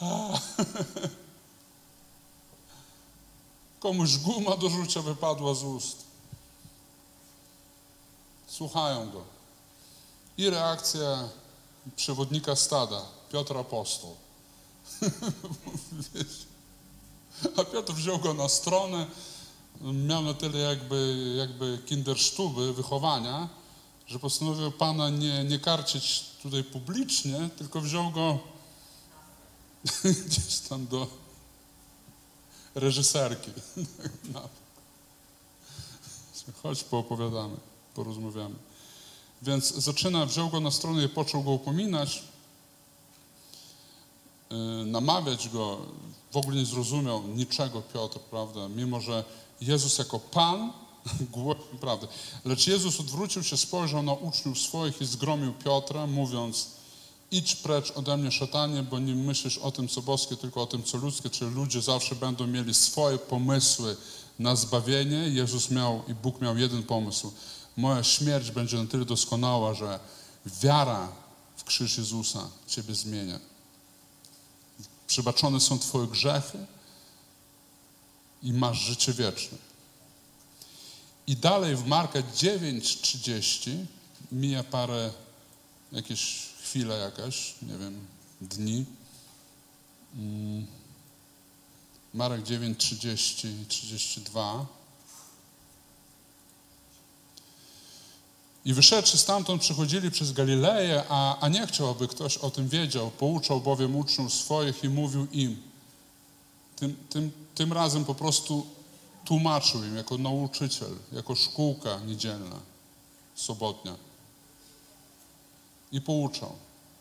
Komuś 3.80 4.16
guma 4.16 4.56
do 4.56 4.68
rzucia 4.68 5.02
wypadła 5.02 5.54
z 5.54 5.62
ust. 5.62 6.04
Słuchają 8.46 9.10
go. 9.10 9.24
I 10.38 10.50
reakcja 10.50 11.28
przewodnika 11.96 12.56
stada, 12.56 13.02
Piotr 13.32 13.56
Apostoł. 13.56 14.16
A 17.56 17.64
Piotr 17.64 17.92
wziął 17.92 18.18
go 18.18 18.34
na 18.34 18.48
stronę, 18.48 19.06
miał 19.80 20.22
na 20.22 20.34
tyle 20.34 20.58
jakby, 20.58 21.34
jakby 21.38 21.78
kindersztuby, 21.86 22.72
wychowania, 22.72 23.48
że 24.06 24.18
postanowił 24.18 24.72
Pana 24.72 25.10
nie, 25.10 25.44
nie 25.44 25.58
karcić 25.58 26.24
tutaj 26.42 26.64
publicznie, 26.64 27.48
tylko 27.56 27.80
wziął 27.80 28.10
go 28.10 28.38
gdzieś 30.26 30.58
tam 30.58 30.86
do, 30.86 31.06
reżyserki. 32.74 33.50
Chodź, 36.62 36.84
poopowiadamy, 36.84 37.56
porozmawiamy. 37.94 38.54
Więc 39.42 39.74
zaczyna, 39.74 40.26
wziął 40.26 40.50
go 40.50 40.60
na 40.60 40.70
stronę 40.70 41.04
i 41.04 41.08
począł 41.08 41.42
go 41.42 41.50
upominać, 41.50 42.22
yy, 44.50 44.56
namawiać 44.86 45.48
go. 45.48 45.78
W 46.32 46.36
ogóle 46.36 46.56
nie 46.56 46.66
zrozumiał 46.66 47.22
niczego 47.22 47.82
Piotr, 47.82 48.20
prawda? 48.20 48.68
Mimo, 48.68 49.00
że 49.00 49.24
Jezus 49.60 49.98
jako 49.98 50.18
Pan 50.18 50.72
głosił 51.32 51.78
prawdę. 51.80 52.06
Lecz 52.44 52.66
Jezus 52.66 53.00
odwrócił 53.00 53.42
się, 53.42 53.56
spojrzał 53.56 54.02
na 54.02 54.12
uczniów 54.12 54.58
swoich 54.58 55.00
i 55.00 55.06
zgromił 55.06 55.52
Piotra, 55.52 56.06
mówiąc 56.06 56.66
idź 57.30 57.56
precz 57.56 57.90
ode 57.90 58.16
mnie, 58.16 58.32
szatanie, 58.32 58.82
bo 58.82 58.98
nie 58.98 59.14
myślisz 59.14 59.58
o 59.58 59.72
tym, 59.72 59.88
co 59.88 60.02
boskie, 60.02 60.36
tylko 60.36 60.62
o 60.62 60.66
tym, 60.66 60.82
co 60.82 60.98
ludzkie, 60.98 61.30
czyli 61.30 61.54
ludzie 61.54 61.82
zawsze 61.82 62.14
będą 62.14 62.46
mieli 62.46 62.74
swoje 62.74 63.18
pomysły 63.18 63.96
na 64.38 64.56
zbawienie. 64.56 65.16
Jezus 65.16 65.70
miał 65.70 66.02
i 66.08 66.14
Bóg 66.14 66.40
miał 66.40 66.58
jeden 66.58 66.82
pomysł. 66.82 67.32
Moja 67.76 68.02
śmierć 68.02 68.50
będzie 68.50 68.76
na 68.76 68.86
tyle 68.86 69.04
doskonała, 69.04 69.74
że 69.74 70.00
wiara 70.46 71.08
w 71.56 71.64
krzyż 71.64 71.98
Jezusa 71.98 72.48
Ciebie 72.66 72.94
zmienia. 72.94 73.40
Przebaczone 75.06 75.60
są 75.60 75.78
Twoje 75.78 76.06
grzechy 76.06 76.58
i 78.42 78.52
masz 78.52 78.78
życie 78.78 79.12
wieczne. 79.12 79.58
I 81.26 81.36
dalej 81.36 81.76
w 81.76 81.86
Marka 81.86 82.18
9:30 82.18 83.84
mija 84.32 84.64
parę, 84.64 85.10
jakieś 85.92 86.53
chwile 86.74 86.98
jakaś, 86.98 87.54
nie 87.62 87.78
wiem, 87.78 88.06
dni. 88.40 88.84
Mm. 90.16 90.66
Marek 92.14 92.42
9, 92.42 92.78
30 92.78 93.48
i 93.48 93.66
32. 93.66 94.66
I 98.64 98.74
wyszedłszy 98.74 99.18
stamtąd, 99.18 99.62
przychodzili 99.62 100.10
przez 100.10 100.32
Galileję, 100.32 101.04
a, 101.08 101.38
a 101.40 101.48
nie 101.48 101.66
chciał, 101.66 101.90
aby 101.90 102.08
ktoś 102.08 102.36
o 102.36 102.50
tym 102.50 102.68
wiedział. 102.68 103.10
Pouczał 103.10 103.60
bowiem 103.60 103.96
uczniów 103.96 104.34
swoich 104.34 104.84
i 104.84 104.88
mówił 104.88 105.26
im. 105.32 105.62
Tym, 106.76 106.96
tym, 107.10 107.32
tym 107.54 107.72
razem 107.72 108.04
po 108.04 108.14
prostu 108.14 108.66
tłumaczył 109.24 109.84
im 109.84 109.96
jako 109.96 110.18
nauczyciel, 110.18 110.96
jako 111.12 111.34
szkółka 111.34 112.00
niedzielna, 112.06 112.60
sobotnia. 113.34 113.96
I 115.94 116.00
pouczał. 116.00 116.52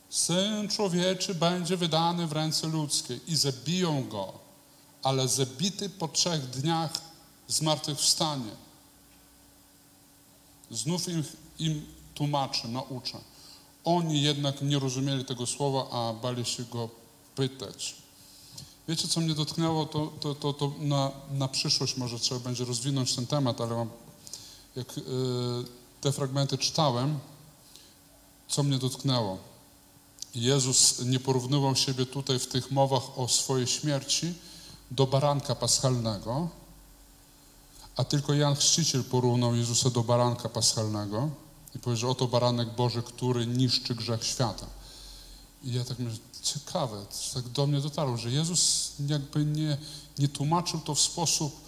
Syn 0.09 0.67
człowieczy 0.69 1.35
będzie 1.35 1.77
wydany 1.77 2.27
w 2.27 2.31
ręce 2.31 2.67
ludzkie 2.67 3.19
i 3.27 3.35
zabiją 3.35 4.07
go, 4.09 4.33
ale 5.03 5.27
zabity 5.27 5.89
po 5.89 6.07
trzech 6.07 6.49
dniach 6.49 7.01
zmartwychwstanie. 7.47 8.51
Znów 10.71 11.07
im, 11.07 11.23
im 11.59 11.85
tłumaczy, 12.15 12.67
naucza. 12.67 13.17
Oni 13.83 14.21
jednak 14.21 14.61
nie 14.61 14.79
rozumieli 14.79 15.25
tego 15.25 15.45
słowa, 15.45 15.89
a 15.91 16.13
bali 16.13 16.45
się 16.45 16.63
go 16.63 16.89
pytać. 17.35 17.95
Wiecie, 18.87 19.07
co 19.07 19.21
mnie 19.21 19.33
dotknęło, 19.33 19.85
to, 19.85 20.13
to, 20.19 20.35
to, 20.35 20.53
to 20.53 20.71
na, 20.79 21.11
na 21.31 21.47
przyszłość 21.47 21.97
może 21.97 22.19
trzeba 22.19 22.39
będzie 22.39 22.65
rozwinąć 22.65 23.15
ten 23.15 23.27
temat, 23.27 23.61
ale 23.61 23.75
mam, 23.75 23.89
jak 24.75 24.97
y, 24.97 25.01
te 26.01 26.11
fragmenty 26.11 26.57
czytałem, 26.57 27.19
co 28.47 28.63
mnie 28.63 28.77
dotknęło. 28.77 29.37
Jezus 30.35 30.99
nie 31.05 31.19
porównywał 31.19 31.75
siebie 31.75 32.05
tutaj 32.05 32.39
w 32.39 32.47
tych 32.47 32.71
mowach 32.71 33.19
o 33.19 33.27
swojej 33.27 33.67
śmierci 33.67 34.33
do 34.91 35.07
baranka 35.07 35.55
paschalnego, 35.55 36.49
a 37.95 38.03
tylko 38.03 38.33
Jan 38.33 38.55
Chrzciciel 38.55 39.03
porównał 39.03 39.55
Jezusa 39.55 39.89
do 39.89 40.03
baranka 40.03 40.49
paschalnego 40.49 41.29
i 41.75 41.79
powiedział, 41.79 42.11
oto 42.11 42.27
baranek 42.27 42.75
Boży, 42.75 43.03
który 43.03 43.47
niszczy 43.47 43.95
grzech 43.95 44.23
świata. 44.23 44.65
I 45.63 45.73
ja 45.73 45.83
tak 45.83 45.99
myślę, 45.99 46.19
ciekawe, 46.41 47.05
tak 47.33 47.49
do 47.49 47.67
mnie 47.67 47.81
dotarło, 47.81 48.17
że 48.17 48.31
Jezus 48.31 48.91
jakby 49.07 49.45
nie, 49.45 49.77
nie 50.19 50.27
tłumaczył 50.27 50.79
to 50.79 50.95
w 50.95 50.99
sposób, 50.99 51.61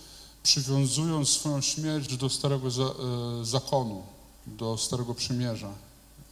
przywiązując 0.43 1.29
swoją 1.29 1.61
śmierć 1.61 2.17
do 2.17 2.29
starego 2.29 2.67
e, 2.67 3.45
zakonu, 3.45 4.03
do 4.47 4.77
starego 4.77 5.15
przymierza, 5.15 5.73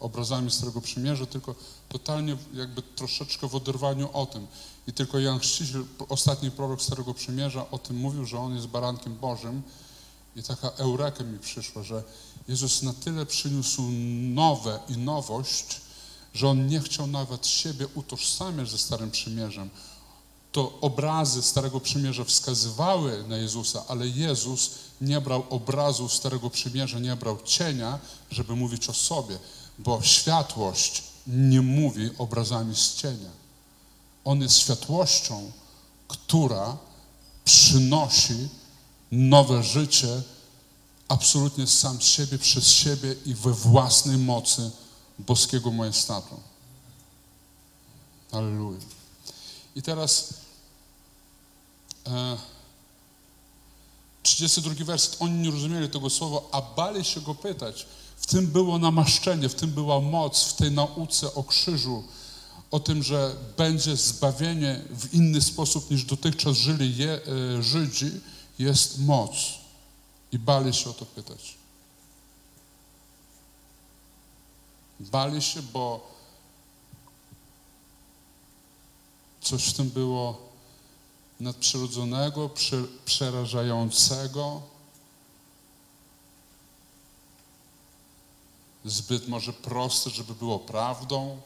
obrazami 0.03 0.51
starego 0.51 0.81
przymierza, 0.81 1.25
tylko 1.25 1.55
totalnie 1.89 2.37
jakby 2.53 2.81
troszeczkę 2.81 3.47
w 3.47 3.55
oderwaniu 3.55 4.09
o 4.13 4.25
tym. 4.25 4.47
I 4.87 4.93
tylko 4.93 5.19
Jan 5.19 5.39
Chrzciciel, 5.39 5.85
ostatni 6.09 6.51
prorok 6.51 6.81
Starego 6.81 7.13
Przymierza 7.13 7.65
o 7.71 7.77
tym 7.77 7.97
mówił, 7.97 8.25
że 8.25 8.39
on 8.39 8.55
jest 8.55 8.67
barankiem 8.67 9.15
Bożym 9.15 9.61
i 10.35 10.43
taka 10.43 10.69
eureka 10.69 11.23
mi 11.23 11.39
przyszła, 11.39 11.83
że 11.83 12.03
Jezus 12.47 12.81
na 12.81 12.93
tyle 12.93 13.25
przyniósł 13.25 13.81
nowe 14.33 14.79
i 14.89 14.97
nowość, 14.97 15.81
że 16.33 16.49
On 16.49 16.67
nie 16.67 16.79
chciał 16.79 17.07
nawet 17.07 17.47
siebie 17.47 17.87
utożsamiać 17.95 18.69
ze 18.69 18.77
Starym 18.77 19.11
Przymierzem. 19.11 19.69
To 20.51 20.79
obrazy 20.81 21.41
Starego 21.41 21.79
Przymierza 21.79 22.23
wskazywały 22.23 23.23
na 23.27 23.37
Jezusa, 23.37 23.83
ale 23.87 24.07
Jezus 24.07 24.71
nie 25.01 25.21
brał 25.21 25.43
obrazu 25.49 26.09
Starego 26.09 26.49
Przymierza, 26.49 26.99
nie 26.99 27.15
brał 27.15 27.37
cienia, 27.43 27.99
żeby 28.31 28.55
mówić 28.55 28.89
o 28.89 28.93
sobie, 28.93 29.39
bo 29.80 30.01
światłość 30.01 31.03
nie 31.28 31.61
mówi 31.61 32.09
obrazami 32.17 32.76
z 32.76 32.95
cienia. 32.95 33.30
On 34.26 34.41
jest 34.41 34.57
światłością, 34.57 35.51
która 36.07 36.78
przynosi 37.45 38.49
nowe 39.11 39.63
życie 39.63 40.21
absolutnie 41.07 41.67
sam 41.67 42.01
z 42.01 42.05
siebie, 42.05 42.38
przez 42.38 42.67
siebie 42.67 43.15
i 43.26 43.36
we 43.36 43.53
własnej 43.53 44.17
mocy 44.17 44.71
boskiego 45.19 45.71
majestatu. 45.71 46.39
Alleluja. 48.32 48.80
I 49.76 49.82
teraz 49.82 50.34
e, 52.07 52.38
32 54.24 54.86
werset. 54.86 55.17
Oni 55.19 55.34
nie 55.34 55.51
rozumieli 55.51 55.89
tego 55.89 56.09
słowa, 56.09 56.41
a 56.51 56.61
bali 56.61 57.05
się 57.05 57.21
go 57.21 57.36
pytać. 57.36 57.86
W 58.18 58.26
tym 58.26 58.47
było 58.47 58.80
namaszczenie, 58.80 59.49
w 59.49 59.55
tym 59.55 59.72
była 59.72 59.99
moc, 59.99 60.43
w 60.43 60.53
tej 60.53 60.72
nauce 60.72 61.34
o 61.34 61.43
krzyżu, 61.43 62.03
o 62.72 62.80
tym, 62.80 63.03
że 63.03 63.36
będzie 63.57 63.97
zbawienie 63.97 64.82
w 64.89 65.14
inny 65.14 65.41
sposób 65.41 65.91
niż 65.91 66.03
dotychczas 66.03 66.57
żyli 66.57 66.97
je, 66.97 67.11
e, 67.11 67.64
Żydzi, 67.64 68.11
jest 68.59 68.99
moc. 68.99 69.36
I 70.32 70.39
bali 70.39 70.74
się 70.74 70.89
o 70.89 70.93
to 70.93 71.05
pytać. 71.05 71.57
Bali 74.99 75.41
się, 75.41 75.61
bo 75.61 76.11
coś 79.41 79.64
w 79.64 79.74
tym 79.74 79.89
było 79.89 80.38
nadprzyrodzonego, 81.39 82.49
prze, 82.49 82.84
przerażającego, 83.05 84.61
zbyt 88.86 89.27
może 89.27 89.53
proste, 89.53 90.09
żeby 90.09 90.36
było 90.36 90.59
prawdą, 90.59 91.41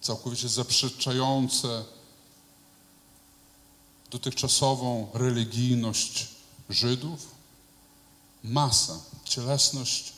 całkowicie 0.00 0.48
zaprzeczające 0.48 1.84
dotychczasową 4.10 5.08
religijność 5.14 6.26
Żydów. 6.70 7.26
Masa, 8.44 9.00
cielesność 9.24 10.12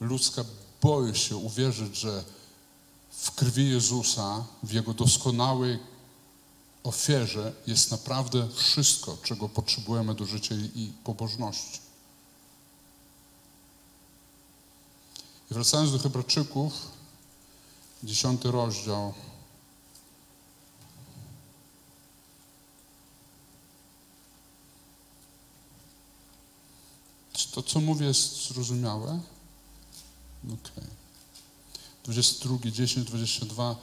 ludzka 0.00 0.44
boi 0.82 1.14
się 1.14 1.36
uwierzyć, 1.36 1.96
że 1.96 2.24
w 3.10 3.30
krwi 3.30 3.70
Jezusa, 3.70 4.44
w 4.62 4.72
Jego 4.72 4.94
doskonałej 4.94 5.78
ofierze 6.84 7.52
jest 7.66 7.90
naprawdę 7.90 8.48
wszystko, 8.54 9.16
czego 9.22 9.48
potrzebujemy 9.48 10.14
do 10.14 10.24
życia 10.24 10.54
i 10.74 10.92
pobożności. 11.04 11.83
I 15.50 15.54
wracając 15.54 15.92
do 15.92 15.98
Hebrajczyków, 15.98 16.72
dziesiąty 18.02 18.50
rozdział. 18.50 19.14
Czy 27.32 27.52
to, 27.52 27.62
co 27.62 27.80
mówię, 27.80 28.06
jest 28.06 28.48
zrozumiałe? 28.48 29.20
Okej. 30.44 30.58
Okay. 30.60 31.04
22, 32.04 32.70
10, 32.70 33.06
22. 33.08 33.76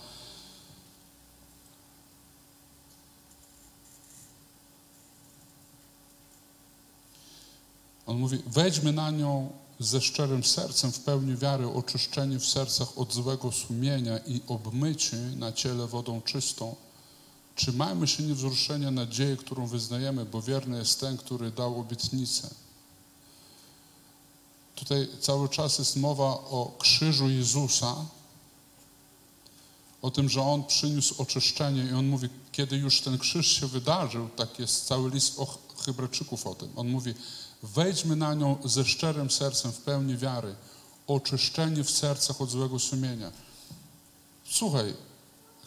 On 8.05 8.17
mówi, 8.17 8.37
wejdźmy 8.47 8.91
na 8.91 9.11
nią 9.11 9.60
ze 9.83 10.01
szczerym 10.01 10.43
sercem, 10.43 10.91
w 10.91 10.99
pełni 10.99 11.35
wiary, 11.35 11.67
oczyszczeni 11.67 12.39
w 12.39 12.45
sercach 12.45 12.97
od 12.97 13.13
złego 13.13 13.51
sumienia 13.51 14.17
i 14.17 14.41
obmyci 14.47 15.15
na 15.15 15.51
ciele 15.51 15.87
wodą 15.87 16.21
czystą, 16.21 16.75
Trzymajmy 17.55 18.07
się 18.07 18.23
niewzruszenia 18.23 18.91
nadziei, 18.91 19.37
którą 19.37 19.67
wyznajemy, 19.67 20.25
bo 20.25 20.41
wierny 20.41 20.77
jest 20.77 20.99
ten, 20.99 21.17
który 21.17 21.51
dał 21.51 21.79
obietnicę. 21.79 22.49
Tutaj 24.75 25.07
cały 25.19 25.49
czas 25.49 25.79
jest 25.79 25.95
mowa 25.95 26.23
o 26.33 26.75
krzyżu 26.79 27.29
Jezusa, 27.29 27.95
o 30.01 30.11
tym, 30.11 30.29
że 30.29 30.41
On 30.41 30.63
przyniósł 30.63 31.21
oczyszczenie 31.21 31.85
i 31.85 31.93
On 31.93 32.07
mówi, 32.07 32.29
kiedy 32.51 32.77
już 32.77 33.01
ten 33.01 33.17
krzyż 33.17 33.47
się 33.47 33.67
wydarzył, 33.67 34.29
tak 34.29 34.59
jest 34.59 34.85
cały 34.85 35.09
list 35.09 35.39
Hebrajczyków 35.81 36.47
o 36.47 36.55
tym. 36.55 36.69
On 36.75 36.89
mówi, 36.89 37.13
wejdźmy 37.63 38.15
na 38.15 38.33
nią 38.33 38.57
ze 38.65 38.85
szczerym 38.85 39.31
sercem, 39.31 39.71
w 39.71 39.77
pełni 39.77 40.17
wiary, 40.17 40.55
oczyszczenie 41.07 41.83
w 41.83 41.91
sercach 41.91 42.41
od 42.41 42.49
złego 42.49 42.79
sumienia. 42.79 43.31
Słuchaj, 44.49 44.93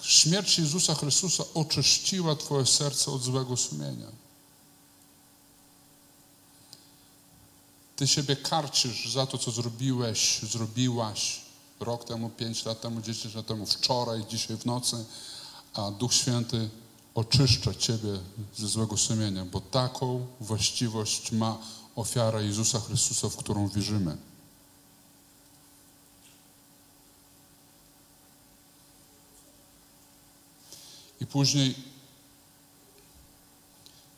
śmierć 0.03 0.59
Jezusa 0.59 0.95
Chrystusa 0.95 1.45
oczyściła 1.55 2.37
Twoje 2.37 2.67
serce 2.67 3.11
od 3.11 3.23
złego 3.23 3.57
sumienia. 3.57 4.09
Ty 7.97 8.07
siebie 8.07 8.37
karcisz 8.37 9.12
za 9.12 9.27
to, 9.27 9.39
co 9.39 9.51
zrobiłeś, 9.51 10.41
zrobiłaś 10.43 11.41
rok 11.81 12.05
temu, 12.05 12.31
pięć 12.31 12.65
lat 12.65 12.81
temu, 12.81 13.01
dziesięć 13.01 13.35
lat 13.35 13.47
temu, 13.47 13.67
wczoraj, 13.67 14.25
dzisiaj 14.31 14.57
w 14.57 14.67
nocy, 14.67 15.05
a 15.75 15.91
Duch 15.91 16.15
Święty 16.15 16.71
oczyszcza 17.15 17.75
Ciebie 17.75 18.19
ze 18.57 18.69
złego 18.69 18.97
sumienia, 18.97 19.45
bo 19.45 19.61
taką 19.61 20.27
właściwość 20.41 21.33
ma 21.33 21.59
ofiara 21.97 22.41
Jezusa 22.41 22.81
Chrystusa, 22.81 23.29
w 23.29 23.37
którą 23.37 23.69
wierzymy. 23.69 24.17
I 31.21 31.27
później 31.27 31.75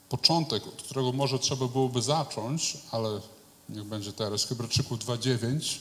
początek, 0.08 0.66
od 0.66 0.82
którego 0.82 1.12
może 1.12 1.38
trzeba 1.38 1.68
byłoby 1.68 2.02
zacząć, 2.02 2.78
ale 2.90 3.20
niech 3.68 3.84
będzie 3.84 4.12
teraz, 4.12 4.44
Hebrajczyków 4.44 4.98
2.9. 4.98 5.78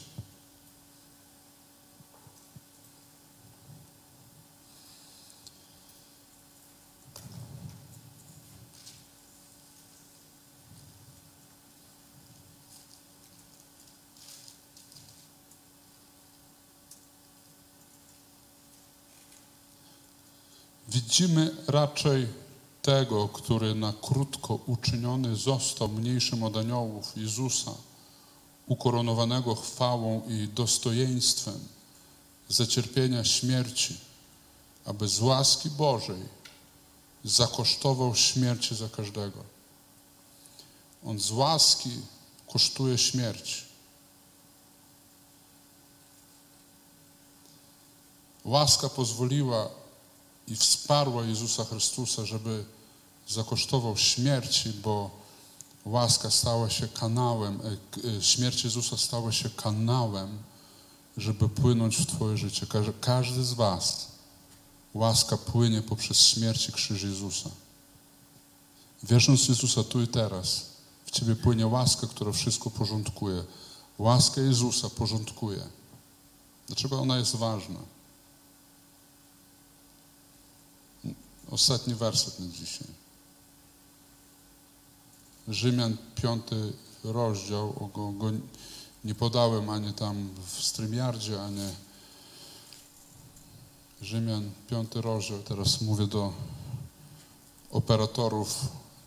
Widzimy 21.16 21.56
raczej 21.68 22.28
tego, 22.82 23.28
który 23.28 23.76
na 23.76 23.94
krótko 24.02 24.60
uczyniony 24.68 25.36
został 25.36 25.88
mniejszym 25.88 26.44
od 26.44 26.58
aniołów 26.58 27.12
Jezusa, 27.16 27.72
ukoronowanego 28.68 29.56
chwałą 29.56 30.22
i 30.28 30.48
dostojeństwem 30.48 31.60
za 32.50 32.68
cierpienia 32.68 33.24
śmierci, 33.24 33.98
aby 34.86 35.08
z 35.08 35.22
łaski 35.22 35.70
Bożej 35.70 36.22
zakosztował 37.24 38.16
śmierci 38.16 38.76
za 38.76 38.90
każdego. 38.90 39.44
On 41.06 41.20
z 41.20 41.32
łaski 41.32 41.92
kosztuje 42.48 42.98
śmierć. 42.98 43.66
Łaska 48.46 48.90
pozwoliła 48.90 49.85
i 50.48 50.56
wsparła 50.56 51.26
Jezusa 51.26 51.66
Chrystusa, 51.66 52.26
żeby 52.26 52.66
zakosztował 53.28 53.98
śmierci, 53.98 54.70
bo 54.70 55.10
łaska 55.86 56.32
stała 56.32 56.70
się 56.70 56.88
kanałem, 56.88 57.60
e, 57.62 58.18
e, 58.18 58.22
śmierć 58.22 58.64
Jezusa 58.64 58.98
stała 58.98 59.32
się 59.32 59.50
kanałem, 59.50 60.38
żeby 61.18 61.50
płynąć 61.50 61.98
w 61.98 62.06
Twoje 62.06 62.38
życie. 62.38 62.68
Każdy 63.02 63.44
z 63.44 63.54
Was 63.54 64.16
łaska 64.96 65.38
płynie 65.38 65.82
poprzez 65.82 66.18
śmierć 66.18 66.70
i 66.70 66.72
krzyż 66.72 67.04
Jezusa. 67.04 67.50
Wierząc 69.04 69.48
Jezusa 69.48 69.84
tu 69.84 70.02
i 70.02 70.08
teraz, 70.08 70.66
w 71.06 71.12
Ciebie 71.12 71.36
płynie 71.36 71.68
łaska, 71.68 72.08
która 72.08 72.32
wszystko 72.32 72.70
porządkuje. 72.70 73.44
Łaska 73.98 74.42
Jezusa 74.42 74.90
porządkuje. 74.90 75.64
Dlaczego 76.68 77.00
ona 77.00 77.18
jest 77.18 77.36
ważna? 77.36 77.80
Ostatni 81.56 81.96
werset 81.96 82.40
na 82.40 82.48
dzisiaj. 82.48 82.88
Rzymian, 85.48 85.98
piąty 86.16 86.74
rozdział, 87.04 87.90
go, 87.94 88.12
go 88.12 88.32
nie 89.04 89.16
podałem 89.16 89.70
ani 89.70 89.94
tam 89.94 90.30
w 90.46 90.64
StreamYardzie, 90.64 91.42
ani 91.42 91.62
Rzymian, 94.02 94.52
piąty 94.70 95.02
rozdział. 95.02 95.44
Teraz 95.44 95.82
mówię 95.82 96.08
do 96.08 96.34
operatorów 97.72 98.60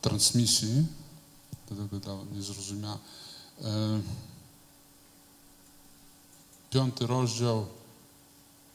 transmisji, 0.03 0.87
da- 2.05 2.37
nie 2.37 2.43
zrozumiałem. 2.43 2.99
E, 3.65 4.01
Piąty 6.71 7.07
rozdział, 7.07 7.67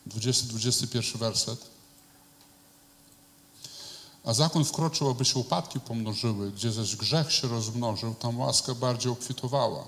20-21 0.08 1.18
werset. 1.18 1.73
A 4.24 4.34
zakon 4.34 4.66
wkroczył, 4.66 5.10
aby 5.10 5.26
się 5.26 5.40
upadki 5.40 5.80
pomnożyły, 5.80 6.52
gdzie 6.52 6.72
zaś 6.72 6.96
grzech 6.96 7.32
się 7.32 7.48
rozmnożył, 7.48 8.16
tam 8.16 8.40
łaska 8.40 8.76
bardziej 8.76 9.12
obfitowała. 9.12 9.88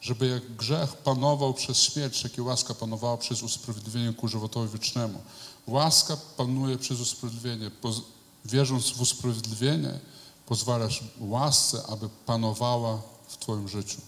Żeby 0.00 0.26
jak 0.26 0.56
grzech 0.56 0.96
panował 0.96 1.54
przez 1.54 1.82
śmierć, 1.82 2.24
jak 2.24 2.38
i 2.38 2.40
łaska 2.40 2.74
panowała 2.74 3.16
przez 3.16 3.42
usprawiedliwienie 3.42 4.12
ku 4.12 4.28
żywotowi 4.28 4.72
wiecznemu. 4.72 5.18
Łaska 5.66 6.16
panuje 6.36 6.78
przez 6.78 7.00
usprawiedliwienie. 7.00 7.70
Poz- 7.70 8.02
wierząc 8.44 8.90
w 8.90 9.00
usprawiedliwienie, 9.00 10.00
pozwalasz 10.46 11.04
łasce, 11.20 11.82
aby 11.88 12.08
panowała 12.26 13.02
w 13.28 13.36
Twoim 13.36 13.68
życiu. 13.68 14.00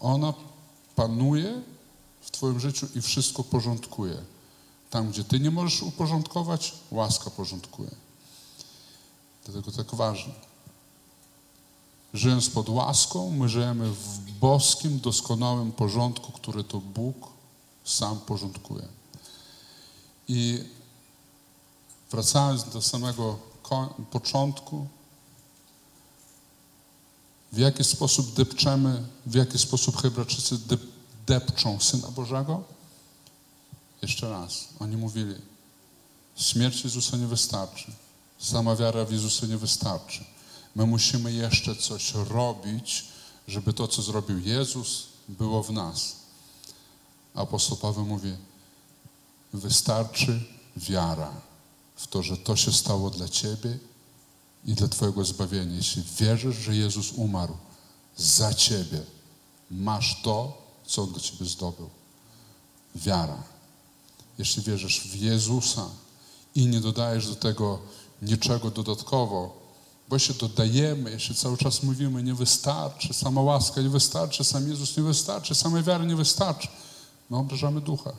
Ona 0.00 0.34
panuje 0.96 1.62
w 2.20 2.30
Twoim 2.30 2.60
życiu 2.60 2.86
i 2.94 3.02
wszystko 3.02 3.44
porządkuje. 3.44 4.16
Tam, 4.90 5.10
gdzie 5.10 5.24
Ty 5.24 5.40
nie 5.40 5.50
możesz 5.50 5.82
uporządkować, 5.82 6.74
łaska 6.90 7.30
porządkuje. 7.30 7.90
Dlatego 9.44 9.72
tak 9.72 9.94
ważne. 9.94 10.32
Żyjąc 12.14 12.50
pod 12.50 12.68
łaską, 12.68 13.30
my 13.30 13.48
żyjemy 13.48 13.90
w 13.90 14.20
boskim, 14.40 15.00
doskonałym 15.00 15.72
porządku, 15.72 16.32
który 16.32 16.64
to 16.64 16.78
Bóg 16.80 17.16
sam 17.84 18.20
porządkuje. 18.20 18.88
I 20.28 20.64
wracając 22.10 22.64
do 22.64 22.82
samego 22.82 23.38
początku, 24.10 24.86
w 27.52 27.58
jaki 27.58 27.84
sposób 27.84 28.34
depczemy, 28.34 29.04
w 29.26 29.34
jaki 29.34 29.58
sposób 29.58 29.96
Hebrajczycy 29.96 30.58
dep- 30.58 30.86
depczą 31.26 31.80
Syna 31.80 32.08
Bożego? 32.08 32.62
Jeszcze 34.02 34.30
raz, 34.30 34.68
oni 34.80 34.96
mówili, 34.96 35.34
śmierć 36.36 36.84
Jezusa 36.84 37.16
nie 37.16 37.26
wystarczy. 37.26 37.92
Sama 38.42 38.76
wiara 38.76 39.04
w 39.04 39.12
Jezusa 39.12 39.46
nie 39.46 39.56
wystarczy. 39.56 40.24
My 40.74 40.86
musimy 40.86 41.32
jeszcze 41.32 41.76
coś 41.76 42.14
robić, 42.14 43.04
żeby 43.48 43.72
to, 43.72 43.88
co 43.88 44.02
zrobił 44.02 44.38
Jezus, 44.38 45.06
było 45.28 45.62
w 45.62 45.70
nas. 45.70 46.16
Apostoł 47.34 47.76
Paweł 47.76 48.06
mówi, 48.06 48.32
wystarczy 49.52 50.44
wiara 50.76 51.32
w 51.96 52.06
to, 52.06 52.22
że 52.22 52.36
to 52.36 52.56
się 52.56 52.72
stało 52.72 53.10
dla 53.10 53.28
Ciebie 53.28 53.78
i 54.64 54.74
dla 54.74 54.88
Twojego 54.88 55.24
zbawienia. 55.24 55.76
Jeśli 55.76 56.02
wierzysz, 56.18 56.56
że 56.56 56.76
Jezus 56.76 57.12
umarł 57.12 57.56
za 58.16 58.54
Ciebie, 58.54 59.02
masz 59.70 60.22
to, 60.22 60.62
co 60.86 61.02
On 61.02 61.12
dla 61.12 61.20
Ciebie 61.20 61.46
zdobył. 61.46 61.90
Wiara. 62.94 63.42
Jeśli 64.38 64.62
wierzysz 64.62 65.00
w 65.00 65.14
Jezusa 65.14 65.88
i 66.54 66.66
nie 66.66 66.80
dodajesz 66.80 67.28
do 67.28 67.34
tego 67.34 67.78
niczego 68.22 68.70
dodatkowo, 68.70 69.62
bo 70.08 70.18
się 70.18 70.34
dodajemy, 70.34 71.10
jeśli 71.10 71.34
cały 71.34 71.56
czas 71.56 71.82
mówimy, 71.82 72.22
nie 72.22 72.34
wystarczy, 72.34 73.14
sama 73.14 73.40
łaska 73.40 73.80
nie 73.80 73.88
wystarczy, 73.88 74.44
sam 74.44 74.68
Jezus 74.68 74.96
nie 74.96 75.02
wystarczy, 75.02 75.54
samej 75.54 75.82
wiary 75.82 76.06
nie 76.06 76.16
wystarczy, 76.16 76.68
my 77.30 77.36
obrażamy 77.36 77.80
ducha. 77.80 78.12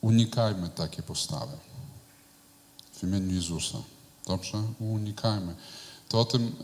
Unikajmy 0.00 0.68
takiej 0.68 1.04
postawy 1.04 1.56
w 2.92 3.02
imieniu 3.02 3.34
Jezusa. 3.34 3.78
Dobrze? 4.26 4.62
Unikajmy. 4.80 5.54
To 6.08 6.20
o 6.20 6.24
tym 6.24 6.56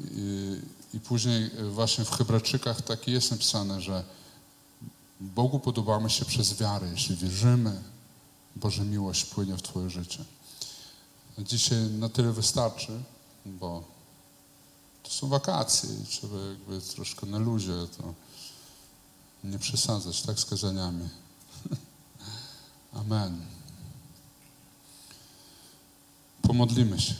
y, 0.00 0.04
y, 0.04 0.62
i 0.94 1.00
później 1.00 1.50
właśnie 1.70 2.04
w 2.04 2.10
Hebrajczykach 2.10 2.82
tak 2.82 3.08
jest 3.08 3.30
napisane, 3.30 3.80
że 3.80 4.04
Bogu 5.20 5.60
podobamy 5.60 6.10
się 6.10 6.24
przez 6.24 6.54
wiarę. 6.54 6.88
Jeśli 6.90 7.16
wierzymy, 7.16 7.82
Boże 8.56 8.84
miłość 8.84 9.24
płynie 9.24 9.56
w 9.56 9.62
Twoje 9.62 9.90
życie. 9.90 10.24
Dzisiaj 11.38 11.78
na 11.78 12.08
tyle 12.08 12.32
wystarczy, 12.32 13.02
bo 13.46 13.84
to 15.02 15.10
są 15.10 15.28
wakacje 15.28 15.90
i 16.02 16.06
trzeba 16.06 16.38
jakby 16.38 16.80
troszkę 16.80 17.26
na 17.26 17.38
luzie 17.38 17.72
to 17.96 18.14
nie 19.44 19.58
przesadzać, 19.58 20.22
tak, 20.22 20.40
z 20.40 20.44
kazaniami. 20.44 21.08
Amen. 23.00 23.46
Pomodlimy 26.42 27.00
się. 27.00 27.14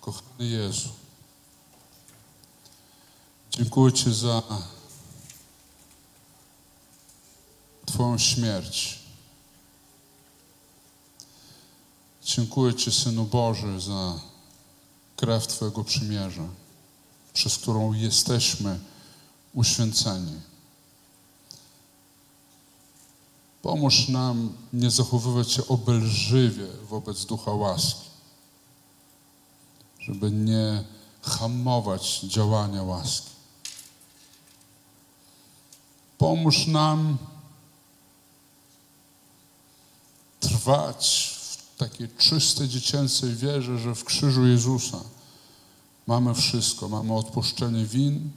Kochany 0.00 0.46
Jezu, 0.46 0.88
dziękuję 3.50 3.92
Ci 3.92 4.14
za 4.14 4.42
Twoją 7.86 8.18
śmierć. 8.18 8.97
Dziękuję 12.28 12.74
Ci, 12.74 12.92
Synu 12.92 13.24
Boży, 13.24 13.80
za 13.80 14.20
krew 15.16 15.46
Twojego 15.46 15.84
przymierza, 15.84 16.48
przez 17.32 17.58
którą 17.58 17.92
jesteśmy 17.92 18.78
uświęceni. 19.54 20.40
Pomóż 23.62 24.08
nam 24.08 24.52
nie 24.72 24.90
zachowywać 24.90 25.52
się 25.52 25.68
obelżywie 25.68 26.66
wobec 26.88 27.24
ducha 27.24 27.50
łaski, 27.50 28.08
żeby 30.00 30.30
nie 30.30 30.84
hamować 31.22 32.20
działania 32.20 32.82
łaski. 32.82 33.30
Pomóż 36.18 36.66
nam 36.66 37.18
trwać 40.40 41.37
takiej 41.78 42.08
czystej 42.18 42.68
dziecięcej 42.68 43.34
wierze, 43.34 43.78
że 43.78 43.94
w 43.94 44.04
krzyżu 44.04 44.46
Jezusa 44.46 45.00
mamy 46.06 46.34
wszystko. 46.34 46.88
Mamy 46.88 47.14
odpuszczenie 47.14 47.86
win, 47.86 48.30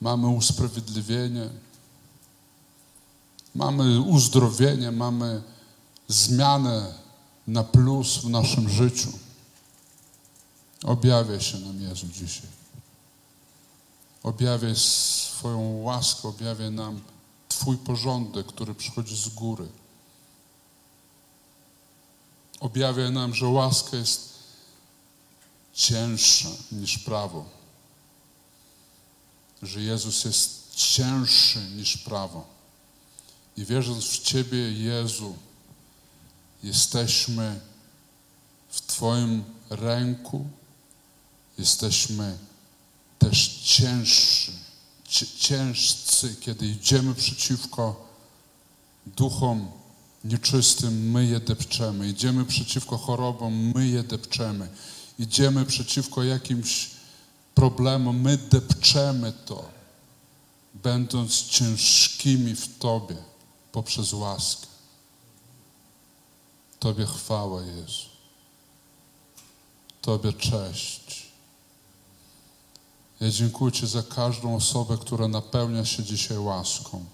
mamy 0.00 0.28
usprawiedliwienie, 0.28 1.48
mamy 3.54 4.00
uzdrowienie, 4.00 4.92
mamy 4.92 5.42
zmianę 6.08 6.94
na 7.46 7.64
plus 7.64 8.16
w 8.16 8.28
naszym 8.28 8.68
życiu. 8.68 9.12
Objawia 10.84 11.40
się 11.40 11.58
nam 11.58 11.80
Jezu 11.80 12.06
dzisiaj. 12.06 12.48
Objawiaj 14.22 14.76
swoją 14.76 15.82
łaskę, 15.82 16.28
objawiaj 16.28 16.70
nam 16.70 17.00
Twój 17.48 17.76
porządek, 17.76 18.46
który 18.46 18.74
przychodzi 18.74 19.16
z 19.16 19.28
góry. 19.28 19.68
Objawiaj 22.62 23.12
nam, 23.12 23.34
że 23.34 23.46
łaska 23.46 23.96
jest 23.96 24.28
cięższa 25.74 26.48
niż 26.72 26.98
prawo. 26.98 27.44
Że 29.62 29.82
Jezus 29.82 30.24
jest 30.24 30.74
cięższy 30.74 31.60
niż 31.76 31.96
prawo. 31.96 32.46
I 33.56 33.64
wierząc 33.64 34.04
w 34.04 34.18
Ciebie, 34.18 34.72
Jezu, 34.72 35.34
jesteśmy 36.62 37.60
w 38.68 38.80
Twoim 38.80 39.44
ręku, 39.70 40.46
jesteśmy 41.58 42.38
też 43.18 43.48
cięższy, 43.48 44.52
ciężcy, 45.38 46.36
kiedy 46.40 46.66
idziemy 46.66 47.14
przeciwko 47.14 48.08
duchom 49.06 49.81
nieczystym, 50.24 51.10
my 51.10 51.26
je 51.26 51.40
depczemy. 51.40 52.08
Idziemy 52.08 52.44
przeciwko 52.44 52.98
chorobom, 52.98 53.72
my 53.74 53.88
je 53.88 54.02
depczemy. 54.02 54.68
Idziemy 55.18 55.64
przeciwko 55.64 56.22
jakimś 56.22 56.90
problemom, 57.54 58.20
my 58.20 58.36
depczemy 58.36 59.32
to, 59.46 59.68
będąc 60.74 61.42
ciężkimi 61.42 62.54
w 62.56 62.78
Tobie 62.78 63.16
poprzez 63.72 64.12
łaskę. 64.12 64.66
Tobie 66.78 67.06
chwała, 67.06 67.62
Jezu. 67.62 68.06
Tobie 70.00 70.32
cześć. 70.32 71.26
Ja 73.20 73.30
dziękuję 73.30 73.72
Ci 73.72 73.86
za 73.86 74.02
każdą 74.02 74.56
osobę, 74.56 74.98
która 74.98 75.28
napełnia 75.28 75.84
się 75.84 76.02
dzisiaj 76.02 76.38
łaską. 76.38 77.04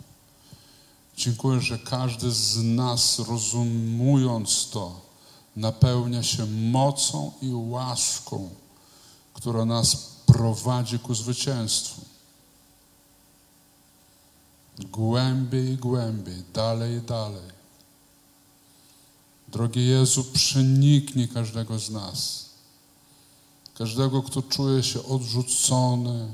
Dziękuję, 1.18 1.60
że 1.60 1.78
każdy 1.78 2.30
z 2.30 2.56
nas, 2.56 3.18
rozumując 3.18 4.70
to, 4.70 5.00
napełnia 5.56 6.22
się 6.22 6.46
mocą 6.46 7.32
i 7.42 7.50
łaską, 7.54 8.48
która 9.34 9.64
nas 9.64 9.96
prowadzi 10.26 10.98
ku 10.98 11.14
zwycięstwu. 11.14 12.00
Głębiej 14.78 15.72
i 15.72 15.76
głębiej, 15.76 16.42
dalej 16.54 16.98
i 16.98 17.00
dalej. 17.00 17.50
Drogi 19.48 19.86
Jezu, 19.86 20.24
przeniknij 20.24 21.28
każdego 21.28 21.78
z 21.78 21.90
nas. 21.90 22.48
Każdego, 23.74 24.22
kto 24.22 24.42
czuje 24.42 24.82
się 24.82 25.04
odrzucony, 25.04 26.28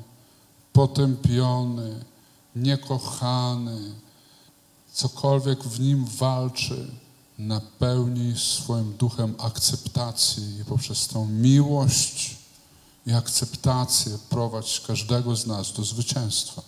potępiony, 0.73 2.05
niekochany, 2.57 4.04
cokolwiek 4.95 5.65
w 5.65 5.81
nim 5.81 6.05
walczy, 6.05 6.91
napełnij 7.39 8.37
swoim 8.37 8.97
duchem 8.97 9.35
akceptacji 9.39 10.59
i 10.61 10.65
poprzez 10.65 11.09
tą 11.09 11.27
miłość 11.27 12.37
i 13.07 13.13
akceptację 13.13 14.19
prowadź 14.29 14.81
każdego 14.81 15.37
z 15.37 15.47
nas 15.47 15.73
do 15.73 15.85
zwycięstwa. 15.85 16.63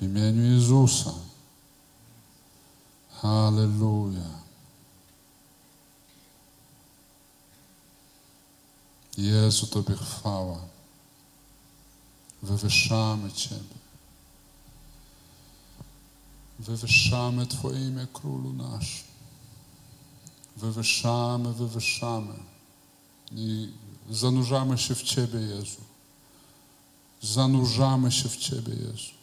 W 0.00 0.02
imieniu 0.02 0.54
Jezusa. 0.54 1.12
Halleluja. 3.10 4.30
Jezu, 9.16 9.66
Tobie 9.66 9.94
chwała. 9.96 10.58
Wywyższamy 12.42 13.32
Ciebie. 13.32 13.77
Wywyższamy 16.58 17.46
Twoje 17.46 17.86
imię, 17.88 18.06
Królu 18.12 18.52
nasz. 18.52 19.04
Wywyższamy, 20.56 21.52
wywyższamy. 21.54 22.34
I 23.32 23.72
zanurzamy 24.10 24.78
się 24.78 24.94
w 24.94 25.02
Ciebie, 25.02 25.40
Jezu. 25.40 25.80
Zanurzamy 27.22 28.12
się 28.12 28.28
w 28.28 28.36
Ciebie, 28.36 28.74
Jezu. 28.74 29.17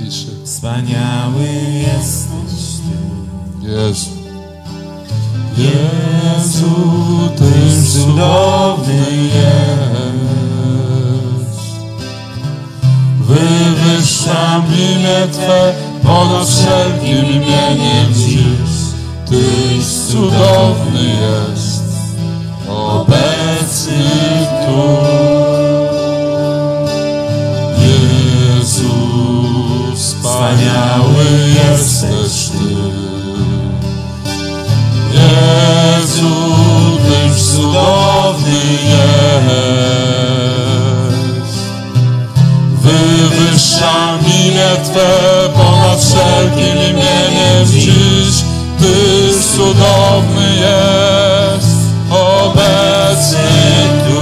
Iszy. 0.00 0.26
wspaniały 0.44 1.48
jesteś 1.72 2.64
Ty. 3.60 3.66
Jezu. 3.68 4.10
Jezu, 5.58 6.74
Tyś 7.36 7.92
cudowny 7.92 9.06
jest. 9.26 9.54
Wywyższam 13.20 14.62
imię 14.66 15.28
Twe 15.32 15.74
ponad 16.02 16.48
wszelkim 16.48 17.24
imieniem 17.24 18.14
dziś. 18.14 18.74
Tyś 19.30 19.86
cudowny 20.10 21.02
jest, 21.04 21.84
obecny 22.68 24.46
tu. 24.66 25.63
Wspaniały 30.34 31.24
jesteś 31.48 32.48
Ty. 32.48 32.74
Jezu, 35.12 36.34
Tyś 37.08 37.34
cudowny 37.42 38.60
jest. 38.90 39.54
Wywyższam 42.82 44.18
imię 44.20 44.70
Twe 44.84 45.10
ponad 45.54 46.00
wszelkim 46.00 46.76
imieniem 46.76 47.66
dziś. 47.66 48.34
Tyś 48.78 49.36
cudowny 49.56 50.48
jest, 50.56 51.76
obecny 52.10 53.38
tu. 54.08 54.13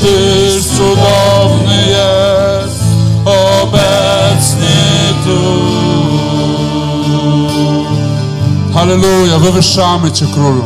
Tyś 0.00 0.64
cudowny 0.66 1.86
jest, 1.86 2.82
obecny 3.24 4.66
tu. 5.24 5.66
Halleluja, 8.74 9.38
wywyższamy 9.38 10.12
Cię 10.12 10.26
Królu. 10.34 10.64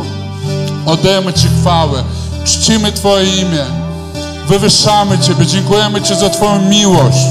Oddajemy 0.85 1.33
Ci 1.33 1.47
chwałę, 1.61 2.03
czcimy 2.45 2.91
Twoje 2.91 3.41
imię. 3.41 3.65
Wywyższamy 4.47 5.19
Ciebie, 5.19 5.45
dziękujemy 5.45 6.01
Ci 6.01 6.15
za 6.15 6.29
Twoją 6.29 6.61
miłość. 6.61 7.27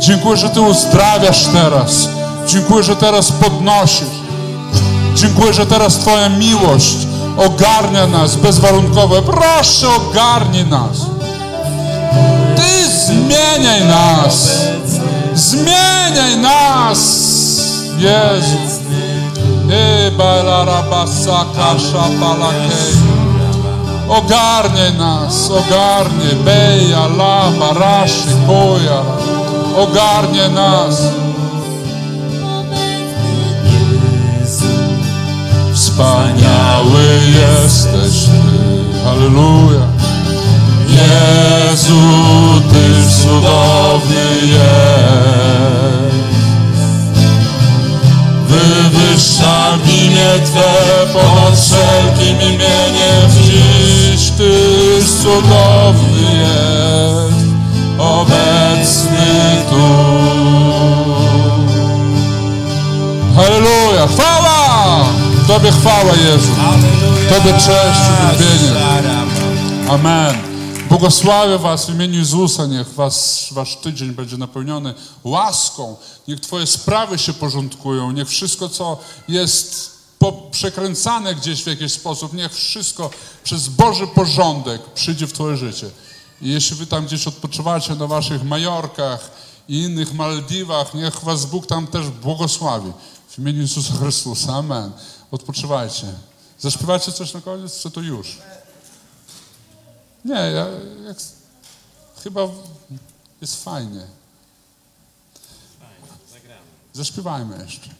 Dziękuję, 0.00 0.36
że 0.36 0.48
Ty 0.48 0.60
uzdrawiasz 0.60 1.44
teraz. 1.44 2.08
Dziękuję, 2.46 2.82
że 2.82 2.96
teraz 2.96 3.32
podnosisz. 3.32 4.22
Dziękuję, 5.14 5.52
że 5.52 5.66
teraz 5.66 5.94
Twoja 5.94 6.28
miłość 6.28 6.96
ogarnia 7.36 8.06
nas 8.06 8.36
bezwarunkowo. 8.36 9.22
Proszę, 9.22 9.88
ogarnij 9.88 10.64
nas. 10.64 11.11
Zmieniaj 13.06 13.80
nas. 13.84 14.36
Zmieniaj 15.34 16.36
nas. 16.36 17.02
Jezu. 17.98 18.58
Ogarniaj 24.08 24.92
nas, 24.98 25.50
ogarniaj. 25.50 26.36
Beja, 26.44 27.06
laba, 27.06 27.72
raszy, 27.72 28.36
koja. 28.46 29.02
Ogarniaj 29.76 30.50
nas. 30.50 31.02
Wspaniały 35.74 37.04
jesteś 37.26 38.24
Ty. 38.24 39.02
Halleluja. 39.04 39.91
Jezu, 40.92 42.00
Tyś 42.72 43.14
cudowny 43.22 44.24
jest. 44.46 45.42
Wywyższam 48.48 49.80
imię 49.88 50.30
Twe 50.44 51.06
ponad 51.12 51.58
wszelkim 51.60 52.40
imieniem 52.40 53.30
dziś. 53.44 54.30
Tyś 54.30 55.10
cudowny 55.22 56.22
jest, 56.38 57.46
obecny 57.98 59.62
tu. 59.70 60.12
Halleluja! 63.36 64.06
Chwała! 64.06 65.04
Tobie 65.46 65.72
chwała, 65.72 66.12
Jezu. 66.12 66.52
Tobie 67.28 67.52
cześć. 67.52 68.00
Staram. 68.70 69.28
Amen. 69.90 70.51
Błogosławię 70.92 71.58
Was 71.58 71.86
w 71.86 71.94
imieniu 71.94 72.18
Jezusa. 72.18 72.66
Niech 72.66 72.94
was, 72.94 73.46
Wasz 73.50 73.76
tydzień 73.76 74.10
będzie 74.10 74.36
napełniony 74.36 74.94
łaską. 75.24 75.96
Niech 76.28 76.40
Twoje 76.40 76.66
sprawy 76.66 77.18
się 77.18 77.32
porządkują. 77.32 78.10
Niech 78.10 78.28
wszystko, 78.28 78.68
co 78.68 78.98
jest 79.28 79.92
przekręcane 80.50 81.34
gdzieś 81.34 81.62
w 81.62 81.66
jakiś 81.66 81.92
sposób, 81.92 82.32
niech 82.32 82.54
wszystko 82.54 83.10
przez 83.44 83.68
Boży 83.68 84.06
porządek 84.06 84.82
przyjdzie 84.94 85.26
w 85.26 85.32
Twoje 85.32 85.56
życie. 85.56 85.90
I 86.42 86.48
jeśli 86.48 86.76
Wy 86.76 86.86
tam 86.86 87.06
gdzieś 87.06 87.26
odpoczywacie 87.26 87.94
na 87.94 88.06
Waszych 88.06 88.44
Majorkach 88.44 89.30
i 89.68 89.82
innych 89.82 90.14
Maldiwach, 90.14 90.94
niech 90.94 91.24
Was 91.24 91.46
Bóg 91.46 91.66
tam 91.66 91.86
też 91.86 92.08
błogosławi. 92.08 92.92
W 93.28 93.38
imieniu 93.38 93.60
Jezusa 93.60 93.94
Chrystusa. 93.94 94.54
Amen. 94.54 94.92
Odpoczywajcie. 95.30 96.06
Zaśpiewacie 96.58 97.12
coś 97.12 97.34
na 97.34 97.40
koniec, 97.40 97.78
czy 97.80 97.90
to 97.90 98.00
już? 98.00 98.38
Nie, 100.24 100.34
ja, 100.34 100.66
jak, 101.06 101.16
chyba 102.22 102.48
jest 103.40 103.64
fajnie. 103.64 104.06
Zaśpiewajmy 106.92 107.64
jeszcze. 107.64 107.90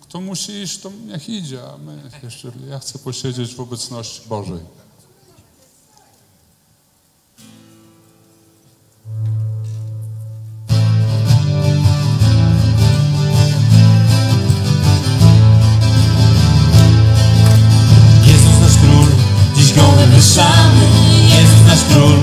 Kto 0.00 0.20
musi 0.20 0.52
iść, 0.52 0.78
to 0.80 0.90
niech 1.06 1.28
idzie, 1.28 1.62
a 1.72 1.78
my 1.78 2.10
jeszcze, 2.22 2.52
ja 2.68 2.78
chcę 2.78 2.98
posiedzieć 2.98 3.54
w 3.54 3.60
obecności 3.60 4.28
Bożej. 4.28 4.60
Wywyższamy. 20.16 20.86
Jezus 21.28 21.62
nasz 21.66 21.84
król, 21.90 22.18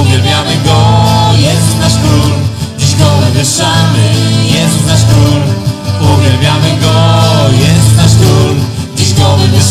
uwielbiamy 0.00 0.56
go. 0.64 0.78
Jezus 1.38 1.76
nasz 1.80 1.92
król, 2.02 2.32
dziś 2.78 2.96
go 2.96 3.04
wywyższamy. 3.20 4.14
Jezus 4.44 4.86
nasz 4.86 5.04
król, 5.04 5.42
uwielbiamy 6.14 6.70
go. 6.80 6.94
Jezus 7.52 7.96
nasz 7.96 8.14
król, 8.20 8.54
dziś 8.96 9.14
go 9.14 9.36
wywyższamy. 9.36 9.61